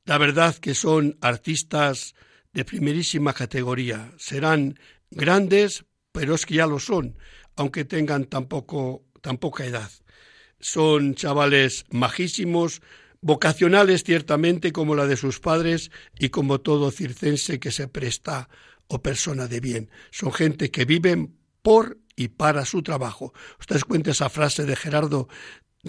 La 0.07 0.17
verdad 0.17 0.57
que 0.57 0.73
son 0.73 1.19
artistas 1.21 2.15
de 2.55 2.65
primerísima 2.65 3.35
categoría. 3.35 4.11
Serán 4.17 4.79
grandes, 5.11 5.85
pero 6.13 6.35
es 6.35 6.47
que 6.47 6.55
ya 6.55 6.67
lo 6.67 6.79
son, 6.79 7.19
aunque 7.57 7.85
tengan 7.85 8.25
tan, 8.25 8.49
tan 9.21 9.37
poca 9.37 9.67
edad. 9.67 9.91
Son 10.61 11.15
chavales 11.15 11.85
majísimos, 11.91 12.81
vocacionales 13.21 14.05
ciertamente 14.05 14.73
como 14.73 14.95
la 14.95 15.07
de 15.07 15.17
sus 15.17 15.41
padres 15.41 15.91
y 16.19 16.29
como 16.29 16.61
todo 16.61 16.91
circense 16.91 17.59
que 17.59 17.73
se 17.73 17.89
presta 17.89 18.49
o 18.87 19.03
persona 19.03 19.49
de 19.49 19.61
bien. 19.61 19.91
Son 20.11 20.33
gente 20.33 20.71
que 20.71 20.85
viven 20.85 21.37
por 21.63 21.99
y 22.17 22.29
para 22.29 22.65
su 22.65 22.83
trabajo. 22.83 23.33
Ustedes 23.61 23.85
cuenta 23.85 24.11
esa 24.11 24.29
frase 24.31 24.65
de 24.65 24.77
Gerardo, 24.77 25.29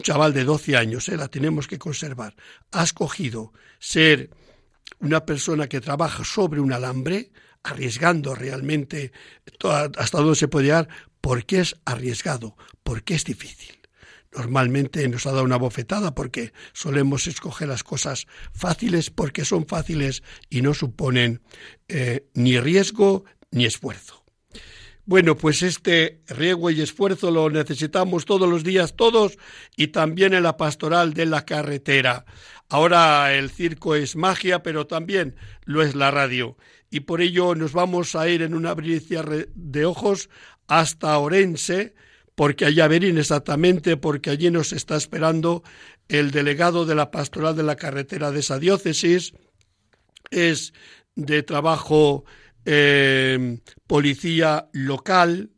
chaval 0.01 0.33
de 0.33 0.43
12 0.43 0.77
años, 0.77 1.09
¿eh? 1.09 1.17
la 1.17 1.27
tenemos 1.27 1.67
que 1.67 1.79
conservar. 1.79 2.35
Ha 2.71 2.83
escogido 2.83 3.53
ser 3.79 4.29
una 4.99 5.25
persona 5.25 5.67
que 5.67 5.81
trabaja 5.81 6.23
sobre 6.23 6.59
un 6.59 6.73
alambre, 6.73 7.31
arriesgando 7.63 8.35
realmente 8.35 9.11
hasta 9.97 10.17
donde 10.19 10.35
se 10.35 10.47
puede 10.47 10.67
llegar, 10.67 10.89
porque 11.21 11.59
es 11.59 11.75
arriesgado, 11.85 12.55
porque 12.83 13.15
es 13.15 13.23
difícil 13.23 13.78
normalmente 14.33 15.07
nos 15.07 15.25
ha 15.25 15.31
dado 15.31 15.43
una 15.43 15.57
bofetada 15.57 16.13
porque 16.13 16.53
solemos 16.73 17.27
escoger 17.27 17.67
las 17.67 17.83
cosas 17.83 18.27
fáciles 18.53 19.09
porque 19.09 19.45
son 19.45 19.65
fáciles 19.65 20.23
y 20.49 20.61
no 20.61 20.73
suponen 20.73 21.41
eh, 21.87 22.27
ni 22.33 22.59
riesgo 22.59 23.25
ni 23.51 23.65
esfuerzo. 23.65 24.23
Bueno, 25.05 25.35
pues 25.35 25.63
este 25.63 26.21
riesgo 26.27 26.69
y 26.69 26.81
esfuerzo 26.81 27.31
lo 27.31 27.49
necesitamos 27.49 28.25
todos 28.25 28.47
los 28.47 28.63
días, 28.63 28.95
todos, 28.95 29.39
y 29.75 29.87
también 29.87 30.35
en 30.35 30.43
la 30.43 30.55
pastoral 30.55 31.15
de 31.15 31.25
la 31.25 31.45
carretera. 31.45 32.25
Ahora 32.69 33.33
el 33.33 33.49
circo 33.49 33.95
es 33.95 34.15
magia, 34.15 34.61
pero 34.61 34.85
también 34.85 35.35
lo 35.65 35.81
es 35.81 35.95
la 35.95 36.11
radio. 36.11 36.57
Y 36.91 36.99
por 36.99 37.21
ello 37.21 37.55
nos 37.55 37.73
vamos 37.73 38.15
a 38.15 38.29
ir 38.29 38.43
en 38.43 38.53
una 38.53 38.75
brilla 38.75 39.23
de 39.55 39.85
ojos 39.85 40.29
hasta 40.67 41.17
Orense, 41.17 41.95
porque 42.39 42.63
allá 42.63 42.87
verín 42.87 43.17
exactamente, 43.17 43.97
porque 43.97 44.29
allí 44.29 44.49
nos 44.49 44.71
está 44.71 44.95
esperando 44.95 45.61
el 46.07 46.31
delegado 46.31 46.85
de 46.85 46.95
la 46.95 47.11
pastoral 47.11 47.53
de 47.53 47.63
la 47.63 47.75
carretera 47.75 48.31
de 48.31 48.39
esa 48.39 48.57
diócesis, 48.59 49.33
es 50.31 50.73
de 51.17 51.43
trabajo 51.43 52.23
eh, 52.63 53.59
policía 53.87 54.69
local 54.71 55.49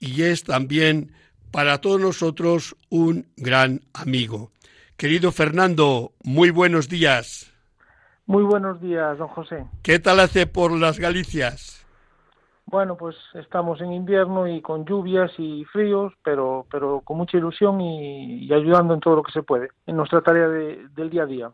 y 0.00 0.22
es 0.22 0.42
también 0.42 1.12
para 1.52 1.80
todos 1.80 2.00
nosotros 2.00 2.74
un 2.88 3.28
gran 3.36 3.82
amigo. 3.92 4.50
Querido 4.96 5.30
Fernando, 5.30 6.14
muy 6.24 6.50
buenos 6.50 6.88
días. 6.88 7.52
Muy 8.26 8.42
buenos 8.42 8.80
días, 8.80 9.16
don 9.16 9.28
José. 9.28 9.64
¿Qué 9.84 10.00
tal 10.00 10.18
hace 10.18 10.48
por 10.48 10.72
las 10.72 10.98
Galicias? 10.98 11.79
Bueno, 12.70 12.96
pues 12.96 13.16
estamos 13.34 13.80
en 13.80 13.92
invierno 13.92 14.46
y 14.46 14.62
con 14.62 14.84
lluvias 14.84 15.32
y 15.38 15.64
fríos, 15.64 16.12
pero, 16.22 16.68
pero 16.70 17.00
con 17.00 17.16
mucha 17.16 17.36
ilusión 17.36 17.80
y, 17.80 18.48
ayudando 18.52 18.94
en 18.94 19.00
todo 19.00 19.16
lo 19.16 19.22
que 19.24 19.32
se 19.32 19.42
puede, 19.42 19.70
en 19.88 19.96
nuestra 19.96 20.20
tarea 20.20 20.46
del 20.46 21.10
día 21.10 21.24
a 21.24 21.26
día. 21.26 21.52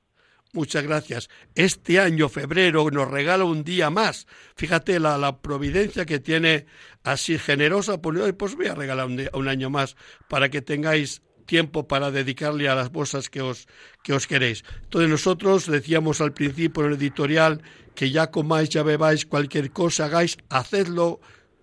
Muchas 0.53 0.83
gracias. 0.83 1.31
Este 1.55 2.01
año, 2.01 2.29
febrero, 2.29 2.91
nos 2.91 3.11
regala 3.11 3.45
un 3.45 3.65
día 3.65 3.89
más. 3.89 4.27
Fíjate 4.57 5.01
la, 5.01 5.17
la 5.17 5.39
providencia 5.39 6.05
que 6.05 6.21
tiene 6.21 6.67
así 7.03 7.39
generosa. 7.39 8.03
Pues, 8.03 8.35
pues 8.35 8.55
voy 8.55 8.67
a 8.67 8.75
regalar 8.75 9.07
un, 9.07 9.19
un 9.33 9.49
año 9.49 9.71
más 9.71 9.97
para 10.29 10.51
que 10.51 10.61
tengáis 10.61 11.23
tiempo 11.47 11.89
para 11.89 12.11
dedicarle 12.11 12.69
a 12.69 12.75
las 12.75 12.91
cosas 12.91 13.31
que 13.31 13.41
os, 13.41 13.67
que 14.03 14.13
os 14.13 14.27
queréis. 14.27 14.65
Entonces 14.83 15.09
nosotros 15.09 15.67
decíamos 15.67 16.21
al 16.21 16.35
principio 16.35 16.85
en 16.85 16.93
el 16.93 16.99
editorial 16.99 17.63
que 17.97 18.13
ya 18.13 18.31
comáis, 18.31 18.69
ya 18.69 18.85
bebáis, 18.85 19.27
cualquier 19.27 19.73
cosa 19.73 20.05
hagáis, 20.05 20.39
hacedlo 20.49 21.21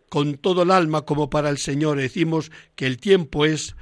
con 0.10 0.36
todo 0.36 0.64
el 0.64 0.72
alma 0.72 1.04
como 1.04 1.30
para 1.30 1.50
el 1.50 1.58
Señor. 1.58 1.98
Decimos 1.98 2.52
que 2.76 2.86
el 2.86 2.98
tiempo 2.98 3.46
es 3.46 3.78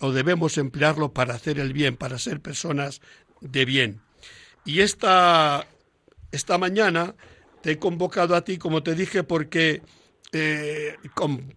o 0.00 0.12
debemos 0.12 0.58
emplearlo 0.58 1.12
para 1.12 1.34
hacer 1.34 1.58
el 1.58 1.72
bien, 1.72 1.96
para 1.96 2.18
ser 2.18 2.40
personas 2.40 3.00
de 3.40 3.64
bien. 3.64 4.00
Y 4.64 4.80
esta, 4.80 5.66
esta 6.30 6.58
mañana 6.58 7.14
te 7.62 7.72
he 7.72 7.78
convocado 7.78 8.34
a 8.34 8.44
ti, 8.44 8.58
como 8.58 8.82
te 8.82 8.94
dije, 8.94 9.22
porque 9.22 9.82
eh, 10.32 10.96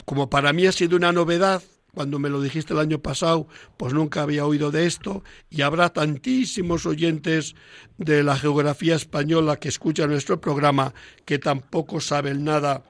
como 0.06 0.30
para 0.30 0.54
mí 0.54 0.68
ha 0.68 0.72
sido 0.72 0.98
una 0.98 1.12
novedad 1.12 1.64
cuando 1.96 2.20
me 2.20 2.30
lo 2.30 2.42
dijiste 2.42 2.74
el 2.74 2.80
año 2.80 3.00
pasado, 3.00 3.48
pues 3.78 3.94
nunca 3.94 4.22
había 4.22 4.46
oído 4.46 4.70
de 4.70 4.86
esto 4.86 5.24
y 5.50 5.62
habrá 5.62 5.90
tantísimos 5.90 6.86
oyentes 6.86 7.56
de 7.98 8.22
la 8.22 8.38
geografía 8.38 8.96
española 8.96 9.56
que 9.56 9.70
escuchan 9.70 10.10
nuestro 10.12 10.40
programa 10.40 10.94
que 11.26 11.40
tampoco 11.40 12.02
saben 12.02 12.44
nada 12.44 12.84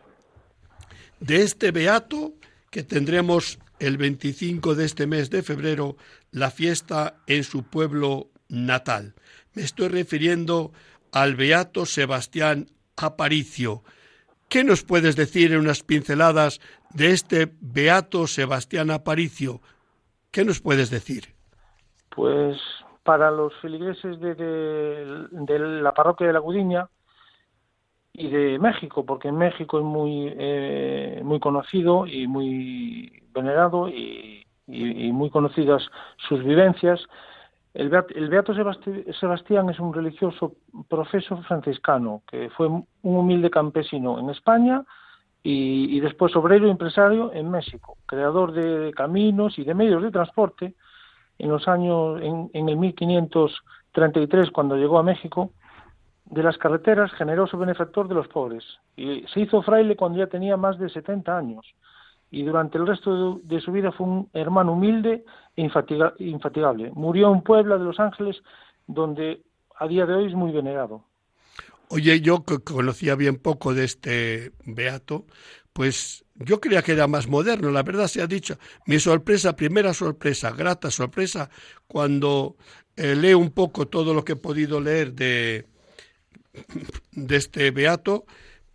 de 1.20 1.44
este 1.44 1.72
beato 1.72 2.34
que 2.72 2.84
tendremos 2.84 3.60
el 3.80 3.98
25 3.98 4.76
de 4.76 4.86
este 4.86 5.08
mes 5.08 5.30
de 5.30 5.44
febrero 5.44 5.98
la 6.32 6.52
fiesta 6.52 7.22
en 7.28 7.44
su 7.44 7.64
pueblo 7.64 8.32
natal. 8.50 9.14
Me 9.54 9.64
estoy 9.64 9.90
refiriendo 9.90 10.74
al 11.12 11.36
beato 11.36 11.86
Sebastián 11.86 12.72
Aparicio. 12.98 13.84
¿Qué 14.50 14.64
nos 14.64 14.84
puedes 14.84 15.16
decir 15.16 15.52
en 15.52 15.60
unas 15.60 15.84
pinceladas 15.84 16.60
de 16.96 17.12
este 17.12 17.52
beato 17.62 18.26
Sebastián 18.26 18.90
Aparicio. 18.90 19.60
¿Qué 20.32 20.44
nos 20.46 20.62
puedes 20.62 20.90
decir? 20.90 21.36
Pues 22.10 22.58
para 23.04 23.30
los 23.30 23.54
feligreses 23.62 24.20
de, 24.20 25.28
la 25.82 25.94
parroquia 25.94 26.28
de 26.28 26.34
la 26.34 26.40
Gudiña 26.40 26.90
y 28.14 28.30
de 28.30 28.58
México, 28.58 29.06
porque 29.06 29.28
en 29.28 29.38
México 29.38 29.78
es 29.78 29.86
muy, 29.86 30.34
eh, 30.38 31.22
muy 31.24 31.40
conocido 31.40 32.08
y 32.08 32.28
muy 32.28 33.24
venerado 33.34 33.90
y, 33.90 34.42
muy 34.68 35.30
conocidas 35.30 35.84
sus 36.28 36.44
vivencias. 36.44 37.00
El 37.76 37.90
Beato, 37.90 38.54
Sebastián 38.56 39.70
es 39.70 39.80
un 39.80 39.94
religioso 39.94 40.54
profeso 40.90 41.38
franciscano 41.44 42.24
que 42.28 42.50
fue 42.50 42.68
un 42.68 42.88
humilde 43.04 43.52
campesino 43.52 44.18
en 44.18 44.32
España 44.32 44.84
y, 45.48 46.00
después 46.00 46.36
obrero 46.36 46.66
y 46.66 46.72
empresario 46.72 47.32
en 47.32 47.52
México, 47.52 47.98
creador 48.08 48.52
de, 48.52 48.92
caminos 48.94 49.60
y 49.60 49.64
de 49.64 49.76
medios 49.76 50.02
de 50.02 50.10
transporte 50.10 50.74
en 51.38 51.50
los 51.50 51.68
años, 51.68 52.20
en, 52.24 52.50
en 52.54 52.68
el 52.68 52.78
1533, 52.78 54.50
cuando 54.50 54.76
llegó 54.76 54.98
a 54.98 55.04
México, 55.04 55.52
de 56.26 56.42
las 56.42 56.58
carreteras, 56.58 57.14
generoso 57.14 57.60
benefactor 57.60 58.08
de 58.08 58.16
los 58.16 58.28
pobres. 58.28 58.64
Y 58.96 59.24
se 59.28 59.42
hizo 59.42 59.62
fraile 59.62 59.96
cuando 59.96 60.18
ya 60.18 60.26
tenía 60.26 60.58
más 60.58 60.80
de 60.80 60.90
70 60.90 61.38
años. 61.38 61.76
Y 62.32 62.42
durante 62.42 62.80
el 62.80 62.88
resto 62.88 63.40
de, 63.44 63.62
su 63.62 63.72
vida 63.72 63.92
fue 63.92 64.08
un 64.08 64.30
hermano 64.34 64.74
humilde 64.74 65.26
e 65.56 65.70
infatigable. 66.18 66.92
Murió 66.96 67.32
en 67.32 67.42
Puebla 67.42 67.78
de 67.78 67.84
Los 67.84 68.00
Ángeles, 68.00 68.42
donde 68.88 69.44
a 69.78 69.88
día 69.88 70.08
de 70.08 70.16
hoy 70.16 70.26
es 70.26 70.34
muy 70.34 70.52
venerado. 70.52 71.04
Oye, 71.90 72.22
yo 72.22 72.44
que 72.44 72.60
conocía 72.60 73.16
bien 73.16 73.38
poco 73.38 73.74
de 73.74 73.86
este 73.86 74.52
beato, 74.66 75.26
pues 75.74 76.26
yo 76.36 76.60
creía 76.60 76.82
que 76.82 76.94
era 76.94 77.08
más 77.08 77.28
moderno, 77.28 77.70
la 77.72 77.84
verdad 77.84 78.08
se 78.08 78.22
ha 78.22 78.28
dicho. 78.28 78.58
Mi 78.86 79.00
sorpresa, 79.00 79.56
primera 79.56 79.94
sorpresa, 79.94 80.52
grata 80.52 80.90
sorpresa, 80.90 81.50
cuando 81.88 82.58
eh, 82.96 83.16
leo 83.16 83.40
un 83.40 83.52
poco 83.52 83.88
todo 83.88 84.14
lo 84.14 84.26
que 84.26 84.34
he 84.34 84.38
podido 84.38 84.82
leer 84.82 85.14
de, 85.14 85.68
de 87.12 87.36
este 87.36 87.72
beato, 87.72 88.26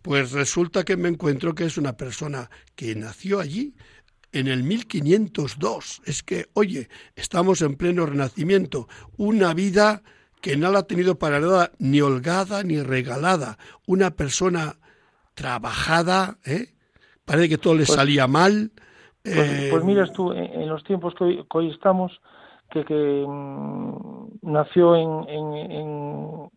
pues 0.01 0.31
resulta 0.31 0.83
que 0.83 0.97
me 0.97 1.09
encuentro 1.09 1.53
que 1.53 1.65
es 1.65 1.77
una 1.77 1.97
persona 1.97 2.49
que 2.75 2.95
nació 2.95 3.39
allí 3.39 3.75
en 4.31 4.47
el 4.47 4.63
1502. 4.63 6.01
Es 6.05 6.23
que, 6.23 6.49
oye, 6.53 6.89
estamos 7.15 7.61
en 7.61 7.75
pleno 7.75 8.05
renacimiento, 8.05 8.87
una 9.17 9.53
vida 9.53 10.03
que 10.41 10.57
no 10.57 10.71
la 10.71 10.79
ha 10.79 10.87
tenido 10.87 11.17
para 11.17 11.39
nada 11.39 11.71
ni 11.79 12.01
holgada 12.01 12.63
ni 12.63 12.81
regalada, 12.81 13.57
una 13.85 14.11
persona 14.11 14.75
trabajada, 15.35 16.37
¿eh? 16.45 16.69
parece 17.25 17.49
que 17.49 17.57
todo 17.57 17.73
le 17.73 17.85
pues 17.85 17.95
salía 17.95 18.27
mal. 18.27 18.71
Pues, 19.23 19.37
eh, 19.37 19.67
pues, 19.71 19.83
miras 19.83 20.11
tú, 20.13 20.33
en, 20.33 20.67
los 20.67 20.83
tiempos 20.83 21.13
que 21.15 21.45
hoy, 21.47 21.69
estamos, 21.69 22.19
que, 22.71 22.83
que 22.83 23.25
mm, 23.27 24.39
nació 24.41 24.95
en, 24.95 26.49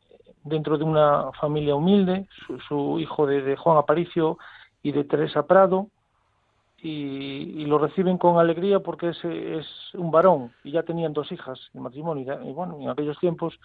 dentro 0.44 0.78
de 0.78 0.84
una 0.84 1.30
familia 1.40 1.74
humilde, 1.74 2.26
su, 2.68 2.98
hijo 2.98 3.26
de, 3.26 3.56
Juan 3.56 3.76
Aparicio 3.76 4.38
y 4.82 4.92
de 4.92 5.04
Teresa 5.04 5.46
Prado, 5.46 5.88
y, 6.84 7.64
lo 7.64 7.78
reciben 7.78 8.18
con 8.18 8.38
alegría 8.38 8.80
porque 8.80 9.08
es, 9.08 9.66
un 9.94 10.10
varón 10.10 10.52
y 10.62 10.72
ya 10.72 10.82
tenían 10.82 11.14
dos 11.14 11.32
hijas 11.32 11.58
en 11.72 11.82
matrimonio. 11.82 12.38
Y, 12.44 12.52
bueno, 12.52 12.78
en 12.78 12.90
aquellos 12.90 13.18
tiempos, 13.18 13.58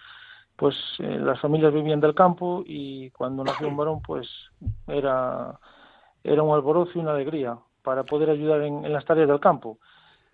pues 0.56 0.74
eh, 0.98 1.18
las 1.18 1.38
familias 1.40 1.72
vivían 1.72 2.00
del 2.00 2.14
campo 2.14 2.62
y 2.66 3.10
cuando 3.10 3.44
nació 3.44 3.68
un 3.68 3.76
varón, 3.76 4.00
pues 4.00 4.26
era, 4.86 5.58
era 6.24 6.42
un 6.42 6.54
alborozo 6.54 6.92
y 6.94 7.00
una 7.00 7.12
alegría 7.12 7.58
para 7.82 8.04
poder 8.04 8.30
ayudar 8.30 8.62
en, 8.62 8.90
las 8.90 9.04
tareas 9.04 9.28
del 9.28 9.40
campo. 9.40 9.78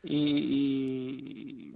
y, 0.03 1.75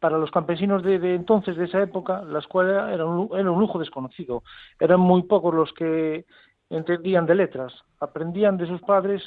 para 0.00 0.16
los 0.16 0.30
campesinos 0.30 0.84
de, 0.84 1.16
entonces, 1.16 1.56
de 1.56 1.64
esa 1.64 1.82
época, 1.82 2.22
la 2.22 2.38
escuela 2.38 2.92
era 2.92 3.04
un, 3.04 3.36
era 3.36 3.50
un 3.50 3.58
lujo 3.58 3.80
desconocido. 3.80 4.44
Eran 4.78 5.00
muy 5.00 5.24
pocos 5.24 5.52
los 5.52 5.72
que 5.72 6.24
entendían 6.70 7.26
de 7.26 7.34
letras. 7.34 7.72
Aprendían 7.98 8.56
de 8.58 8.68
sus 8.68 8.80
padres, 8.82 9.22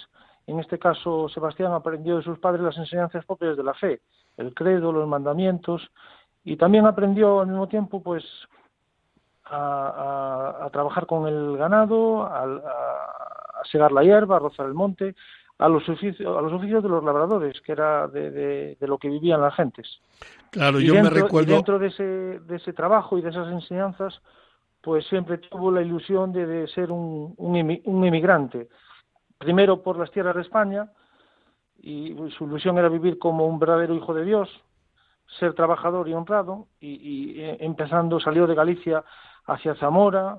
en 0.48 0.60
este 0.60 0.80
caso 0.80 1.30
Sebastián 1.30 1.72
aprendió 1.74 2.18
de 2.18 2.24
sus 2.24 2.40
padres 2.40 2.62
las 2.62 2.78
enseñanzas 2.78 3.26
propias 3.26 3.58
de 3.58 3.64
la 3.64 3.74
fe, 3.74 4.02
el 4.38 4.54
credo, 4.54 4.92
los 4.92 5.08
mandamientos, 5.08 5.90
y 6.44 6.58
también 6.58 6.86
aprendió 6.86 7.42
al 7.42 7.48
mismo 7.48 7.68
tiempo, 7.68 8.02
pues, 8.02 8.24
a, 9.46 10.70
trabajar 10.72 11.06
con 11.06 11.28
el 11.28 11.58
ganado, 11.58 12.24
a, 12.24 12.44
a, 12.44 13.66
segar 13.72 13.92
la 13.92 14.04
hierba, 14.04 14.38
a 14.38 14.40
rozar 14.40 14.66
el 14.66 14.74
monte, 14.74 15.16
a 15.62 15.70
los 15.70 15.88
oficios, 15.88 16.36
a 16.36 16.42
los 16.42 16.54
oficios 16.54 16.82
de 16.82 16.90
los 16.90 17.04
labradores, 17.04 17.62
que 17.62 17.72
era 17.72 18.08
de, 18.08 18.32
de, 18.32 18.88
lo 18.88 18.98
que 18.98 19.10
vivían 19.10 19.42
las 19.42 19.54
gentes. 19.54 20.02
Claro, 20.50 20.80
yo 20.80 20.96
me 20.96 21.10
recuerdo. 21.10 21.52
Y 21.52 21.54
dentro 21.54 21.78
de 21.78 21.88
ese, 21.88 22.04
de 22.04 22.56
ese 22.56 22.74
trabajo 22.74 23.18
y 23.18 23.22
de 23.22 23.30
esas 23.30 23.48
enseñanzas, 23.52 24.22
pues 24.82 25.06
siempre 25.06 25.38
tuvo 25.38 25.72
la 25.72 25.84
ilusión 25.84 26.34
de, 26.34 26.48
de 26.48 26.68
ser 26.70 26.92
un, 26.92 27.36
un, 27.38 28.06
emigrante. 28.06 28.70
Primero 29.42 29.82
por 29.82 29.98
las 29.98 30.12
tierras 30.12 30.36
de 30.36 30.44
España, 30.44 30.92
y 31.80 32.16
su 32.38 32.44
ilusión 32.44 32.78
era 32.78 32.90
vivir 32.90 33.18
como 33.18 33.48
un 33.48 33.58
verdadero 33.58 33.96
hijo 33.96 34.14
de 34.14 34.24
Dios, 34.24 34.48
ser 35.40 35.56
trabajador 35.56 36.08
y 36.08 36.14
honrado, 36.14 36.68
y, 36.80 37.42
eh, 37.42 37.58
empezando 37.60 38.20
salió 38.20 38.46
de 38.46 38.54
Galicia 38.54 39.04
hacia 39.48 39.74
Zamora, 39.74 40.38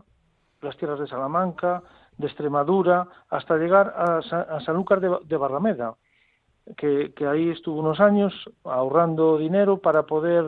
las 0.60 0.76
tierras 0.76 1.00
de 1.00 1.08
Salamanca, 1.08 1.82
de 2.16 2.28
Extremadura 2.28 3.08
hasta 3.28 3.56
llegar 3.56 3.92
a, 3.96 4.18
a 4.18 4.60
Sanlúcar 4.60 5.00
de, 5.00 5.18
de 5.24 5.36
Barrameda, 5.36 5.96
que, 6.76 7.12
ahí 7.28 7.50
estuvo 7.50 7.80
unos 7.80 7.98
años 7.98 8.32
ahorrando 8.62 9.36
dinero 9.36 9.78
para 9.78 10.04
poder 10.04 10.44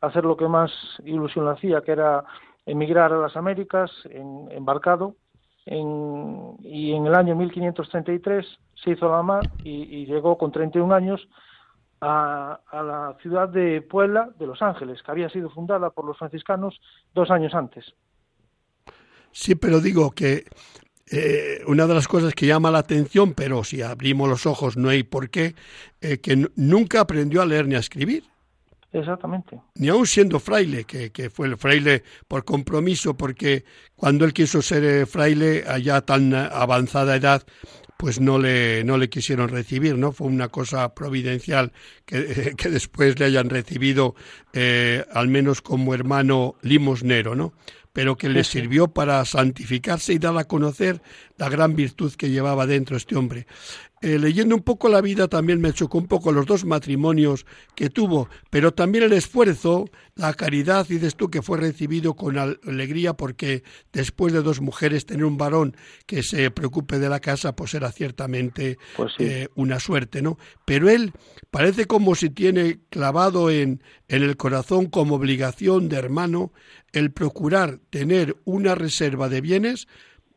hacer 0.00 0.24
lo 0.24 0.36
que 0.36 0.48
más 0.48 0.72
ilusión 1.04 1.44
le 1.44 1.52
hacía, 1.52 1.82
que 1.82 1.92
era 1.92 2.24
emigrar 2.66 3.12
a 3.12 3.18
las 3.18 3.36
Américas 3.36 3.92
en, 4.06 4.48
embarcado. 4.50 5.14
Y 5.64 6.92
en 6.92 7.06
el 7.06 7.14
año 7.14 7.36
1533 7.36 8.46
se 8.82 8.90
hizo 8.90 9.10
la 9.10 9.22
mar 9.22 9.48
y, 9.62 10.06
llegó 10.06 10.36
con 10.36 10.50
31 10.50 10.92
años 10.94 11.28
a, 12.00 12.60
a, 12.70 12.82
la 12.82 13.16
ciudad 13.22 13.48
de 13.48 13.80
Puebla 13.80 14.30
de 14.38 14.46
Los 14.46 14.60
Ángeles, 14.60 15.02
que 15.02 15.10
había 15.10 15.28
sido 15.28 15.50
fundada 15.50 15.90
por 15.90 16.04
los 16.04 16.18
franciscanos 16.18 16.80
dos 17.14 17.30
años 17.30 17.54
antes. 17.54 17.94
Sí, 19.30 19.54
pero 19.54 19.80
digo 19.80 20.10
que 20.10 20.44
eh, 21.10 21.62
una 21.66 21.86
de 21.86 21.94
las 21.94 22.08
cosas 22.08 22.34
que 22.34 22.46
llama 22.46 22.70
la 22.70 22.78
atención, 22.78 23.34
pero 23.34 23.64
si 23.64 23.82
abrimos 23.82 24.30
los 24.30 24.46
ojos 24.46 24.78
no 24.78 24.88
hay 24.88 25.02
por 25.02 25.28
qué, 25.28 25.54
eh, 26.00 26.18
que 26.18 26.48
nunca 26.56 27.00
aprendió 27.00 27.42
a 27.42 27.46
leer 27.46 27.66
ni 27.66 27.74
a 27.74 27.80
escribir. 27.80 28.24
Exactamente. 28.92 29.58
Ni 29.76 29.88
aún 29.88 30.06
siendo 30.06 30.38
fraile, 30.38 30.84
que, 30.84 31.10
que, 31.10 31.30
fue 31.30 31.46
el 31.46 31.56
fraile 31.56 32.02
por 32.28 32.44
compromiso, 32.44 33.16
porque 33.16 33.64
cuando 33.96 34.24
él 34.24 34.34
quiso 34.34 34.60
ser 34.60 34.84
eh, 34.84 35.06
fraile, 35.06 35.64
allá 35.66 36.02
tan 36.02 36.34
avanzada 36.34 37.16
edad, 37.16 37.42
pues 37.96 38.20
no 38.20 38.38
le, 38.38 38.84
no 38.84 38.98
le 38.98 39.08
quisieron 39.08 39.48
recibir, 39.48 39.96
¿no? 39.96 40.12
Fue 40.12 40.26
una 40.26 40.48
cosa 40.48 40.94
providencial 40.94 41.72
que, 42.04 42.54
que 42.56 42.68
después 42.68 43.18
le 43.18 43.26
hayan 43.26 43.48
recibido, 43.48 44.14
al 45.12 45.28
menos 45.28 45.62
como 45.62 45.94
hermano 45.94 46.56
limosnero, 46.62 47.34
¿no? 47.34 47.54
pero 47.92 48.16
que 48.16 48.28
le 48.28 48.42
sirvió 48.44 48.88
para 48.88 49.24
santificarse 49.24 50.14
y 50.14 50.18
dar 50.18 50.36
a 50.38 50.44
conocer 50.44 51.02
la 51.36 51.48
gran 51.48 51.76
virtud 51.76 52.12
que 52.14 52.30
llevaba 52.30 52.66
dentro 52.66 52.96
este 52.96 53.16
hombre. 53.16 53.46
Eh, 54.02 54.18
leyendo 54.18 54.56
un 54.56 54.62
poco 54.62 54.88
la 54.88 55.00
vida 55.00 55.28
también 55.28 55.60
me 55.60 55.72
chocó 55.72 55.96
un 55.96 56.08
poco 56.08 56.32
los 56.32 56.44
dos 56.44 56.64
matrimonios 56.64 57.46
que 57.76 57.88
tuvo, 57.88 58.28
pero 58.50 58.74
también 58.74 59.04
el 59.04 59.12
esfuerzo, 59.12 59.88
la 60.16 60.34
caridad, 60.34 60.88
dices 60.88 61.14
tú, 61.14 61.30
que 61.30 61.40
fue 61.40 61.58
recibido 61.58 62.14
con 62.14 62.36
alegría 62.36 63.14
porque 63.14 63.62
después 63.92 64.32
de 64.32 64.42
dos 64.42 64.60
mujeres 64.60 65.06
tener 65.06 65.24
un 65.24 65.38
varón 65.38 65.76
que 66.04 66.24
se 66.24 66.50
preocupe 66.50 66.98
de 66.98 67.08
la 67.08 67.20
casa, 67.20 67.54
pues 67.54 67.74
era 67.74 67.92
ciertamente 67.92 68.76
pues 68.96 69.12
eh, 69.20 69.46
una 69.54 69.78
suerte, 69.78 70.20
¿no? 70.20 70.36
Pero 70.64 70.90
él 70.90 71.12
parece 71.52 71.84
como 71.84 72.16
si 72.16 72.28
tiene 72.28 72.80
clavado 72.90 73.50
en, 73.50 73.84
en 74.08 74.24
el 74.24 74.36
corazón 74.36 74.86
como 74.86 75.14
obligación 75.14 75.88
de 75.88 75.98
hermano 75.98 76.52
el 76.92 77.12
procurar 77.12 77.78
tener 77.90 78.36
una 78.44 78.74
reserva 78.74 79.28
de 79.28 79.40
bienes 79.40 79.86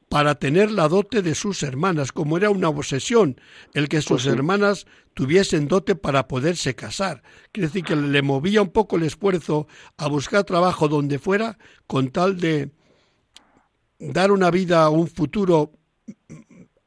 para 0.10 0.36
tener 0.36 0.72
la 0.72 0.88
dote 0.88 1.22
de 1.22 1.36
sus 1.36 1.64
hermanas, 1.64 2.12
como 2.12 2.38
era 2.38 2.50
una 2.50 2.70
obsesión 2.70 3.40
el 3.74 3.90
que 3.90 4.02
sus 4.02 4.24
pues 4.24 4.26
hermanas 4.28 4.86
tuviesen 5.14 5.68
dote 5.68 5.96
para 5.96 6.28
poderse 6.28 6.76
casar. 6.76 7.24
Quiere 7.52 7.68
decir 7.68 7.84
que 7.84 7.96
le 7.96 8.22
movía 8.22 8.62
un 8.62 8.70
poco 8.70 8.98
el 8.98 9.04
esfuerzo 9.04 9.68
a 9.98 10.08
buscar 10.08 10.44
trabajo 10.44 10.88
donde 10.88 11.20
fuera 11.20 11.58
con 11.88 12.10
tal 12.10 12.40
de 12.40 12.72
dar 14.00 14.32
una 14.32 14.52
vida, 14.52 14.90
un 14.90 15.08
futuro 15.08 15.72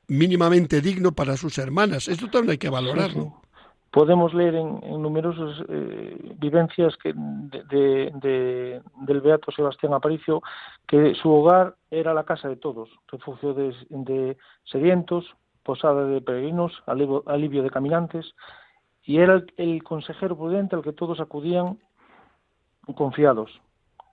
mínimamente 0.06 0.80
digno 0.80 1.12
para 1.12 1.36
sus 1.36 1.58
hermanas. 1.58 2.08
Esto 2.08 2.30
también 2.30 2.52
hay 2.52 2.58
que 2.58 2.70
valorarlo 2.70 3.42
podemos 3.90 4.34
leer 4.34 4.54
en, 4.54 5.02
numerosas 5.02 5.64
eh, 5.68 6.34
vivencias 6.38 6.96
que 6.96 7.14
de, 7.14 8.82
del 9.00 9.20
Beato 9.20 9.50
Sebastián 9.52 9.94
Aparicio 9.94 10.42
que 10.86 11.14
su 11.14 11.30
hogar 11.30 11.74
era 11.90 12.12
la 12.12 12.24
casa 12.24 12.48
de 12.48 12.56
todos, 12.56 12.90
refugio 13.08 13.54
de, 13.54 14.36
sedientos, 14.64 15.24
posada 15.62 16.04
de 16.06 16.20
peregrinos, 16.20 16.82
alivio, 16.86 17.62
de 17.62 17.70
caminantes, 17.70 18.34
y 19.04 19.18
era 19.18 19.42
el, 19.56 19.82
consejero 19.82 20.36
prudente 20.36 20.76
al 20.76 20.82
que 20.82 20.92
todos 20.92 21.20
acudían 21.20 21.78
confiados. 22.94 23.60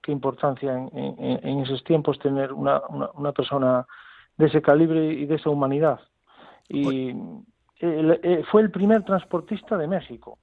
Qué 0.02 0.12
importancia 0.12 0.72
en, 0.92 1.60
esos 1.60 1.82
tiempos 1.84 2.18
tener 2.18 2.52
una, 2.52 2.80
una, 3.14 3.32
persona 3.32 3.86
de 4.36 4.46
ese 4.46 4.62
calibre 4.62 5.12
y 5.12 5.26
de 5.26 5.34
esa 5.34 5.50
humanidad. 5.50 6.00
Y. 6.68 7.12
Eh, 7.80 8.42
fue 8.50 8.62
el 8.62 8.70
primer 8.70 9.04
transportista 9.04 9.76
de 9.76 9.86
México. 9.88 10.38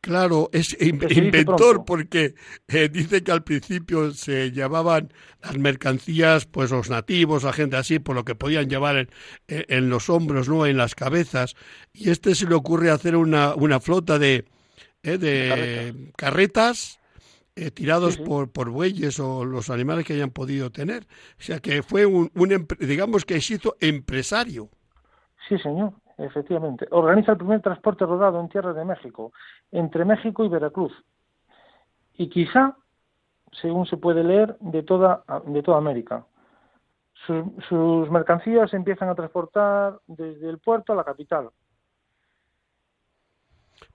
Claro, 0.00 0.50
es 0.52 0.76
in- 0.82 1.00
inventor 1.10 1.84
porque 1.84 2.34
eh, 2.66 2.88
dice 2.88 3.22
que 3.22 3.30
al 3.30 3.44
principio 3.44 4.10
se 4.10 4.50
llevaban 4.50 5.12
las 5.40 5.56
mercancías, 5.58 6.44
pues 6.46 6.72
los 6.72 6.90
nativos, 6.90 7.44
la 7.44 7.52
gente 7.52 7.76
así, 7.76 8.00
por 8.00 8.16
lo 8.16 8.24
que 8.24 8.34
podían 8.34 8.68
llevar 8.68 9.08
en, 9.46 9.90
los 9.90 10.10
hombros, 10.10 10.48
no, 10.48 10.66
en 10.66 10.76
las 10.76 10.96
cabezas. 10.96 11.54
Y 11.92 12.10
este 12.10 12.34
se 12.34 12.48
le 12.48 12.54
ocurre 12.56 12.90
hacer 12.90 13.14
una, 13.14 13.54
una 13.54 13.78
flota 13.78 14.18
de, 14.18 14.44
eh, 15.04 15.18
de 15.18 16.12
carretas 16.16 17.00
eh, 17.56 17.70
tirados 17.70 18.16
Sí, 18.16 18.22
sí. 18.22 18.22
por 18.24 18.50
por 18.52 18.70
bueyes 18.70 19.20
o 19.20 19.44
los 19.44 19.70
animales 19.70 20.06
que 20.06 20.14
hayan 20.14 20.30
podido 20.32 20.72
tener. 20.72 21.04
O 21.38 21.42
sea 21.42 21.60
que 21.60 21.82
fue 21.82 22.06
un, 22.06 22.30
un 22.34 22.68
digamos 22.80 23.24
que 23.24 23.40
se 23.40 23.54
hizo 23.54 23.76
empresario. 23.80 24.70
Sí, 25.48 25.58
señor, 25.58 25.92
efectivamente. 26.24 26.86
Organiza 26.90 27.32
el 27.32 27.38
primer 27.38 27.60
transporte 27.60 28.06
rodado 28.06 28.40
en 28.40 28.48
tierra 28.48 28.72
de 28.72 28.84
México, 28.84 29.32
entre 29.70 30.04
México 30.04 30.44
y 30.44 30.48
Veracruz. 30.48 30.92
Y 32.14 32.28
quizá, 32.28 32.76
según 33.52 33.86
se 33.86 33.96
puede 33.96 34.22
leer, 34.24 34.56
de 34.60 34.82
toda, 34.82 35.24
de 35.46 35.62
toda 35.62 35.78
América. 35.78 36.26
Sus, 37.26 37.44
sus 37.68 38.10
mercancías 38.10 38.70
se 38.70 38.76
empiezan 38.76 39.08
a 39.08 39.14
transportar 39.14 40.00
desde 40.06 40.48
el 40.48 40.58
puerto 40.58 40.92
a 40.92 40.96
la 40.96 41.04
capital. 41.04 41.50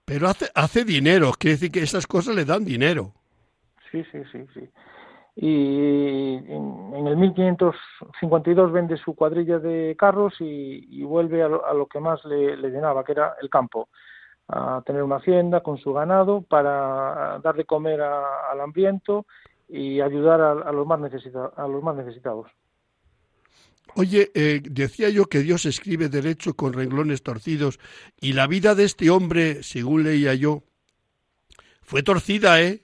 Pero 0.05 0.28
hace, 0.28 0.49
hace 0.55 0.86
dinero, 0.86 1.32
quiere 1.38 1.55
decir 1.55 1.71
que 1.71 1.82
esas 1.82 2.07
cosas 2.07 2.36
le 2.36 2.45
dan 2.45 2.63
dinero. 2.63 3.13
Sí, 3.91 4.03
sí, 4.11 4.19
sí, 4.32 4.45
sí. 4.53 4.69
Y 5.39 6.33
en, 6.47 7.05
el 7.05 7.15
1552 7.15 8.71
vende 8.71 8.97
su 8.97 9.13
cuadrilla 9.15 9.59
de 9.59 9.95
carros 9.95 10.33
y, 10.39 11.03
vuelve 11.03 11.43
a 11.43 11.47
lo, 11.47 11.85
que 11.85 11.99
más 11.99 12.25
le, 12.25 12.57
le 12.57 12.69
llenaba, 12.71 13.03
que 13.03 13.11
era 13.11 13.35
el 13.39 13.47
campo, 13.47 13.88
a 14.47 14.81
tener 14.83 15.03
una 15.03 15.17
hacienda 15.17 15.61
con 15.61 15.77
su 15.77 15.93
ganado 15.93 16.41
para 16.41 17.39
dar 17.43 17.55
de 17.55 17.65
comer 17.65 18.01
a- 18.01 18.49
al 18.51 18.61
hambriento 18.61 19.27
y 19.69 20.01
ayudar 20.01 20.41
a, 20.41 20.51
a 20.53 20.71
los 20.71 20.88
más 20.88 20.99
necesita- 20.99 21.51
a 21.55 21.67
los 21.67 21.83
más 21.83 21.95
necesitados. 21.95 22.47
Oye, 23.95 24.31
eh, 24.33 24.61
decía 24.63 25.09
yo 25.09 25.25
que 25.25 25.39
Dios 25.39 25.65
escribe 25.65 26.09
derecho 26.09 26.55
con 26.55 26.73
renglones 26.73 27.21
torcidos 27.21 27.79
y 28.19 28.33
la 28.33 28.47
vida 28.47 28.73
de 28.73 28.85
este 28.85 29.11
hombre, 29.11 29.61
según 29.61 30.03
leía 30.03 30.33
yo, 30.33 30.63
fue 31.83 32.01
torcida, 32.01 32.59
¿eh? 32.61 32.81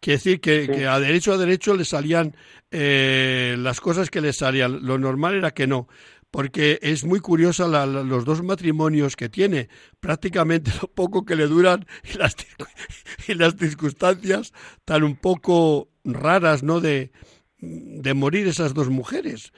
Quiere 0.00 0.16
decir 0.16 0.40
que, 0.40 0.66
Sí. 0.66 0.72
que 0.72 0.86
a 0.86 0.98
derecho 0.98 1.32
a 1.32 1.36
derecho 1.38 1.74
le 1.76 1.84
salían 1.84 2.34
eh, 2.70 3.56
las 3.58 3.80
cosas 3.80 4.10
que 4.10 4.20
le 4.20 4.32
salían. 4.32 4.86
Lo 4.86 4.96
normal 4.98 5.34
era 5.34 5.50
que 5.52 5.66
no, 5.66 5.88
porque 6.30 6.78
es 6.82 7.04
muy 7.04 7.20
curiosa 7.20 7.66
la- 7.68 7.84
la- 7.86 8.02
los 8.02 8.24
dos 8.24 8.42
matrimonios 8.42 9.14
que 9.16 9.28
tiene, 9.28 9.68
prácticamente 10.00 10.70
lo 10.82 10.88
poco 10.88 11.24
que 11.24 11.36
le 11.36 11.46
duran 11.46 11.84
y 12.12 12.16
las, 12.16 12.34
y 13.28 13.34
las 13.34 13.56
circunstancias 13.56 14.52
tan 14.84 15.02
un 15.02 15.16
poco 15.16 15.90
raras, 16.04 16.62
¿no? 16.62 16.80
De, 16.80 17.12
de 17.58 18.14
morir 18.14 18.46
esas 18.48 18.72
dos 18.72 18.88
mujeres. 18.88 19.52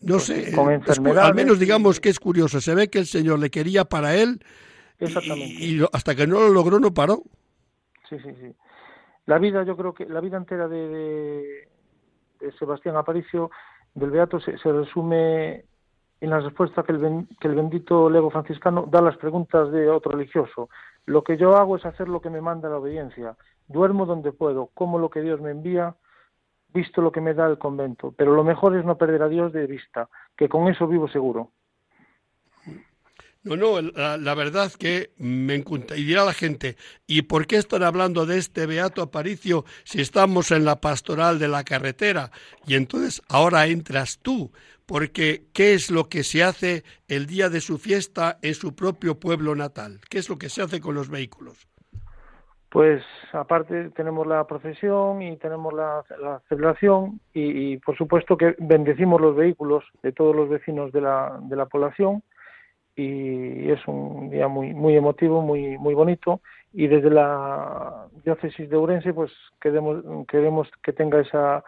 No 0.00 0.18
sé, 0.18 0.52
con 0.52 0.72
es 0.72 0.98
al 0.98 1.34
menos 1.34 1.58
digamos 1.58 2.00
que 2.00 2.08
es 2.08 2.18
curioso. 2.18 2.60
Se 2.60 2.74
ve 2.74 2.88
que 2.88 2.98
el 2.98 3.06
Señor 3.06 3.38
le 3.38 3.50
quería 3.50 3.84
para 3.84 4.16
él 4.16 4.40
y- 5.00 5.04
Exactamente. 5.04 5.64
y, 5.64 5.84
hasta 5.92 6.14
que 6.16 6.26
no 6.26 6.40
lo 6.40 6.48
logró 6.48 6.80
no 6.80 6.92
paró. 6.92 7.22
Sí, 8.08 8.16
sí, 8.22 8.30
sí. 8.40 8.52
La 9.26 9.38
vida, 9.38 9.62
yo 9.64 9.76
creo 9.76 9.92
que 9.92 10.06
la 10.06 10.20
vida 10.20 10.36
entera 10.36 10.68
de, 10.68 11.68
de- 12.40 12.52
Sebastián 12.58 12.96
Aparicio, 12.96 13.50
del 13.94 14.10
Beato, 14.10 14.38
se, 14.40 14.52
resume 14.56 15.64
en 16.20 16.30
la 16.30 16.40
respuesta 16.40 16.82
que 16.82 16.92
el, 16.92 17.26
que 17.40 17.48
el 17.48 17.54
bendito 17.54 18.08
lego 18.08 18.30
franciscano 18.30 18.86
da 18.88 19.00
a 19.00 19.02
las 19.02 19.16
preguntas 19.16 19.70
de 19.72 19.90
otro 19.90 20.12
religioso. 20.12 20.68
Lo 21.06 21.22
que 21.24 21.36
yo 21.36 21.56
hago 21.56 21.76
es 21.76 21.84
hacer 21.84 22.08
lo 22.08 22.20
que 22.20 22.30
me 22.30 22.40
manda 22.40 22.68
la 22.68 22.78
obediencia. 22.78 23.36
Duermo 23.68 24.06
donde 24.06 24.32
puedo, 24.32 24.70
como 24.74 24.98
lo 24.98 25.10
que 25.10 25.22
Dios 25.22 25.40
me 25.40 25.50
envía, 25.50 25.94
visto 26.72 27.00
lo 27.00 27.10
que 27.10 27.20
me 27.20 27.34
da 27.34 27.46
el 27.46 27.58
convento. 27.58 28.12
Pero 28.16 28.34
lo 28.34 28.44
mejor 28.44 28.76
es 28.76 28.84
no 28.84 28.96
perder 28.96 29.22
a 29.22 29.28
Dios 29.28 29.52
de 29.52 29.66
vista, 29.66 30.08
que 30.36 30.48
con 30.48 30.68
eso 30.68 30.86
vivo 30.86 31.08
seguro. 31.08 31.50
No, 33.46 33.54
no, 33.54 33.80
la, 33.80 34.16
la 34.16 34.34
verdad 34.34 34.72
que 34.76 35.10
me 35.18 35.54
encanta. 35.54 35.96
Y 35.96 36.02
dirá 36.02 36.24
la 36.24 36.32
gente, 36.32 36.74
¿y 37.06 37.22
por 37.22 37.46
qué 37.46 37.58
están 37.58 37.84
hablando 37.84 38.26
de 38.26 38.38
este 38.38 38.66
Beato 38.66 39.02
Aparicio 39.02 39.64
si 39.84 40.00
estamos 40.00 40.50
en 40.50 40.64
la 40.64 40.80
pastoral 40.80 41.38
de 41.38 41.46
la 41.46 41.62
carretera? 41.62 42.32
Y 42.66 42.74
entonces 42.74 43.22
ahora 43.28 43.68
entras 43.68 44.18
tú, 44.18 44.50
porque 44.84 45.44
¿qué 45.54 45.74
es 45.74 45.92
lo 45.92 46.08
que 46.08 46.24
se 46.24 46.42
hace 46.42 46.82
el 47.06 47.26
día 47.26 47.48
de 47.48 47.60
su 47.60 47.78
fiesta 47.78 48.38
en 48.42 48.54
su 48.54 48.74
propio 48.74 49.20
pueblo 49.20 49.54
natal? 49.54 50.00
¿Qué 50.10 50.18
es 50.18 50.28
lo 50.28 50.38
que 50.38 50.48
se 50.48 50.62
hace 50.62 50.80
con 50.80 50.96
los 50.96 51.08
vehículos? 51.08 51.68
Pues 52.68 53.04
aparte 53.32 53.90
tenemos 53.90 54.26
la 54.26 54.44
procesión 54.44 55.22
y 55.22 55.36
tenemos 55.36 55.72
la, 55.72 56.02
celebración 56.48 57.20
y, 57.32 57.74
y, 57.74 57.76
por 57.76 57.96
supuesto 57.96 58.36
que 58.36 58.56
bendecimos 58.58 59.20
los 59.20 59.36
vehículos 59.36 59.84
de 60.02 60.10
todos 60.10 60.34
los 60.34 60.48
vecinos 60.48 60.90
de 60.90 61.00
la, 61.00 61.38
de 61.42 61.54
la 61.54 61.66
población 61.66 62.24
y 62.96 63.70
es 63.70 63.86
un 63.86 64.30
día 64.30 64.48
muy 64.48 64.72
muy 64.72 64.96
emotivo, 64.96 65.42
muy 65.42 65.76
muy 65.78 65.94
bonito 65.94 66.40
y 66.72 66.86
desde 66.86 67.10
la 67.10 68.06
diócesis 68.24 68.68
de 68.70 68.76
Ourense 68.76 69.12
pues 69.12 69.30
queremos 69.60 70.02
queremos 70.26 70.68
que 70.82 70.92
tenga 70.92 71.20
esa 71.20 71.62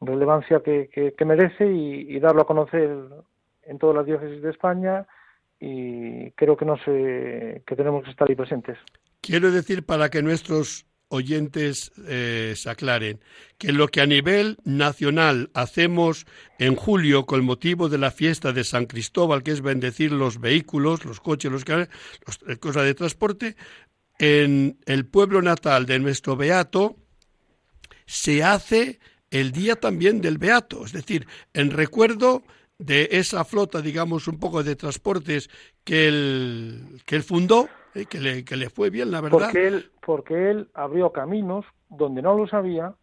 relevancia 0.00 0.60
que, 0.60 0.88
que, 0.92 1.14
que 1.14 1.24
merece 1.24 1.66
y, 1.66 2.16
y 2.16 2.20
darlo 2.20 2.42
a 2.42 2.46
conocer 2.46 2.90
en 3.62 3.78
todas 3.78 3.96
las 3.96 4.06
diócesis 4.06 4.42
de 4.42 4.50
España 4.50 5.06
y 5.60 6.32
creo 6.32 6.56
que 6.56 6.64
no 6.64 6.76
sé 6.78 7.62
que 7.66 7.76
tenemos 7.76 8.04
que 8.04 8.10
estar 8.10 8.28
ahí 8.28 8.34
presentes. 8.34 8.76
Quiero 9.22 9.50
decir 9.50 9.86
para 9.86 10.10
que 10.10 10.22
nuestros 10.22 10.86
oyentes 11.16 11.92
eh, 12.06 12.54
se 12.56 12.70
aclaren 12.70 13.20
que 13.58 13.72
lo 13.72 13.88
que 13.88 14.00
a 14.00 14.06
nivel 14.06 14.58
nacional 14.64 15.50
hacemos 15.54 16.26
en 16.58 16.76
julio 16.76 17.26
con 17.26 17.44
motivo 17.44 17.88
de 17.88 17.98
la 17.98 18.10
fiesta 18.10 18.52
de 18.52 18.64
San 18.64 18.86
Cristóbal, 18.86 19.42
que 19.42 19.52
es 19.52 19.62
bendecir 19.62 20.12
los 20.12 20.40
vehículos, 20.40 21.04
los 21.04 21.20
coches, 21.20 21.50
los, 21.50 21.64
los 21.66 22.38
eh, 22.48 22.56
cosas 22.58 22.84
de 22.84 22.94
transporte, 22.94 23.56
en 24.18 24.78
el 24.86 25.06
pueblo 25.06 25.42
natal 25.42 25.86
de 25.86 25.98
nuestro 25.98 26.36
beato 26.36 26.96
se 28.06 28.44
hace 28.44 29.00
el 29.30 29.52
día 29.52 29.76
también 29.76 30.20
del 30.20 30.38
beato, 30.38 30.84
es 30.84 30.92
decir, 30.92 31.26
en 31.52 31.70
recuerdo 31.70 32.44
de 32.78 33.08
esa 33.12 33.44
flota, 33.44 33.80
digamos, 33.80 34.28
un 34.28 34.38
poco 34.38 34.62
de 34.62 34.76
transportes 34.76 35.50
que 35.82 36.82
que 37.04 37.16
él 37.16 37.22
fundó, 37.22 37.68
eh, 37.96 38.06
que, 38.06 38.20
le, 38.20 38.44
que 38.44 38.56
le 38.56 38.70
fue 38.70 38.90
bien, 38.90 39.10
la 39.10 39.20
verdad. 39.20 39.38
Porque 39.38 39.66
él, 39.66 39.90
porque 40.04 40.50
él 40.50 40.68
abrió 40.74 41.12
caminos 41.12 41.64
donde 41.88 42.22
no 42.22 42.36
los 42.36 42.52
había 42.54 42.94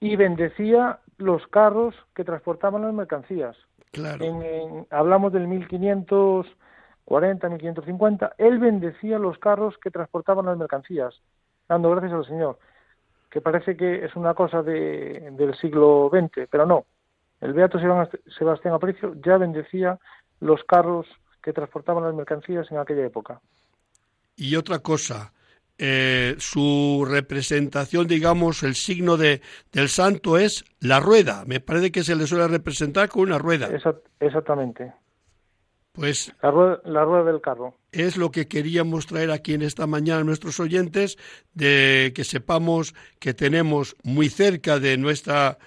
y 0.00 0.16
bendecía 0.16 1.00
los 1.18 1.46
carros 1.48 1.94
que 2.14 2.24
transportaban 2.24 2.82
las 2.82 2.94
mercancías. 2.94 3.56
Claro. 3.92 4.24
En, 4.24 4.42
en- 4.42 4.86
hablamos 4.90 5.32
del 5.32 5.46
1540, 5.48 7.48
1550. 7.48 8.34
Él 8.38 8.58
bendecía 8.58 9.18
los 9.18 9.38
carros 9.38 9.76
que 9.78 9.90
transportaban 9.90 10.46
las 10.46 10.56
mercancías, 10.58 11.14
dando 11.68 11.90
gracias 11.90 12.12
al 12.12 12.26
Señor. 12.26 12.58
Que 13.30 13.40
parece 13.40 13.76
que 13.76 14.04
es 14.04 14.16
una 14.16 14.34
cosa 14.34 14.62
de, 14.62 15.30
del 15.32 15.54
siglo 15.56 16.10
XX, 16.12 16.48
pero 16.50 16.66
no. 16.66 16.84
El 17.40 17.52
Beato 17.52 17.78
Sebast- 17.78 18.20
Sebastián 18.38 18.74
Aparicio 18.74 19.14
ya 19.24 19.38
bendecía 19.38 19.98
los 20.40 20.62
carros 20.64 21.06
que 21.42 21.52
transportaban 21.52 22.04
las 22.04 22.14
mercancías 22.14 22.70
en 22.70 22.78
aquella 22.78 23.06
época. 23.06 23.40
Y 24.36 24.56
otra 24.56 24.78
cosa, 24.80 25.32
eh, 25.78 26.34
su 26.38 27.06
representación, 27.08 28.06
digamos, 28.06 28.62
el 28.62 28.74
signo 28.74 29.16
de, 29.16 29.40
del 29.72 29.88
santo 29.88 30.38
es 30.38 30.64
la 30.80 31.00
rueda. 31.00 31.44
Me 31.46 31.60
parece 31.60 31.90
que 31.90 32.04
se 32.04 32.16
le 32.16 32.26
suele 32.26 32.48
representar 32.48 33.08
con 33.08 33.22
una 33.22 33.38
rueda. 33.38 33.68
Exactamente. 34.20 34.92
Pues 35.92 36.32
La 36.42 36.50
rueda, 36.50 36.80
la 36.84 37.04
rueda 37.04 37.24
del 37.24 37.40
carro. 37.40 37.74
es 37.92 38.16
lo 38.16 38.30
que 38.30 38.46
queríamos 38.46 39.06
traer 39.06 39.30
aquí 39.32 39.54
en 39.54 39.62
esta 39.62 39.86
mañana 39.88 40.20
a 40.20 40.24
nuestros 40.24 40.60
oyentes, 40.60 41.18
de 41.52 42.12
que 42.14 42.22
sepamos 42.24 42.94
que 43.18 43.34
tenemos 43.34 43.96
muy 44.04 44.28
cerca 44.28 44.78
de 44.78 44.96
nuestra 44.98 45.58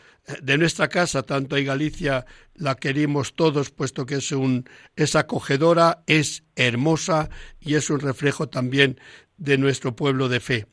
de 0.41 0.57
nuestra 0.57 0.87
casa, 0.87 1.23
tanto 1.23 1.57
en 1.57 1.65
Galicia 1.65 2.25
la 2.55 2.75
queremos 2.75 3.33
todos, 3.33 3.71
puesto 3.71 4.05
que 4.05 4.15
es 4.15 4.31
un 4.31 4.69
es 4.95 5.15
acogedora, 5.15 6.03
es 6.07 6.43
hermosa 6.55 7.29
y 7.59 7.75
es 7.75 7.89
un 7.89 7.99
reflejo 7.99 8.47
también 8.47 8.99
de 9.37 9.57
nuestro 9.57 9.95
pueblo 9.95 10.29
de 10.29 10.39
fe. 10.39 10.67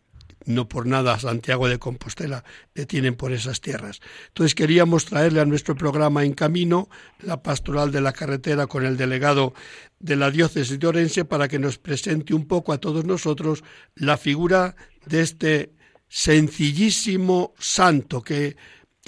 No 0.46 0.68
por 0.68 0.86
nada 0.86 1.18
Santiago 1.18 1.68
de 1.68 1.78
Compostela 1.78 2.44
le 2.74 2.86
tienen 2.86 3.14
por 3.14 3.32
esas 3.32 3.60
tierras. 3.60 4.00
Entonces 4.28 4.54
queríamos 4.54 5.04
traerle 5.04 5.40
a 5.40 5.44
nuestro 5.44 5.74
programa 5.74 6.24
En 6.24 6.32
Camino 6.32 6.88
la 7.20 7.42
pastoral 7.42 7.92
de 7.92 8.00
la 8.00 8.12
carretera 8.12 8.66
con 8.66 8.86
el 8.86 8.96
delegado 8.96 9.52
de 9.98 10.16
la 10.16 10.30
diócesis 10.30 10.78
de 10.78 10.86
Orense 10.86 11.24
para 11.26 11.46
que 11.46 11.58
nos 11.58 11.78
presente 11.78 12.32
un 12.32 12.46
poco 12.46 12.72
a 12.72 12.78
todos 12.78 13.04
nosotros 13.04 13.62
la 13.96 14.16
figura 14.16 14.76
de 15.04 15.20
este 15.20 15.72
sencillísimo 16.08 17.54
santo 17.58 18.22
que 18.22 18.56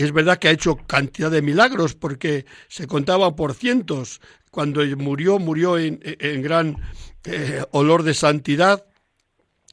es 0.05 0.13
verdad 0.13 0.39
que 0.39 0.49
ha 0.49 0.53
hecho 0.53 0.77
cantidad 0.87 1.31
de 1.31 1.43
milagros 1.43 1.95
porque 1.95 2.47
se 2.69 2.87
contaba 2.87 3.37
por 3.37 3.55
cientos. 3.55 4.21
Cuando 4.51 4.85
murió, 4.97 5.39
murió 5.39 5.79
en, 5.79 6.01
gran 6.43 6.77
eh, 7.25 7.65
olor 7.71 8.03
de 8.03 8.15
santidad 8.15 8.85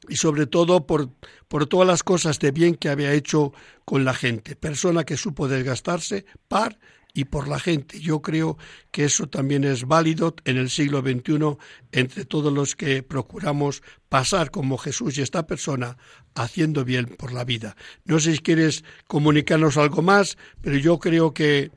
y 0.07 0.15
sobre 0.15 0.47
todo 0.47 0.87
por, 0.87 1.09
por 1.47 1.67
todas 1.67 1.87
las 1.87 2.03
cosas 2.03 2.39
de 2.39 2.51
bien 2.51 2.75
que 2.75 2.89
había 2.89 3.13
hecho 3.13 3.53
con 3.85 4.05
la 4.05 4.13
gente. 4.13 4.55
Persona 4.55 5.03
que 5.03 5.17
supo 5.17 5.47
desgastarse 5.47 6.25
par 6.47 6.79
y 7.13 7.25
por 7.25 7.47
la 7.47 7.59
gente. 7.59 7.99
Yo 7.99 8.21
creo 8.21 8.57
que 8.91 9.05
eso 9.05 9.27
también 9.27 9.63
es 9.63 9.85
válido 9.85 10.35
en 10.45 10.57
el 10.57 10.69
siglo 10.69 11.01
XXI 11.01 11.57
entre 11.91 12.25
todos 12.25 12.53
los 12.53 12.75
que 12.75 13.03
procuramos 13.03 13.81
pasar 14.09 14.51
como 14.51 14.77
Jesús 14.77 15.17
y 15.17 15.21
esta 15.21 15.47
persona 15.47 15.97
haciendo 16.35 16.85
bien 16.85 17.05
por 17.17 17.33
la 17.33 17.43
vida. 17.43 17.75
No 18.05 18.19
sé 18.19 18.33
si 18.33 18.39
quieres 18.39 18.83
comunicarnos 19.07 19.77
algo 19.77 20.01
más, 20.01 20.37
pero 20.61 20.77
yo 20.77 20.99
creo 20.99 21.33
que 21.33 21.71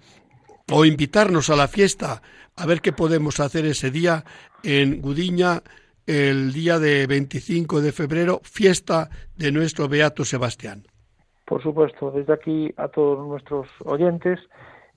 o 0.71 0.85
invitarnos 0.85 1.51
a 1.51 1.57
la 1.57 1.69
fiesta 1.69 2.23
a 2.57 2.67
ver 2.67 2.81
qué 2.81 2.93
podemos 2.93 3.41
hacer 3.41 3.67
ese 3.67 3.91
día 3.91 4.25
en 4.63 5.01
Gudiña 5.01 5.63
el 6.07 6.53
día 6.53 6.79
de 6.79 7.07
25 7.07 7.81
de 7.81 7.93
febrero, 7.93 8.41
fiesta 8.43 9.09
de 9.37 9.53
nuestro 9.53 9.89
Beato 9.89 10.25
Sebastián. 10.25 10.85
Por 11.47 11.63
supuesto, 11.63 12.11
desde 12.11 12.33
aquí 12.33 12.73
a 12.77 12.89
todos 12.89 13.27
nuestros 13.27 13.69
oyentes, 13.85 14.39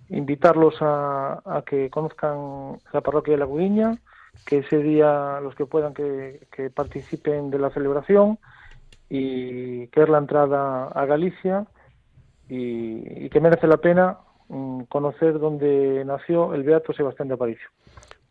invitarlos 0.10 0.76
a, 0.82 1.64
que 1.66 1.90
conozcan 1.90 2.78
la 2.94 3.02
parroquia 3.02 3.34
de 3.34 3.40
la 3.40 3.46
Gudiña, 3.46 3.98
que 4.46 4.60
ese 4.60 4.80
día 4.80 5.40
los 5.42 5.56
que 5.56 5.66
puedan 5.66 5.94
que, 5.94 6.48
participen 6.74 7.50
de 7.50 7.60
la 7.60 7.72
celebración 7.72 8.38
y 9.10 9.88
que 9.88 10.04
es 10.04 10.10
la 10.10 10.18
entrada 10.18 10.88
a 10.88 11.06
Galicia 11.06 11.66
y, 12.50 13.30
que 13.30 13.40
merece 13.40 13.68
la 13.68 13.78
pena 13.78 14.20
mm, 14.50 14.84
conocer 14.84 15.40
dónde 15.40 16.04
nació 16.06 16.54
el 16.54 16.64
Beato 16.64 16.94
Sebastián 16.94 17.28
de 17.28 17.34
Aparicio. 17.36 17.68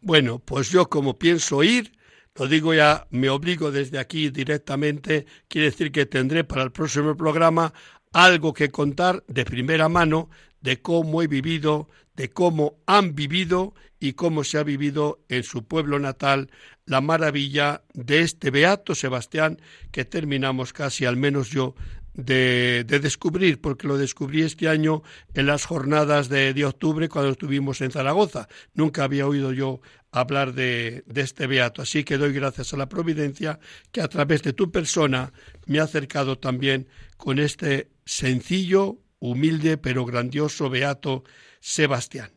Bueno, 0.00 0.38
pues 0.38 0.70
yo 0.70 0.88
como 0.88 1.18
pienso 1.18 1.62
ir, 1.62 1.92
lo 2.36 2.46
digo 2.46 2.74
ya, 2.74 3.06
me 3.10 3.30
obligo 3.30 3.70
desde 3.70 3.98
aquí 3.98 4.30
directamente, 4.30 5.26
quiere 5.48 5.68
decir 5.68 5.90
que 5.90 6.06
tendré 6.06 6.44
para 6.44 6.62
el 6.62 6.72
próximo 6.72 7.16
programa 7.16 7.72
algo 8.12 8.52
que 8.52 8.70
contar 8.70 9.24
de 9.26 9.44
primera 9.44 9.88
mano 9.88 10.28
de 10.64 10.80
cómo 10.80 11.20
he 11.20 11.26
vivido, 11.26 11.90
de 12.16 12.30
cómo 12.30 12.78
han 12.86 13.14
vivido 13.14 13.74
y 14.00 14.14
cómo 14.14 14.44
se 14.44 14.56
ha 14.56 14.62
vivido 14.62 15.20
en 15.28 15.42
su 15.42 15.66
pueblo 15.66 15.98
natal 15.98 16.50
la 16.86 17.02
maravilla 17.02 17.82
de 17.92 18.20
este 18.20 18.50
Beato 18.50 18.94
Sebastián 18.94 19.60
que 19.92 20.06
terminamos 20.06 20.72
casi, 20.72 21.04
al 21.04 21.18
menos 21.18 21.50
yo, 21.50 21.74
de, 22.14 22.84
descubrir, 22.88 23.60
porque 23.60 23.86
lo 23.86 23.98
descubrí 23.98 24.40
este 24.40 24.68
año 24.68 25.02
en 25.34 25.46
las 25.46 25.66
jornadas 25.66 26.30
de, 26.30 26.54
de, 26.54 26.64
octubre 26.64 27.10
cuando 27.10 27.32
estuvimos 27.32 27.82
en 27.82 27.90
Zaragoza. 27.90 28.48
Nunca 28.72 29.04
había 29.04 29.26
oído 29.26 29.52
yo 29.52 29.82
hablar 30.12 30.54
de, 30.54 31.04
de, 31.06 31.20
este 31.20 31.46
beato, 31.46 31.82
así 31.82 32.04
que 32.04 32.16
doy 32.16 32.32
gracias 32.32 32.72
a 32.72 32.78
la 32.78 32.88
providencia 32.88 33.58
que 33.92 34.00
a 34.00 34.08
través 34.08 34.42
de 34.42 34.54
tu 34.54 34.70
persona 34.70 35.30
me 35.66 35.80
ha 35.80 35.82
acercado 35.82 36.38
también 36.38 36.88
con 37.18 37.38
este 37.38 37.90
sencillo, 38.06 39.03
humilde 39.24 39.78
pero 39.78 40.04
grandioso 40.04 40.68
beato 40.68 41.24
Sebastián. 41.60 42.30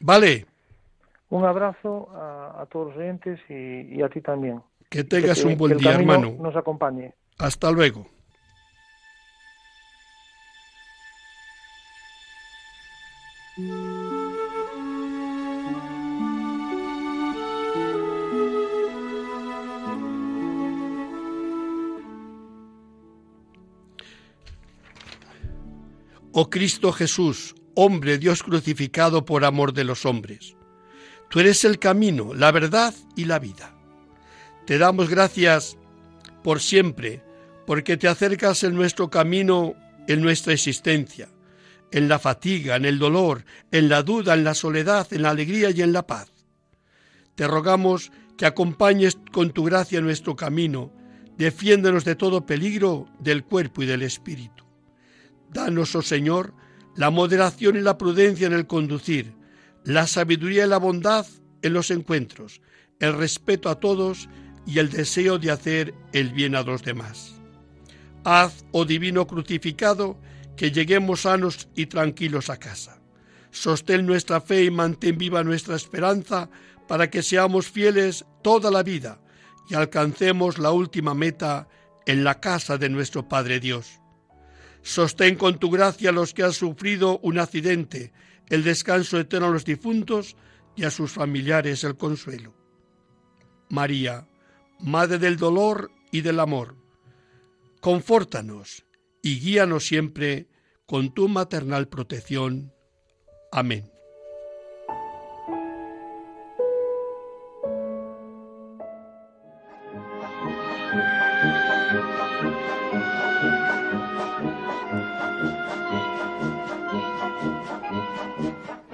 Vale. 0.00 0.46
Un 1.28 1.44
abrazo 1.44 2.08
a, 2.14 2.66
todos 2.70 2.88
los 2.88 2.96
oyentes 2.96 3.40
y, 3.48 4.02
a 4.02 4.08
ti 4.08 4.20
también. 4.20 4.62
Que 4.88 5.04
tengas 5.04 5.44
un 5.44 5.56
buen 5.56 5.76
día, 5.76 5.94
hermano. 5.94 6.36
Nos 6.38 6.54
acompañe. 6.56 7.14
Hasta 7.38 7.70
luego. 7.70 8.06
Oh 26.38 26.50
Cristo 26.50 26.92
Jesús, 26.92 27.54
hombre 27.74 28.18
Dios 28.18 28.42
crucificado 28.42 29.24
por 29.24 29.46
amor 29.46 29.72
de 29.72 29.84
los 29.84 30.04
hombres. 30.04 30.54
Tú 31.30 31.40
eres 31.40 31.64
el 31.64 31.78
camino, 31.78 32.34
la 32.34 32.52
verdad 32.52 32.92
y 33.16 33.24
la 33.24 33.38
vida. 33.38 33.74
Te 34.66 34.76
damos 34.76 35.08
gracias 35.08 35.78
por 36.44 36.60
siempre, 36.60 37.24
porque 37.66 37.96
te 37.96 38.06
acercas 38.06 38.64
en 38.64 38.74
nuestro 38.74 39.08
camino, 39.08 39.76
en 40.08 40.20
nuestra 40.20 40.52
existencia, 40.52 41.30
en 41.90 42.06
la 42.06 42.18
fatiga, 42.18 42.76
en 42.76 42.84
el 42.84 42.98
dolor, 42.98 43.46
en 43.72 43.88
la 43.88 44.02
duda, 44.02 44.34
en 44.34 44.44
la 44.44 44.52
soledad, 44.52 45.10
en 45.14 45.22
la 45.22 45.30
alegría 45.30 45.70
y 45.70 45.80
en 45.80 45.94
la 45.94 46.06
paz. 46.06 46.30
Te 47.34 47.48
rogamos 47.48 48.12
que 48.36 48.44
acompañes 48.44 49.16
con 49.32 49.52
tu 49.52 49.64
gracia 49.64 50.02
nuestro 50.02 50.36
camino, 50.36 50.92
defiéndonos 51.38 52.04
de 52.04 52.14
todo 52.14 52.44
peligro 52.44 53.08
del 53.20 53.42
cuerpo 53.42 53.82
y 53.82 53.86
del 53.86 54.02
espíritu. 54.02 54.65
Danos, 55.52 55.94
oh 55.94 56.02
Señor, 56.02 56.54
la 56.96 57.10
moderación 57.10 57.76
y 57.76 57.80
la 57.80 57.98
prudencia 57.98 58.46
en 58.46 58.52
el 58.52 58.66
conducir, 58.66 59.34
la 59.84 60.06
sabiduría 60.06 60.66
y 60.66 60.68
la 60.68 60.78
bondad 60.78 61.26
en 61.62 61.72
los 61.72 61.90
encuentros, 61.90 62.60
el 62.98 63.14
respeto 63.14 63.68
a 63.68 63.78
todos 63.80 64.28
y 64.66 64.78
el 64.78 64.90
deseo 64.90 65.38
de 65.38 65.50
hacer 65.50 65.94
el 66.12 66.32
bien 66.32 66.54
a 66.56 66.62
los 66.62 66.82
demás. 66.82 67.34
Haz, 68.24 68.64
oh 68.72 68.84
divino 68.84 69.26
crucificado, 69.26 70.18
que 70.56 70.72
lleguemos 70.72 71.22
sanos 71.22 71.68
y 71.74 71.86
tranquilos 71.86 72.50
a 72.50 72.58
casa. 72.58 73.00
Sostén 73.50 74.06
nuestra 74.06 74.40
fe 74.40 74.64
y 74.64 74.70
mantén 74.70 75.16
viva 75.16 75.44
nuestra 75.44 75.76
esperanza 75.76 76.50
para 76.88 77.08
que 77.10 77.22
seamos 77.22 77.68
fieles 77.68 78.24
toda 78.42 78.70
la 78.70 78.82
vida 78.82 79.20
y 79.68 79.74
alcancemos 79.74 80.58
la 80.58 80.72
última 80.72 81.14
meta 81.14 81.68
en 82.06 82.24
la 82.24 82.40
casa 82.40 82.78
de 82.78 82.88
nuestro 82.88 83.28
Padre 83.28 83.60
Dios. 83.60 84.00
Sostén 84.86 85.34
con 85.34 85.58
tu 85.58 85.68
gracia 85.68 86.10
a 86.10 86.12
los 86.12 86.32
que 86.32 86.44
han 86.44 86.52
sufrido 86.52 87.18
un 87.18 87.40
accidente, 87.40 88.12
el 88.48 88.62
descanso 88.62 89.18
eterno 89.18 89.48
a 89.48 89.50
los 89.50 89.64
difuntos 89.64 90.36
y 90.76 90.84
a 90.84 90.92
sus 90.92 91.10
familiares 91.10 91.82
el 91.82 91.96
consuelo. 91.96 92.54
María, 93.68 94.28
Madre 94.78 95.18
del 95.18 95.38
dolor 95.38 95.90
y 96.12 96.20
del 96.20 96.38
amor, 96.38 96.76
confórtanos 97.80 98.84
y 99.22 99.40
guíanos 99.40 99.86
siempre 99.86 100.46
con 100.86 101.12
tu 101.12 101.28
maternal 101.28 101.88
protección. 101.88 102.72
Amén. 103.50 103.90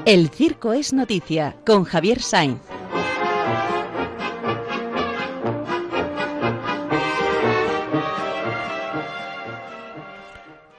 El 0.04 0.30
Circo 0.30 0.72
es 0.72 0.92
Noticia 0.92 1.54
con 1.64 1.84
Javier 1.84 2.18
Sainz. 2.18 2.60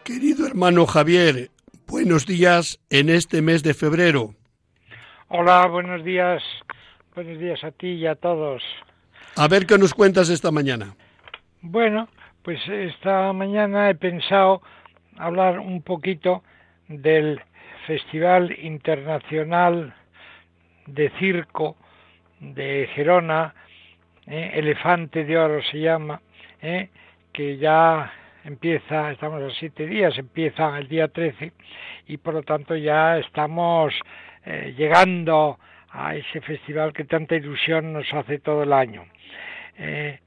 Querido 0.03 0.45
hermano 0.45 0.85
Javier, 0.85 1.51
buenos 1.87 2.27
días 2.27 2.81
en 2.89 3.07
este 3.07 3.41
mes 3.41 3.63
de 3.63 3.73
febrero. 3.73 4.35
Hola, 5.29 5.67
buenos 5.67 6.03
días. 6.03 6.43
Buenos 7.15 7.39
días 7.39 7.63
a 7.63 7.71
ti 7.71 7.93
y 7.93 8.05
a 8.05 8.15
todos. 8.15 8.61
A 9.37 9.47
ver 9.47 9.65
qué 9.65 9.77
nos 9.77 9.93
cuentas 9.93 10.29
esta 10.29 10.51
mañana. 10.51 10.97
Bueno, 11.61 12.09
pues 12.41 12.59
esta 12.67 13.31
mañana 13.31 13.89
he 13.89 13.95
pensado 13.95 14.61
hablar 15.15 15.59
un 15.59 15.81
poquito 15.81 16.43
del 16.89 17.39
Festival 17.85 18.55
Internacional 18.59 19.93
de 20.87 21.09
Circo 21.19 21.75
de 22.39 22.89
Gerona, 22.93 23.53
eh, 24.27 24.51
Elefante 24.55 25.23
de 25.25 25.37
Oro 25.37 25.61
se 25.63 25.79
llama, 25.79 26.21
eh, 26.61 26.89
que 27.31 27.57
ya 27.57 28.11
empieza, 28.43 29.11
estamos 29.11 29.41
a 29.41 29.49
siete 29.55 29.85
días, 29.87 30.17
empieza 30.17 30.77
el 30.77 30.87
día 30.87 31.07
13 31.07 31.51
y 32.07 32.17
por 32.17 32.33
lo 32.33 32.43
tanto 32.43 32.75
ya 32.75 33.17
estamos 33.17 33.93
eh, 34.45 34.73
llegando 34.77 35.59
a 35.89 36.15
ese 36.15 36.41
festival 36.41 36.91
que 36.93 37.05
tanta 37.05 37.35
ilusión 37.35 37.93
nos 37.93 38.11
hace 38.13 38.39
todo 38.39 38.63
el 38.63 38.73
año. 38.73 39.05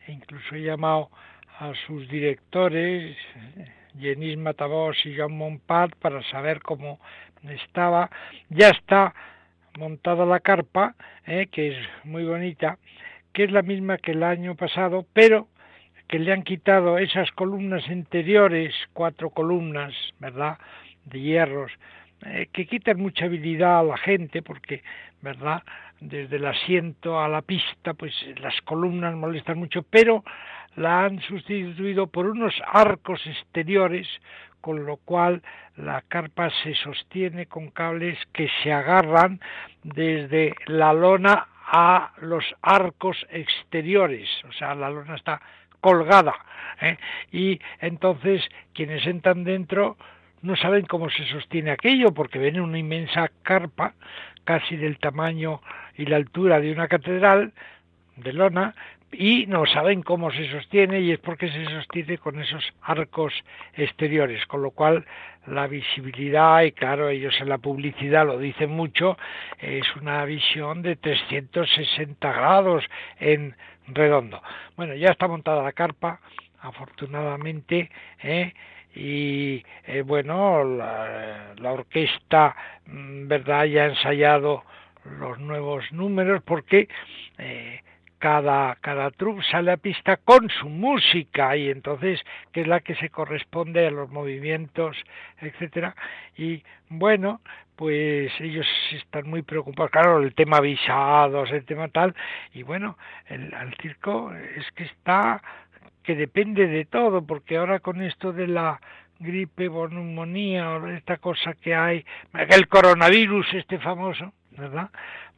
incluso 0.08 0.56
he 0.56 0.62
llamado 0.62 1.10
a 1.58 1.72
sus 1.86 2.08
directores, 2.08 3.16
Jenis 3.98 4.36
Matabos 4.38 4.96
y 5.04 5.14
Jean 5.14 5.32
Monpat, 5.32 5.94
para 5.96 6.22
saber 6.30 6.60
cómo 6.62 7.00
estaba, 7.48 8.10
ya 8.48 8.70
está 8.70 9.14
montada 9.78 10.24
la 10.24 10.40
carpa, 10.40 10.94
eh, 11.26 11.48
que 11.50 11.68
es 11.68 11.76
muy 12.04 12.24
bonita, 12.24 12.78
que 13.32 13.44
es 13.44 13.52
la 13.52 13.62
misma 13.62 13.98
que 13.98 14.12
el 14.12 14.22
año 14.22 14.54
pasado, 14.54 15.06
pero 15.12 15.48
que 16.08 16.18
le 16.18 16.32
han 16.32 16.42
quitado 16.42 16.98
esas 16.98 17.30
columnas 17.32 17.86
interiores, 17.88 18.74
cuatro 18.92 19.30
columnas, 19.30 19.92
¿verdad?, 20.18 20.58
de 21.04 21.20
hierros, 21.20 21.72
eh, 22.24 22.48
que 22.52 22.66
quitan 22.66 22.98
mucha 22.98 23.26
habilidad 23.26 23.80
a 23.80 23.82
la 23.82 23.96
gente, 23.98 24.42
porque, 24.42 24.82
¿verdad?, 25.20 25.62
desde 26.00 26.36
el 26.36 26.46
asiento 26.46 27.20
a 27.20 27.28
la 27.28 27.42
pista, 27.42 27.94
pues 27.94 28.14
las 28.40 28.60
columnas 28.62 29.14
molestan 29.14 29.58
mucho, 29.58 29.82
pero 29.82 30.24
la 30.76 31.04
han 31.04 31.20
sustituido 31.22 32.06
por 32.06 32.26
unos 32.26 32.54
arcos 32.66 33.26
exteriores, 33.26 34.06
con 34.60 34.84
lo 34.84 34.96
cual 34.98 35.42
la 35.76 36.02
carpa 36.02 36.50
se 36.62 36.74
sostiene 36.74 37.46
con 37.46 37.70
cables 37.70 38.18
que 38.32 38.48
se 38.62 38.72
agarran 38.72 39.40
desde 39.82 40.54
la 40.66 40.92
lona 40.92 41.48
a 41.66 42.12
los 42.20 42.44
arcos 42.62 43.26
exteriores, 43.30 44.28
o 44.48 44.52
sea, 44.52 44.74
la 44.74 44.88
lona 44.90 45.16
está 45.16 45.40
colgada, 45.80 46.34
¿eh? 46.80 46.96
y 47.32 47.60
entonces 47.80 48.42
quienes 48.72 49.04
entran 49.06 49.44
dentro 49.44 49.96
no 50.42 50.56
saben 50.56 50.86
cómo 50.86 51.10
se 51.10 51.26
sostiene 51.26 51.72
aquello, 51.72 52.12
porque 52.12 52.38
ven 52.38 52.60
una 52.60 52.78
inmensa 52.78 53.30
carpa, 53.42 53.94
casi 54.44 54.76
del 54.76 54.98
tamaño 54.98 55.60
y 55.96 56.06
la 56.06 56.16
altura 56.16 56.60
de 56.60 56.70
una 56.70 56.86
catedral 56.86 57.52
de 58.16 58.32
lona, 58.32 58.74
y 59.12 59.46
no 59.46 59.66
saben 59.66 60.02
cómo 60.02 60.30
se 60.30 60.50
sostiene 60.50 61.00
y 61.00 61.12
es 61.12 61.18
porque 61.18 61.48
se 61.50 61.64
sostiene 61.66 62.18
con 62.18 62.40
esos 62.40 62.64
arcos 62.82 63.32
exteriores, 63.74 64.44
con 64.46 64.62
lo 64.62 64.70
cual 64.70 65.04
la 65.46 65.66
visibilidad, 65.66 66.62
y 66.62 66.72
claro, 66.72 67.08
ellos 67.08 67.34
en 67.40 67.48
la 67.48 67.58
publicidad 67.58 68.26
lo 68.26 68.38
dicen 68.38 68.70
mucho, 68.70 69.16
es 69.58 69.84
una 69.96 70.24
visión 70.24 70.82
de 70.82 70.96
360 70.96 72.32
grados 72.32 72.84
en 73.20 73.54
redondo. 73.88 74.42
Bueno, 74.76 74.94
ya 74.94 75.10
está 75.10 75.28
montada 75.28 75.62
la 75.62 75.72
carpa, 75.72 76.20
afortunadamente, 76.60 77.90
¿eh? 78.22 78.52
y 78.94 79.62
eh, 79.86 80.02
bueno, 80.02 80.64
la, 80.64 81.54
la 81.56 81.72
orquesta, 81.72 82.56
mm, 82.86 83.28
verdad, 83.28 83.64
ya 83.66 83.84
ha 83.84 83.86
ensayado 83.86 84.64
los 85.20 85.38
nuevos 85.38 85.90
números 85.92 86.42
porque 86.44 86.88
eh, 87.38 87.80
cada, 88.18 88.76
cada 88.76 89.10
troupe 89.10 89.42
sale 89.50 89.72
a 89.72 89.76
pista 89.76 90.16
con 90.16 90.48
su 90.48 90.68
música 90.68 91.56
y 91.56 91.70
entonces 91.70 92.20
que 92.52 92.62
es 92.62 92.66
la 92.66 92.80
que 92.80 92.94
se 92.96 93.10
corresponde 93.10 93.86
a 93.86 93.90
los 93.90 94.10
movimientos, 94.10 94.96
etcétera. 95.40 95.94
Y 96.36 96.62
bueno, 96.88 97.40
pues 97.76 98.32
ellos 98.40 98.66
están 98.92 99.28
muy 99.28 99.42
preocupados, 99.42 99.90
claro, 99.90 100.22
el 100.22 100.34
tema 100.34 100.60
visados, 100.60 101.50
el 101.52 101.64
tema 101.64 101.88
tal, 101.88 102.14
y 102.54 102.62
bueno, 102.62 102.96
el, 103.26 103.52
circo 103.80 104.32
es 104.32 104.70
que 104.72 104.84
está 104.84 105.42
que 106.02 106.14
depende 106.14 106.68
de 106.68 106.84
todo, 106.84 107.22
porque 107.22 107.56
ahora 107.56 107.80
con 107.80 108.00
esto 108.00 108.32
de 108.32 108.46
la 108.46 108.80
gripe, 109.18 109.68
neumonía 109.68 110.80
esta 110.96 111.16
cosa 111.18 111.54
que 111.54 111.74
hay, 111.74 112.04
el 112.32 112.68
coronavirus 112.68 113.54
este 113.54 113.78
famoso, 113.78 114.32
¿verdad? 114.52 114.90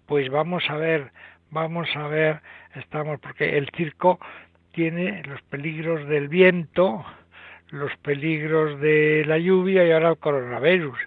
Pues 0.06 0.30
vamos 0.30 0.64
a 0.68 0.76
ver, 0.76 1.10
vamos 1.50 1.88
a 1.96 2.06
ver, 2.08 2.40
estamos, 2.74 3.20
porque 3.20 3.56
el 3.56 3.68
circo 3.76 4.18
tiene 4.72 5.22
los 5.24 5.42
peligros 5.42 6.08
del 6.08 6.28
viento, 6.28 7.04
los 7.70 7.94
peligros 7.98 8.80
de 8.80 9.24
la 9.26 9.38
lluvia 9.38 9.84
y 9.84 9.90
ahora 9.90 10.10
el 10.10 10.18
coronavirus. 10.18 10.98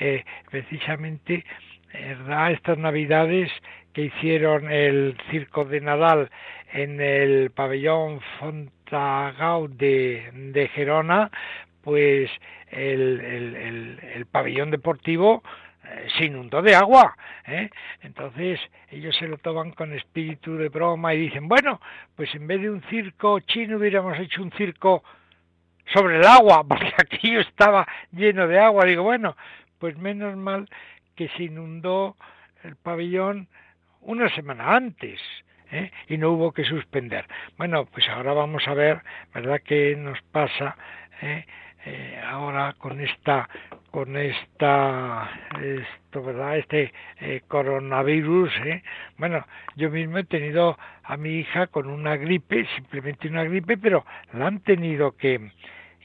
Eh, 0.00 0.24
precisamente. 0.50 1.44
Estas 1.92 2.78
navidades 2.78 3.50
que 3.92 4.06
hicieron 4.06 4.70
el 4.70 5.16
circo 5.30 5.64
de 5.66 5.80
Nadal 5.82 6.30
en 6.72 7.00
el 7.00 7.50
pabellón 7.50 8.20
Fontagau 8.38 9.68
de, 9.68 10.30
de 10.32 10.68
Gerona, 10.68 11.30
pues 11.82 12.30
el, 12.70 13.20
el, 13.20 13.98
el, 14.14 14.26
pabellón 14.26 14.70
deportivo 14.70 15.42
se 16.16 16.26
inundó 16.26 16.62
de 16.62 16.74
agua. 16.74 17.16
¿eh? 17.46 17.70
Entonces 18.02 18.60
ellos 18.90 19.16
se 19.16 19.28
lo 19.28 19.38
toman 19.38 19.72
con 19.72 19.92
espíritu 19.92 20.56
de 20.56 20.68
broma 20.68 21.14
y 21.14 21.20
dicen, 21.20 21.48
bueno, 21.48 21.80
pues 22.16 22.34
en 22.34 22.46
vez 22.46 22.60
de 22.60 22.70
un 22.70 22.82
circo 22.82 23.40
chino 23.40 23.78
hubiéramos 23.78 24.18
hecho 24.18 24.42
un 24.42 24.52
circo 24.52 25.02
sobre 25.92 26.16
el 26.16 26.26
agua, 26.26 26.64
porque 26.68 26.92
aquello 26.96 27.40
estaba 27.40 27.86
lleno 28.12 28.46
de 28.46 28.58
agua. 28.58 28.84
Digo, 28.84 29.02
bueno, 29.02 29.36
pues 29.78 29.96
menos 29.98 30.36
mal 30.36 30.68
que 31.16 31.28
se 31.30 31.44
inundó 31.44 32.16
el 32.62 32.76
pabellón 32.76 33.48
una 34.00 34.28
semana 34.34 34.74
antes. 34.74 35.20
¿eh? 35.72 35.90
y 36.06 36.18
no 36.18 36.32
hubo 36.32 36.52
que 36.52 36.64
suspender. 36.64 37.26
Bueno, 37.56 37.86
pues 37.86 38.06
ahora 38.10 38.34
vamos 38.34 38.68
a 38.68 38.74
ver, 38.74 39.00
¿verdad?, 39.32 39.62
qué 39.64 39.96
nos 39.96 40.20
pasa 40.20 40.76
¿eh? 41.22 41.46
Eh, 41.84 42.16
ahora 42.24 42.76
con 42.78 43.00
esta 43.00 43.48
con 43.90 44.16
esta 44.16 45.28
esto 45.60 46.22
verdad 46.22 46.58
este 46.58 46.92
eh, 47.18 47.42
coronavirus 47.48 48.52
¿eh? 48.64 48.84
bueno 49.18 49.44
yo 49.74 49.90
mismo 49.90 50.18
he 50.18 50.24
tenido 50.24 50.78
a 51.02 51.16
mi 51.16 51.40
hija 51.40 51.66
con 51.66 51.88
una 51.88 52.14
gripe 52.16 52.68
simplemente 52.76 53.26
una 53.26 53.42
gripe 53.42 53.76
pero 53.78 54.06
la 54.32 54.46
han 54.46 54.60
tenido 54.60 55.16
que 55.16 55.50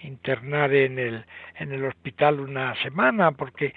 internar 0.01 0.73
en 0.73 0.97
el 0.97 1.25
en 1.59 1.71
el 1.71 1.85
hospital 1.85 2.39
una 2.39 2.73
semana 2.81 3.33
porque 3.33 3.75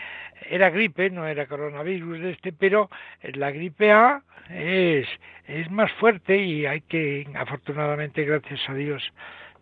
era 0.48 0.70
gripe 0.70 1.10
no 1.10 1.26
era 1.26 1.44
coronavirus 1.44 2.20
este 2.20 2.54
pero 2.54 2.88
la 3.34 3.50
gripe 3.50 3.92
A 3.92 4.22
es 4.48 5.06
es 5.46 5.70
más 5.70 5.92
fuerte 5.92 6.38
y 6.38 6.64
hay 6.64 6.80
que 6.80 7.28
afortunadamente 7.34 8.24
gracias 8.24 8.60
a 8.70 8.72
Dios 8.72 9.02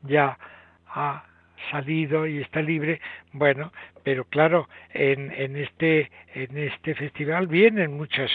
ya 0.04 0.38
ha 0.86 1.27
salido 1.70 2.26
y 2.26 2.38
está 2.38 2.62
libre, 2.62 3.00
bueno, 3.32 3.72
pero 4.04 4.24
claro, 4.24 4.68
en, 4.92 5.32
en 5.32 5.56
este 5.56 6.10
en 6.34 6.56
este 6.58 6.94
festival 6.94 7.46
vienen 7.46 7.96
muchas 7.96 8.30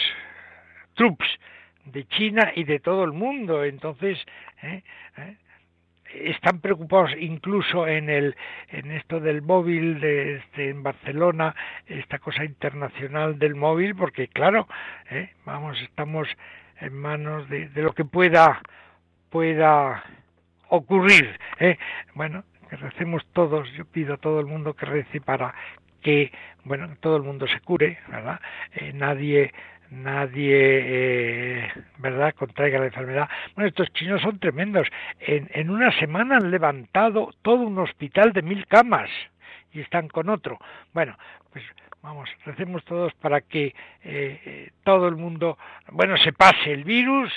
troops 0.95 1.27
de 1.85 2.05
China 2.07 2.51
y 2.55 2.63
de 2.63 2.79
todo 2.79 3.03
el 3.03 3.11
mundo, 3.11 3.63
entonces 3.63 4.17
¿eh? 4.61 4.83
¿Eh? 5.17 5.35
están 6.13 6.59
preocupados 6.59 7.11
incluso 7.19 7.87
en 7.87 8.09
el 8.09 8.35
en 8.69 8.91
esto 8.91 9.19
del 9.19 9.41
móvil 9.41 9.99
de, 9.99 10.35
este, 10.35 10.69
en 10.69 10.83
Barcelona 10.83 11.55
esta 11.87 12.19
cosa 12.19 12.43
internacional 12.43 13.39
del 13.39 13.55
móvil 13.55 13.95
porque 13.95 14.27
claro 14.27 14.67
¿eh? 15.09 15.31
vamos 15.45 15.81
estamos 15.81 16.27
en 16.79 16.93
manos 16.93 17.49
de, 17.49 17.69
de, 17.69 17.81
lo 17.81 17.93
que 17.93 18.05
pueda 18.05 18.61
pueda 19.29 20.03
ocurrir 20.69 21.39
¿eh? 21.59 21.77
bueno 22.13 22.43
recemos 22.75 23.25
todos, 23.33 23.71
yo 23.73 23.85
pido 23.85 24.15
a 24.15 24.17
todo 24.17 24.39
el 24.39 24.45
mundo 24.45 24.73
que 24.73 24.85
rece 24.85 25.21
para 25.21 25.53
que, 26.01 26.31
bueno, 26.65 26.89
todo 26.99 27.17
el 27.17 27.23
mundo 27.23 27.47
se 27.47 27.59
cure, 27.61 27.99
¿verdad? 28.09 28.39
Eh, 28.73 28.91
nadie 28.93 29.51
nadie, 29.93 30.55
eh, 30.55 31.71
¿verdad?, 31.99 32.33
contraiga 32.33 32.79
la 32.79 32.87
enfermedad. 32.87 33.29
Bueno, 33.55 33.69
estos 33.69 33.91
chinos 33.93 34.21
son 34.21 34.39
tremendos. 34.39 34.87
En, 35.19 35.49
en 35.53 35.69
una 35.69 35.91
semana 35.99 36.37
han 36.37 36.51
levantado 36.51 37.31
todo 37.41 37.57
un 37.57 37.77
hospital 37.77 38.33
de 38.33 38.41
mil 38.41 38.65
camas 38.65 39.09
y 39.71 39.81
están 39.81 40.07
con 40.07 40.29
otro. 40.29 40.57
Bueno, 40.93 41.17
pues 41.51 41.63
vamos, 42.01 42.29
recemos 42.45 42.83
todos 42.85 43.13
para 43.15 43.41
que 43.41 43.67
eh, 43.67 43.73
eh 44.03 44.71
todo 44.83 45.07
el 45.07 45.15
mundo, 45.15 45.57
bueno, 45.91 46.17
se 46.17 46.33
pase 46.33 46.71
el 46.71 46.83
virus, 46.83 47.31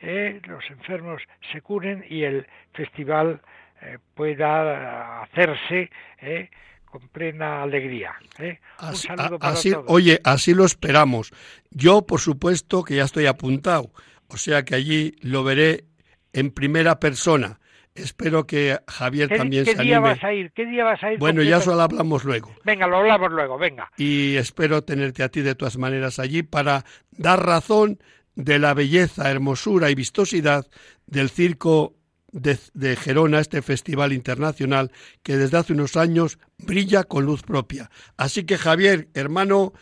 eh, 0.00 0.40
los 0.46 0.68
enfermos 0.70 1.22
se 1.52 1.60
curen 1.60 2.04
y 2.08 2.24
el 2.24 2.46
festival 2.72 3.40
eh, 3.82 3.98
pueda 4.14 5.22
hacerse 5.22 5.90
eh, 6.20 6.50
con 6.84 7.08
plena 7.08 7.62
alegría. 7.62 8.14
¿eh? 8.38 8.60
Un 8.80 8.94
saludo 8.96 9.38
para 9.38 9.52
así, 9.54 9.72
todos. 9.72 9.86
Oye, 9.88 10.20
así 10.24 10.54
lo 10.54 10.64
esperamos. 10.64 11.32
Yo, 11.70 12.06
por 12.06 12.20
supuesto, 12.20 12.84
que 12.84 12.96
ya 12.96 13.04
estoy 13.04 13.26
apuntado, 13.26 13.90
o 14.28 14.36
sea 14.36 14.64
que 14.64 14.74
allí 14.74 15.16
lo 15.20 15.42
veré 15.42 15.84
en 16.32 16.50
primera 16.50 17.00
persona. 17.00 17.58
Espero 17.94 18.46
que 18.46 18.78
Javier 18.88 19.28
¿Qué, 19.28 19.36
también 19.36 19.64
¿qué 19.64 19.74
se 19.74 19.82
día 19.82 19.96
anime. 19.96 20.14
vas 20.14 20.24
a 20.24 20.32
ir? 20.32 20.52
¿Qué 20.52 20.64
día 20.64 20.84
vas 20.84 21.02
a 21.02 21.12
ir? 21.12 21.18
Bueno, 21.18 21.42
ya 21.42 21.56
completo? 21.56 21.70
solo 21.72 21.82
hablamos 21.82 22.24
luego. 22.24 22.54
Venga, 22.64 22.86
lo 22.86 22.98
hablamos 22.98 23.32
luego, 23.32 23.58
venga. 23.58 23.90
Y 23.98 24.36
espero 24.36 24.82
tenerte 24.82 25.22
a 25.22 25.28
ti 25.28 25.42
de 25.42 25.54
todas 25.54 25.76
maneras 25.76 26.18
allí 26.18 26.42
para 26.42 26.84
dar 27.10 27.44
razón 27.44 27.98
de 28.34 28.58
la 28.58 28.72
belleza, 28.72 29.30
hermosura 29.30 29.90
y 29.90 29.94
vistosidad 29.94 30.66
del 31.06 31.28
circo 31.28 31.94
de, 32.32 32.58
de, 32.74 32.96
Gerona, 32.96 33.40
este 33.40 33.62
festival 33.62 34.12
internacional 34.12 34.90
que 35.22 35.36
desde 35.36 35.58
hace 35.58 35.74
unos 35.74 35.96
años 35.96 36.38
brilla 36.58 37.04
con 37.04 37.24
luz 37.24 37.42
propia. 37.42 37.90
Así 38.16 38.44
que 38.44 38.58
Javier, 38.58 39.08
hermano, 39.14 39.72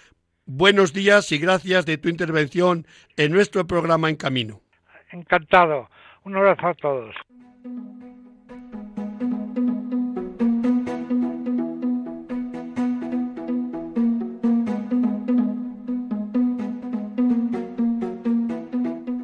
buenos 0.46 0.92
días 0.92 1.32
y 1.32 1.38
gracias 1.38 1.86
de 1.86 1.96
tu 1.96 2.08
intervención 2.08 2.86
en 3.16 3.32
nuestro 3.32 3.66
programa 3.66 4.10
En 4.10 4.16
Camino. 4.16 4.60
Encantado. 5.12 5.88
Un 6.24 6.36
abrazo 6.36 6.66
a 6.66 6.74
todos. 6.74 7.14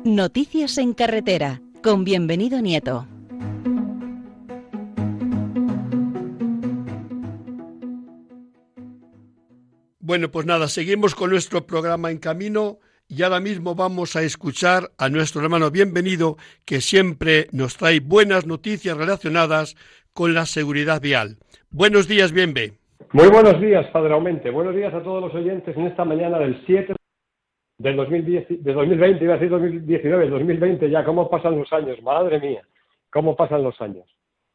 Noticias 0.05 0.79
en 0.79 0.95
carretera 0.95 1.61
con 1.83 2.05
bienvenido 2.05 2.63
Nieto. 2.63 3.07
Bueno, 10.17 10.31
pues 10.31 10.47
nada, 10.47 10.69
seguimos 10.69 11.15
con 11.15 11.29
nuestro 11.29 11.67
programa 11.67 12.11
en 12.11 12.17
camino 12.17 12.79
y 13.07 13.23
ahora 13.23 13.39
mismo 13.39 13.75
vamos 13.75 14.17
a 14.17 14.23
escuchar 14.23 14.85
a 14.97 15.11
nuestro 15.11 15.43
hermano 15.43 15.71
bienvenido 15.71 16.39
que 16.65 16.81
siempre 16.81 17.49
nos 17.53 17.77
trae 17.77 18.01
buenas 18.01 18.47
noticias 18.47 18.97
relacionadas 18.97 19.77
con 20.15 20.33
la 20.33 20.47
seguridad 20.47 21.03
vial. 21.03 21.37
Buenos 21.71 22.09
días, 22.09 22.33
Bienve. 22.33 22.79
Muy 23.13 23.29
buenos 23.29 23.61
días, 23.61 23.87
Padre 23.89 24.15
Aumente. 24.15 24.49
Buenos 24.49 24.75
días 24.75 24.95
a 24.95 25.03
todos 25.03 25.23
los 25.23 25.35
oyentes 25.35 25.77
en 25.77 25.87
esta 25.87 26.07
mañana 26.07 26.39
del 26.39 26.65
7 26.65 26.95
del 27.77 27.97
2010, 27.97 28.65
de 28.65 28.73
2020, 28.73 29.23
iba 29.23 29.35
a 29.35 29.37
decir 29.37 29.51
2019, 29.51 30.31
2020 30.31 30.89
ya, 30.89 31.05
¿cómo 31.05 31.29
pasan 31.29 31.59
los 31.59 31.71
años? 31.75 32.03
Madre 32.03 32.41
mía, 32.41 32.63
¿cómo 33.11 33.37
pasan 33.37 33.63
los 33.63 33.79
años? 33.83 34.07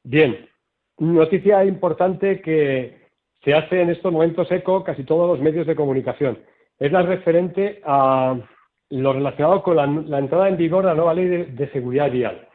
Bien, 0.03 0.49
noticia 0.97 1.63
importante 1.65 2.41
que 2.41 3.00
se 3.43 3.53
hace 3.53 3.81
en 3.81 3.89
estos 3.89 4.11
momentos 4.11 4.51
eco 4.51 4.83
casi 4.83 5.03
todos 5.03 5.27
los 5.27 5.39
medios 5.39 5.65
de 5.67 5.75
comunicación. 5.75 6.39
Es 6.79 6.91
la 6.91 7.01
referente 7.01 7.81
a 7.83 8.37
lo 8.89 9.13
relacionado 9.13 9.63
con 9.63 9.75
la, 9.77 10.19
entrada 10.19 10.49
en 10.49 10.57
vigor 10.57 10.83
de 10.83 10.89
la 10.89 10.95
nueva 10.95 11.13
ley 11.13 11.45
de, 11.45 11.71
seguridad 11.71 12.11
vial. 12.11 12.47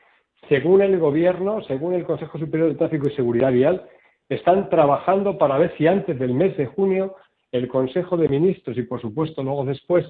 Según 0.48 0.82
el 0.82 0.98
Gobierno, 0.98 1.62
según 1.62 1.94
el 1.94 2.04
Consejo 2.04 2.38
Superior 2.38 2.68
de 2.68 2.76
Tráfico 2.76 3.08
y 3.08 3.16
Seguridad 3.16 3.50
Vial, 3.50 3.88
están 4.28 4.68
trabajando 4.68 5.38
para 5.38 5.58
ver 5.58 5.74
si 5.76 5.86
antes 5.86 6.18
del 6.18 6.34
mes 6.34 6.56
de 6.56 6.66
junio 6.66 7.16
el 7.52 7.68
Consejo 7.68 8.16
de 8.16 8.28
Ministros 8.28 8.76
y, 8.76 8.82
por 8.82 9.00
supuesto, 9.00 9.42
luego 9.42 9.64
después 9.64 10.06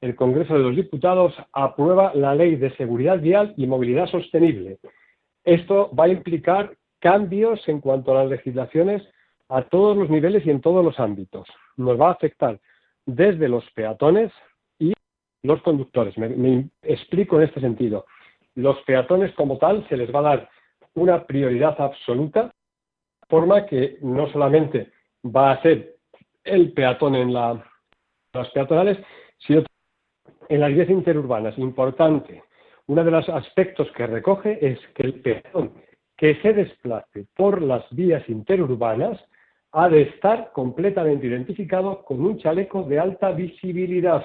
el 0.00 0.14
Congreso 0.14 0.54
de 0.54 0.60
los 0.60 0.76
Diputados 0.76 1.34
aprueba 1.52 2.12
la 2.14 2.34
Ley 2.34 2.56
de 2.56 2.74
Seguridad 2.76 3.18
Vial 3.18 3.52
y 3.56 3.66
Movilidad 3.66 4.06
Sostenible. 4.06 4.78
Esto 5.44 5.90
va 5.98 6.04
a 6.04 6.08
implicar 6.08 6.76
cambios 7.00 7.60
en 7.68 7.80
cuanto 7.80 8.12
a 8.12 8.22
las 8.22 8.30
legislaciones 8.30 9.02
a 9.54 9.62
todos 9.62 9.96
los 9.96 10.10
niveles 10.10 10.44
y 10.44 10.50
en 10.50 10.60
todos 10.60 10.84
los 10.84 10.98
ámbitos. 10.98 11.46
Nos 11.76 11.98
va 11.98 12.08
a 12.08 12.12
afectar 12.12 12.58
desde 13.06 13.48
los 13.48 13.64
peatones 13.70 14.32
y 14.80 14.92
los 15.44 15.62
conductores. 15.62 16.18
Me, 16.18 16.68
explico 16.82 17.36
en 17.36 17.44
este 17.44 17.60
sentido. 17.60 18.04
Los 18.56 18.80
peatones 18.82 19.32
como 19.34 19.56
tal 19.58 19.86
se 19.88 19.96
les 19.96 20.12
va 20.12 20.18
a 20.18 20.22
dar 20.22 20.50
una 20.94 21.24
prioridad 21.24 21.80
absoluta, 21.80 22.50
forma 23.28 23.64
que 23.66 23.98
no 24.02 24.28
solamente 24.32 24.90
va 25.24 25.52
a 25.52 25.62
ser 25.62 25.98
el 26.42 26.72
peatón 26.72 27.14
en 27.14 27.32
las 27.32 27.60
peatonales, 28.52 28.98
sino 29.38 29.62
en 30.48 30.60
las 30.60 30.74
vías 30.74 30.90
interurbanas. 30.90 31.56
Importante. 31.58 32.42
Uno 32.88 33.04
de 33.04 33.10
los 33.12 33.28
aspectos 33.28 33.88
que 33.92 34.08
recoge 34.08 34.58
es 34.66 34.80
que 34.96 35.04
el 35.04 35.20
peatón 35.20 35.74
que 36.16 36.34
se 36.42 36.52
desplace 36.52 37.26
por 37.36 37.62
las 37.62 37.84
vías 37.94 38.28
interurbanas 38.28 39.24
ha 39.74 39.88
de 39.88 40.02
estar 40.02 40.52
completamente 40.52 41.26
identificado 41.26 42.04
con 42.04 42.24
un 42.24 42.38
chaleco 42.38 42.84
de 42.84 43.00
alta 43.00 43.32
visibilidad 43.32 44.24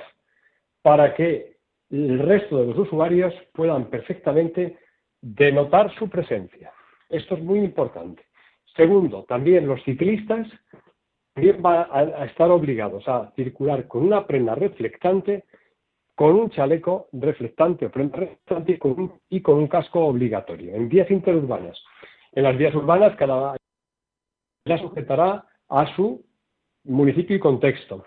para 0.84 1.16
que 1.16 1.58
el 1.90 2.20
resto 2.20 2.60
de 2.60 2.68
los 2.68 2.78
usuarios 2.78 3.34
puedan 3.54 3.86
perfectamente 3.86 4.78
denotar 5.20 5.92
su 5.96 6.08
presencia. 6.08 6.72
Esto 7.10 7.34
es 7.34 7.44
muy 7.44 7.60
importante. 7.60 8.24
Segundo, 8.76 9.24
también 9.24 9.68
los 9.68 9.84
ciclistas 9.84 10.48
también 11.34 11.62
van 11.64 11.88
a 11.92 12.26
estar 12.26 12.52
obligados 12.52 13.08
a 13.08 13.32
circular 13.36 13.88
con 13.88 14.04
una 14.04 14.28
prenda 14.28 14.54
reflectante, 14.54 15.46
con 16.14 16.36
un 16.36 16.52
chaleco 16.52 17.08
reflectante 17.14 17.88
o 17.88 17.90
prenda 17.90 18.18
reflectante 18.18 18.74
y 18.74 18.78
con 18.78 18.92
un, 18.92 19.14
y 19.30 19.42
con 19.42 19.56
un 19.56 19.68
casco 19.68 20.06
obligatorio 20.06 20.76
en 20.76 20.88
vías 20.88 21.10
interurbanas. 21.10 21.82
En 22.34 22.44
las 22.44 22.56
vías 22.56 22.76
urbanas 22.76 23.16
cada 23.16 23.58
la 24.66 24.78
sujetará 24.78 25.46
a 25.70 25.96
su 25.96 26.24
municipio 26.84 27.36
y 27.36 27.40
contexto. 27.40 28.06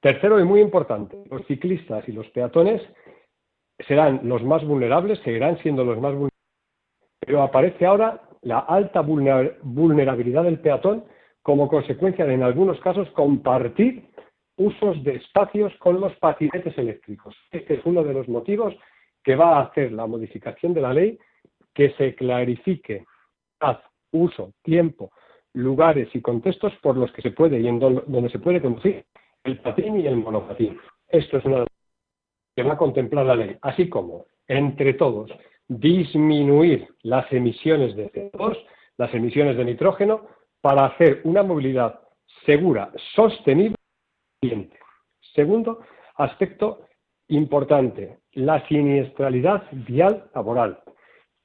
Tercero 0.00 0.38
y 0.38 0.44
muy 0.44 0.60
importante, 0.60 1.24
los 1.30 1.46
ciclistas 1.46 2.06
y 2.08 2.12
los 2.12 2.28
peatones 2.28 2.82
serán 3.86 4.20
los 4.24 4.42
más 4.42 4.64
vulnerables, 4.64 5.18
seguirán 5.20 5.58
siendo 5.58 5.84
los 5.84 5.96
más 5.96 6.12
vulnerables, 6.12 6.32
pero 7.20 7.42
aparece 7.42 7.86
ahora 7.86 8.22
la 8.42 8.60
alta 8.60 9.00
vulnerabilidad 9.00 10.44
del 10.44 10.60
peatón 10.60 11.04
como 11.42 11.68
consecuencia 11.68 12.26
de, 12.26 12.34
en 12.34 12.42
algunos 12.42 12.80
casos, 12.80 13.08
compartir 13.10 14.08
usos 14.56 15.02
de 15.04 15.16
espacios 15.16 15.72
con 15.78 16.00
los 16.00 16.14
patinetes 16.16 16.76
eléctricos. 16.78 17.36
Este 17.50 17.74
es 17.74 17.80
uno 17.84 18.02
de 18.02 18.12
los 18.12 18.28
motivos 18.28 18.74
que 19.22 19.36
va 19.36 19.58
a 19.58 19.62
hacer 19.62 19.92
la 19.92 20.06
modificación 20.06 20.74
de 20.74 20.80
la 20.80 20.92
ley 20.92 21.18
que 21.74 21.90
se 21.92 22.14
clarifique 22.14 23.04
haz, 23.60 23.78
uso, 24.12 24.52
tiempo, 24.62 25.10
lugares 25.56 26.08
y 26.14 26.20
contextos 26.20 26.72
por 26.82 26.96
los 26.96 27.10
que 27.12 27.22
se 27.22 27.30
puede 27.30 27.60
y 27.60 27.66
en 27.66 27.80
donde 27.80 28.28
se 28.28 28.38
puede 28.38 28.60
conducir 28.60 29.04
el 29.42 29.58
patín 29.60 30.00
y 30.00 30.06
el 30.06 30.16
monopatín. 30.16 30.78
Esto 31.08 31.38
es 31.38 31.44
una 31.44 31.64
que 32.54 32.62
va 32.62 32.74
a 32.74 32.78
contemplar 32.78 33.26
la 33.26 33.36
ley, 33.36 33.56
así 33.62 33.88
como, 33.88 34.26
entre 34.46 34.94
todos, 34.94 35.30
disminuir 35.68 36.88
las 37.02 37.30
emisiones 37.32 37.96
de 37.96 38.10
CO2, 38.12 38.56
las 38.98 39.12
emisiones 39.14 39.56
de 39.56 39.64
nitrógeno, 39.64 40.26
para 40.60 40.86
hacer 40.86 41.20
una 41.24 41.42
movilidad 41.42 42.00
segura, 42.44 42.90
sostenible 43.14 43.76
y 44.40 44.46
eficiente. 44.46 44.78
Segundo 45.34 45.80
aspecto 46.16 46.86
importante, 47.28 48.18
la 48.32 48.66
siniestralidad 48.68 49.64
vial 49.86 50.30
laboral. 50.34 50.80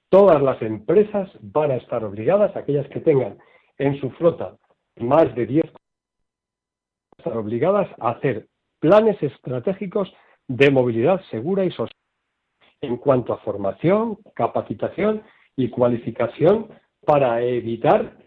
Todas 0.10 0.42
las 0.42 0.62
empresas 0.62 1.30
van 1.42 1.72
a 1.72 1.76
estar 1.76 2.04
obligadas, 2.04 2.56
aquellas 2.56 2.88
que 2.90 3.00
tengan 3.00 3.38
en 3.82 4.00
su 4.00 4.12
flota 4.12 4.56
más 4.98 5.34
de 5.34 5.48
10 5.48 5.66
estar 7.18 7.36
obligadas 7.36 7.90
a 8.00 8.12
hacer 8.12 8.48
planes 8.80 9.22
estratégicos 9.24 10.14
de 10.48 10.70
movilidad 10.70 11.20
segura 11.32 11.66
y 11.66 11.72
sostenible 11.72 12.00
en 12.82 12.98
cuanto 12.98 13.34
a 13.34 13.40
formación, 13.40 14.18
capacitación 14.36 15.24
y 15.56 15.70
cualificación 15.70 16.68
para 17.06 17.42
evitar, 17.42 18.18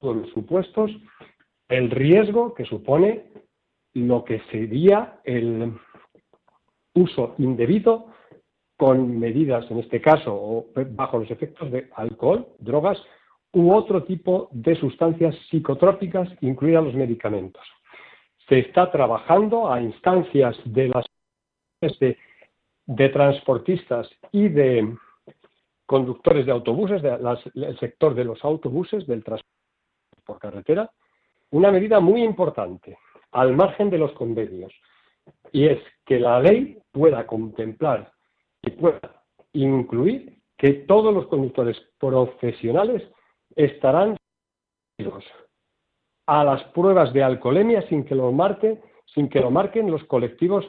por 0.00 0.28
supuestos, 0.32 0.90
el 1.68 1.90
riesgo 1.90 2.52
que 2.54 2.64
supone 2.64 3.24
lo 3.92 4.24
que 4.24 4.40
sería 4.50 5.20
el 5.24 5.74
uso 6.94 7.34
indebido 7.38 8.06
con 8.76 9.18
medidas, 9.18 9.68
en 9.70 9.78
este 9.78 10.00
caso, 10.00 10.34
o 10.34 10.66
bajo 10.90 11.18
los 11.18 11.30
efectos 11.30 11.70
de 11.70 11.88
alcohol, 11.94 12.48
drogas 12.58 12.98
u 13.54 13.72
otro 13.72 14.02
tipo 14.02 14.48
de 14.52 14.74
sustancias 14.76 15.34
psicotrópicas, 15.50 16.28
incluidas 16.40 16.84
los 16.84 16.94
medicamentos. 16.94 17.62
Se 18.48 18.58
está 18.58 18.90
trabajando 18.90 19.72
a 19.72 19.80
instancias 19.80 20.56
de 20.64 20.88
las 20.88 21.06
de, 22.86 23.08
transportistas 23.08 24.08
y 24.32 24.48
de 24.48 24.96
conductores 25.86 26.46
de 26.46 26.52
autobuses, 26.52 27.02
del 27.02 27.78
sector 27.78 28.14
de 28.14 28.24
los 28.24 28.44
autobuses, 28.44 29.06
del 29.06 29.22
transporte 29.22 29.52
por 30.24 30.38
carretera, 30.38 30.90
una 31.50 31.70
medida 31.70 32.00
muy 32.00 32.22
importante, 32.22 32.98
al 33.32 33.54
margen 33.54 33.90
de 33.90 33.98
los 33.98 34.12
convenios, 34.12 34.72
y 35.52 35.66
es 35.66 35.80
que 36.04 36.18
la 36.18 36.40
ley 36.40 36.78
pueda 36.90 37.26
contemplar 37.26 38.12
y 38.62 38.70
pueda 38.70 39.22
incluir 39.52 40.38
que 40.56 40.72
todos 40.72 41.12
los 41.12 41.26
conductores 41.26 41.80
profesionales 41.98 43.02
estarán 43.56 44.16
a 46.26 46.44
las 46.44 46.62
pruebas 46.64 47.12
de 47.12 47.22
alcoholemia 47.22 47.82
sin 47.88 48.04
que 48.04 48.14
lo 48.14 48.32
marquen, 48.32 48.80
sin 49.06 49.28
que 49.28 49.40
lo 49.40 49.50
marquen 49.50 49.90
los 49.90 50.04
colectivos 50.04 50.64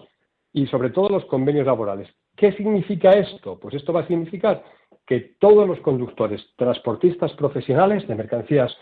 y 0.54 0.68
sobre 0.68 0.90
todo 0.90 1.10
los 1.10 1.26
convenios 1.26 1.66
laborales. 1.66 2.10
¿Qué 2.36 2.52
significa 2.54 3.12
esto? 3.12 3.60
Pues 3.60 3.76
esto 3.76 3.94
va 3.94 4.02
a 4.02 4.08
significar 4.08 4.64
que 5.06 5.36
todos 5.40 5.68
los 5.68 5.80
conductores, 5.80 6.42
transportistas 6.58 7.32
profesionales 7.34 8.08
de 8.08 8.16
mercancías 8.16 8.76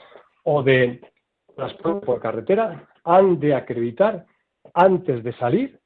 o 0.44 0.64
de 0.64 1.02
transporte 1.56 2.06
por 2.06 2.20
carretera 2.20 2.88
han 3.04 3.40
de 3.40 3.54
acreditar 3.54 4.26
antes 4.74 5.24
de 5.24 5.34
salir 5.34 5.80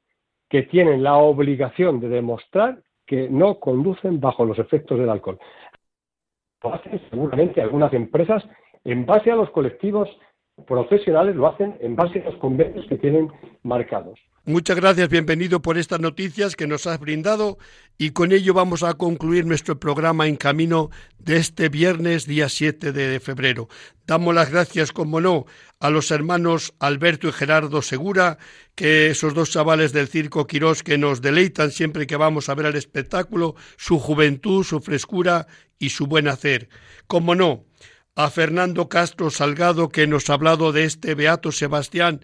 que 0.48 0.62
tienen 0.62 1.02
la 1.02 1.16
obligación 1.16 2.00
de 2.00 2.08
demostrar 2.08 2.82
que 3.06 3.28
no 3.28 3.58
conducen 3.58 4.20
bajo 4.20 4.44
los 4.44 4.58
efectos 4.58 4.98
del 4.98 5.10
alcohol. 5.10 5.38
Lo 6.62 6.74
hacen 6.74 7.00
seguramente 7.10 7.62
algunas 7.62 7.92
empresas 7.92 8.44
en 8.84 9.06
base 9.06 9.30
a 9.30 9.36
los 9.36 9.50
colectivos 9.50 10.08
profesionales, 10.66 11.36
lo 11.36 11.46
hacen 11.46 11.76
en 11.80 11.94
base 11.94 12.20
a 12.20 12.24
los 12.24 12.36
convenios 12.36 12.86
que 12.88 12.98
tienen 12.98 13.30
marcados. 13.62 14.18
Muchas 14.48 14.78
gracias, 14.78 15.10
bienvenido 15.10 15.60
por 15.60 15.76
estas 15.76 16.00
noticias 16.00 16.56
que 16.56 16.66
nos 16.66 16.86
has 16.86 16.98
brindado 16.98 17.58
y 17.98 18.12
con 18.12 18.32
ello 18.32 18.54
vamos 18.54 18.82
a 18.82 18.94
concluir 18.94 19.44
nuestro 19.44 19.78
programa 19.78 20.26
en 20.26 20.36
camino 20.36 20.88
de 21.18 21.36
este 21.36 21.68
viernes 21.68 22.24
día 22.24 22.48
7 22.48 22.92
de 22.92 23.20
febrero. 23.20 23.68
Damos 24.06 24.34
las 24.34 24.50
gracias, 24.50 24.90
como 24.90 25.20
no, 25.20 25.44
a 25.80 25.90
los 25.90 26.10
hermanos 26.10 26.72
Alberto 26.78 27.28
y 27.28 27.32
Gerardo 27.32 27.82
Segura, 27.82 28.38
que 28.74 29.10
esos 29.10 29.34
dos 29.34 29.50
chavales 29.50 29.92
del 29.92 30.08
Circo 30.08 30.46
Quirós 30.46 30.82
que 30.82 30.96
nos 30.96 31.20
deleitan 31.20 31.70
siempre 31.70 32.06
que 32.06 32.16
vamos 32.16 32.48
a 32.48 32.54
ver 32.54 32.64
el 32.64 32.76
espectáculo, 32.76 33.54
su 33.76 33.98
juventud, 33.98 34.64
su 34.64 34.80
frescura 34.80 35.46
y 35.78 35.90
su 35.90 36.06
buen 36.06 36.26
hacer. 36.26 36.70
Como 37.06 37.34
no, 37.34 37.66
a 38.14 38.30
Fernando 38.30 38.88
Castro 38.88 39.28
Salgado 39.28 39.90
que 39.90 40.06
nos 40.06 40.30
ha 40.30 40.32
hablado 40.32 40.72
de 40.72 40.84
este 40.84 41.14
Beato 41.14 41.52
Sebastián 41.52 42.22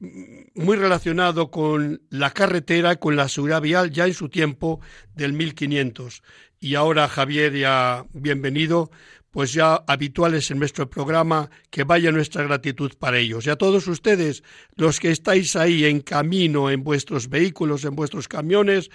muy 0.00 0.76
relacionado 0.76 1.50
con 1.50 2.02
la 2.08 2.30
carretera, 2.30 2.96
con 2.96 3.16
la 3.16 3.28
seguridad 3.28 3.60
vial 3.60 3.90
ya 3.90 4.06
en 4.06 4.14
su 4.14 4.28
tiempo 4.28 4.80
del 5.14 5.34
1500. 5.34 6.22
Y 6.58 6.74
ahora 6.74 7.08
Javier 7.08 7.54
ya 7.56 8.06
bienvenido, 8.12 8.90
pues 9.30 9.52
ya 9.52 9.76
habituales 9.86 10.50
en 10.50 10.58
nuestro 10.58 10.88
programa, 10.88 11.50
que 11.70 11.84
vaya 11.84 12.10
nuestra 12.12 12.42
gratitud 12.42 12.92
para 12.98 13.18
ellos. 13.18 13.46
Y 13.46 13.50
a 13.50 13.56
todos 13.56 13.86
ustedes, 13.86 14.42
los 14.74 14.98
que 15.00 15.10
estáis 15.10 15.54
ahí 15.54 15.84
en 15.84 16.00
camino, 16.00 16.70
en 16.70 16.82
vuestros 16.82 17.28
vehículos, 17.28 17.84
en 17.84 17.94
vuestros 17.94 18.26
camiones, 18.26 18.90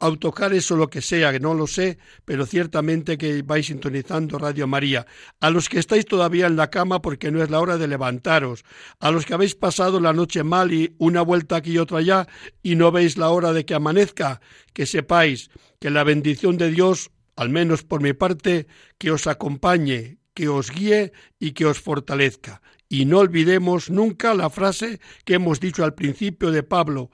autocares 0.00 0.70
o 0.70 0.76
lo 0.76 0.88
que 0.88 1.02
sea, 1.02 1.30
que 1.30 1.40
no 1.40 1.54
lo 1.54 1.66
sé, 1.66 1.98
pero 2.24 2.46
ciertamente 2.46 3.16
que 3.18 3.42
vais 3.42 3.66
sintonizando 3.66 4.38
Radio 4.38 4.66
María. 4.66 5.06
A 5.40 5.50
los 5.50 5.68
que 5.68 5.78
estáis 5.78 6.06
todavía 6.06 6.46
en 6.46 6.56
la 6.56 6.70
cama 6.70 7.00
porque 7.02 7.30
no 7.30 7.42
es 7.42 7.50
la 7.50 7.60
hora 7.60 7.76
de 7.76 7.86
levantaros. 7.86 8.64
A 8.98 9.10
los 9.10 9.26
que 9.26 9.34
habéis 9.34 9.54
pasado 9.54 10.00
la 10.00 10.12
noche 10.12 10.42
mal 10.42 10.72
y 10.72 10.94
una 10.98 11.22
vuelta 11.22 11.56
aquí 11.56 11.72
y 11.72 11.78
otra 11.78 11.98
allá 11.98 12.26
y 12.62 12.74
no 12.76 12.90
veis 12.90 13.18
la 13.18 13.28
hora 13.28 13.52
de 13.52 13.64
que 13.64 13.74
amanezca, 13.74 14.40
que 14.72 14.86
sepáis 14.86 15.50
que 15.78 15.90
la 15.90 16.02
bendición 16.02 16.56
de 16.56 16.70
Dios, 16.70 17.10
al 17.36 17.50
menos 17.50 17.84
por 17.84 18.00
mi 18.00 18.14
parte, 18.14 18.66
que 18.98 19.10
os 19.10 19.26
acompañe, 19.26 20.18
que 20.34 20.48
os 20.48 20.70
guíe 20.70 21.12
y 21.38 21.52
que 21.52 21.66
os 21.66 21.78
fortalezca. 21.78 22.62
Y 22.88 23.04
no 23.04 23.18
olvidemos 23.18 23.90
nunca 23.90 24.34
la 24.34 24.48
frase 24.50 24.98
que 25.24 25.34
hemos 25.34 25.60
dicho 25.60 25.84
al 25.84 25.94
principio 25.94 26.50
de 26.50 26.62
Pablo, 26.62 27.10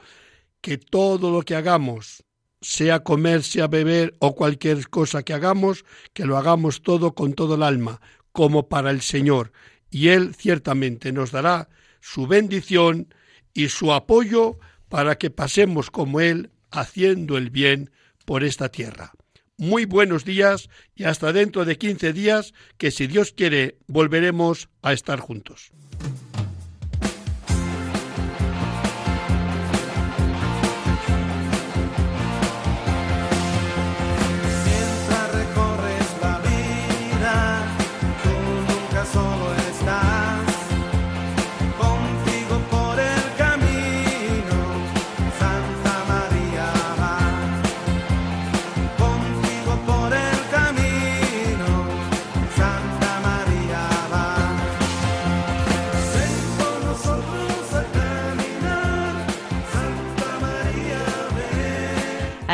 que 0.61 0.78
todo 0.78 1.30
lo 1.30 1.43
que 1.43 1.55
hagamos, 1.55 2.24
sea 2.66 3.04
comer, 3.04 3.44
sea 3.44 3.68
beber 3.68 4.16
o 4.18 4.34
cualquier 4.34 4.88
cosa 4.88 5.22
que 5.22 5.32
hagamos, 5.32 5.84
que 6.12 6.24
lo 6.24 6.36
hagamos 6.36 6.82
todo 6.82 7.14
con 7.14 7.32
todo 7.34 7.54
el 7.54 7.62
alma, 7.62 8.00
como 8.32 8.68
para 8.68 8.90
el 8.90 9.02
Señor, 9.02 9.52
y 9.88 10.08
Él 10.08 10.34
ciertamente 10.34 11.12
nos 11.12 11.30
dará 11.30 11.68
su 12.00 12.26
bendición 12.26 13.14
y 13.54 13.68
su 13.68 13.92
apoyo 13.92 14.58
para 14.88 15.16
que 15.16 15.30
pasemos 15.30 15.92
como 15.92 16.20
Él, 16.20 16.50
haciendo 16.72 17.38
el 17.38 17.50
bien 17.50 17.92
por 18.24 18.42
esta 18.42 18.68
tierra. 18.68 19.12
Muy 19.56 19.84
buenos 19.84 20.24
días 20.24 20.68
y 20.96 21.04
hasta 21.04 21.32
dentro 21.32 21.64
de 21.64 21.78
quince 21.78 22.12
días, 22.12 22.52
que 22.78 22.90
si 22.90 23.06
Dios 23.06 23.32
quiere, 23.32 23.78
volveremos 23.86 24.68
a 24.82 24.92
estar 24.92 25.20
juntos. 25.20 25.70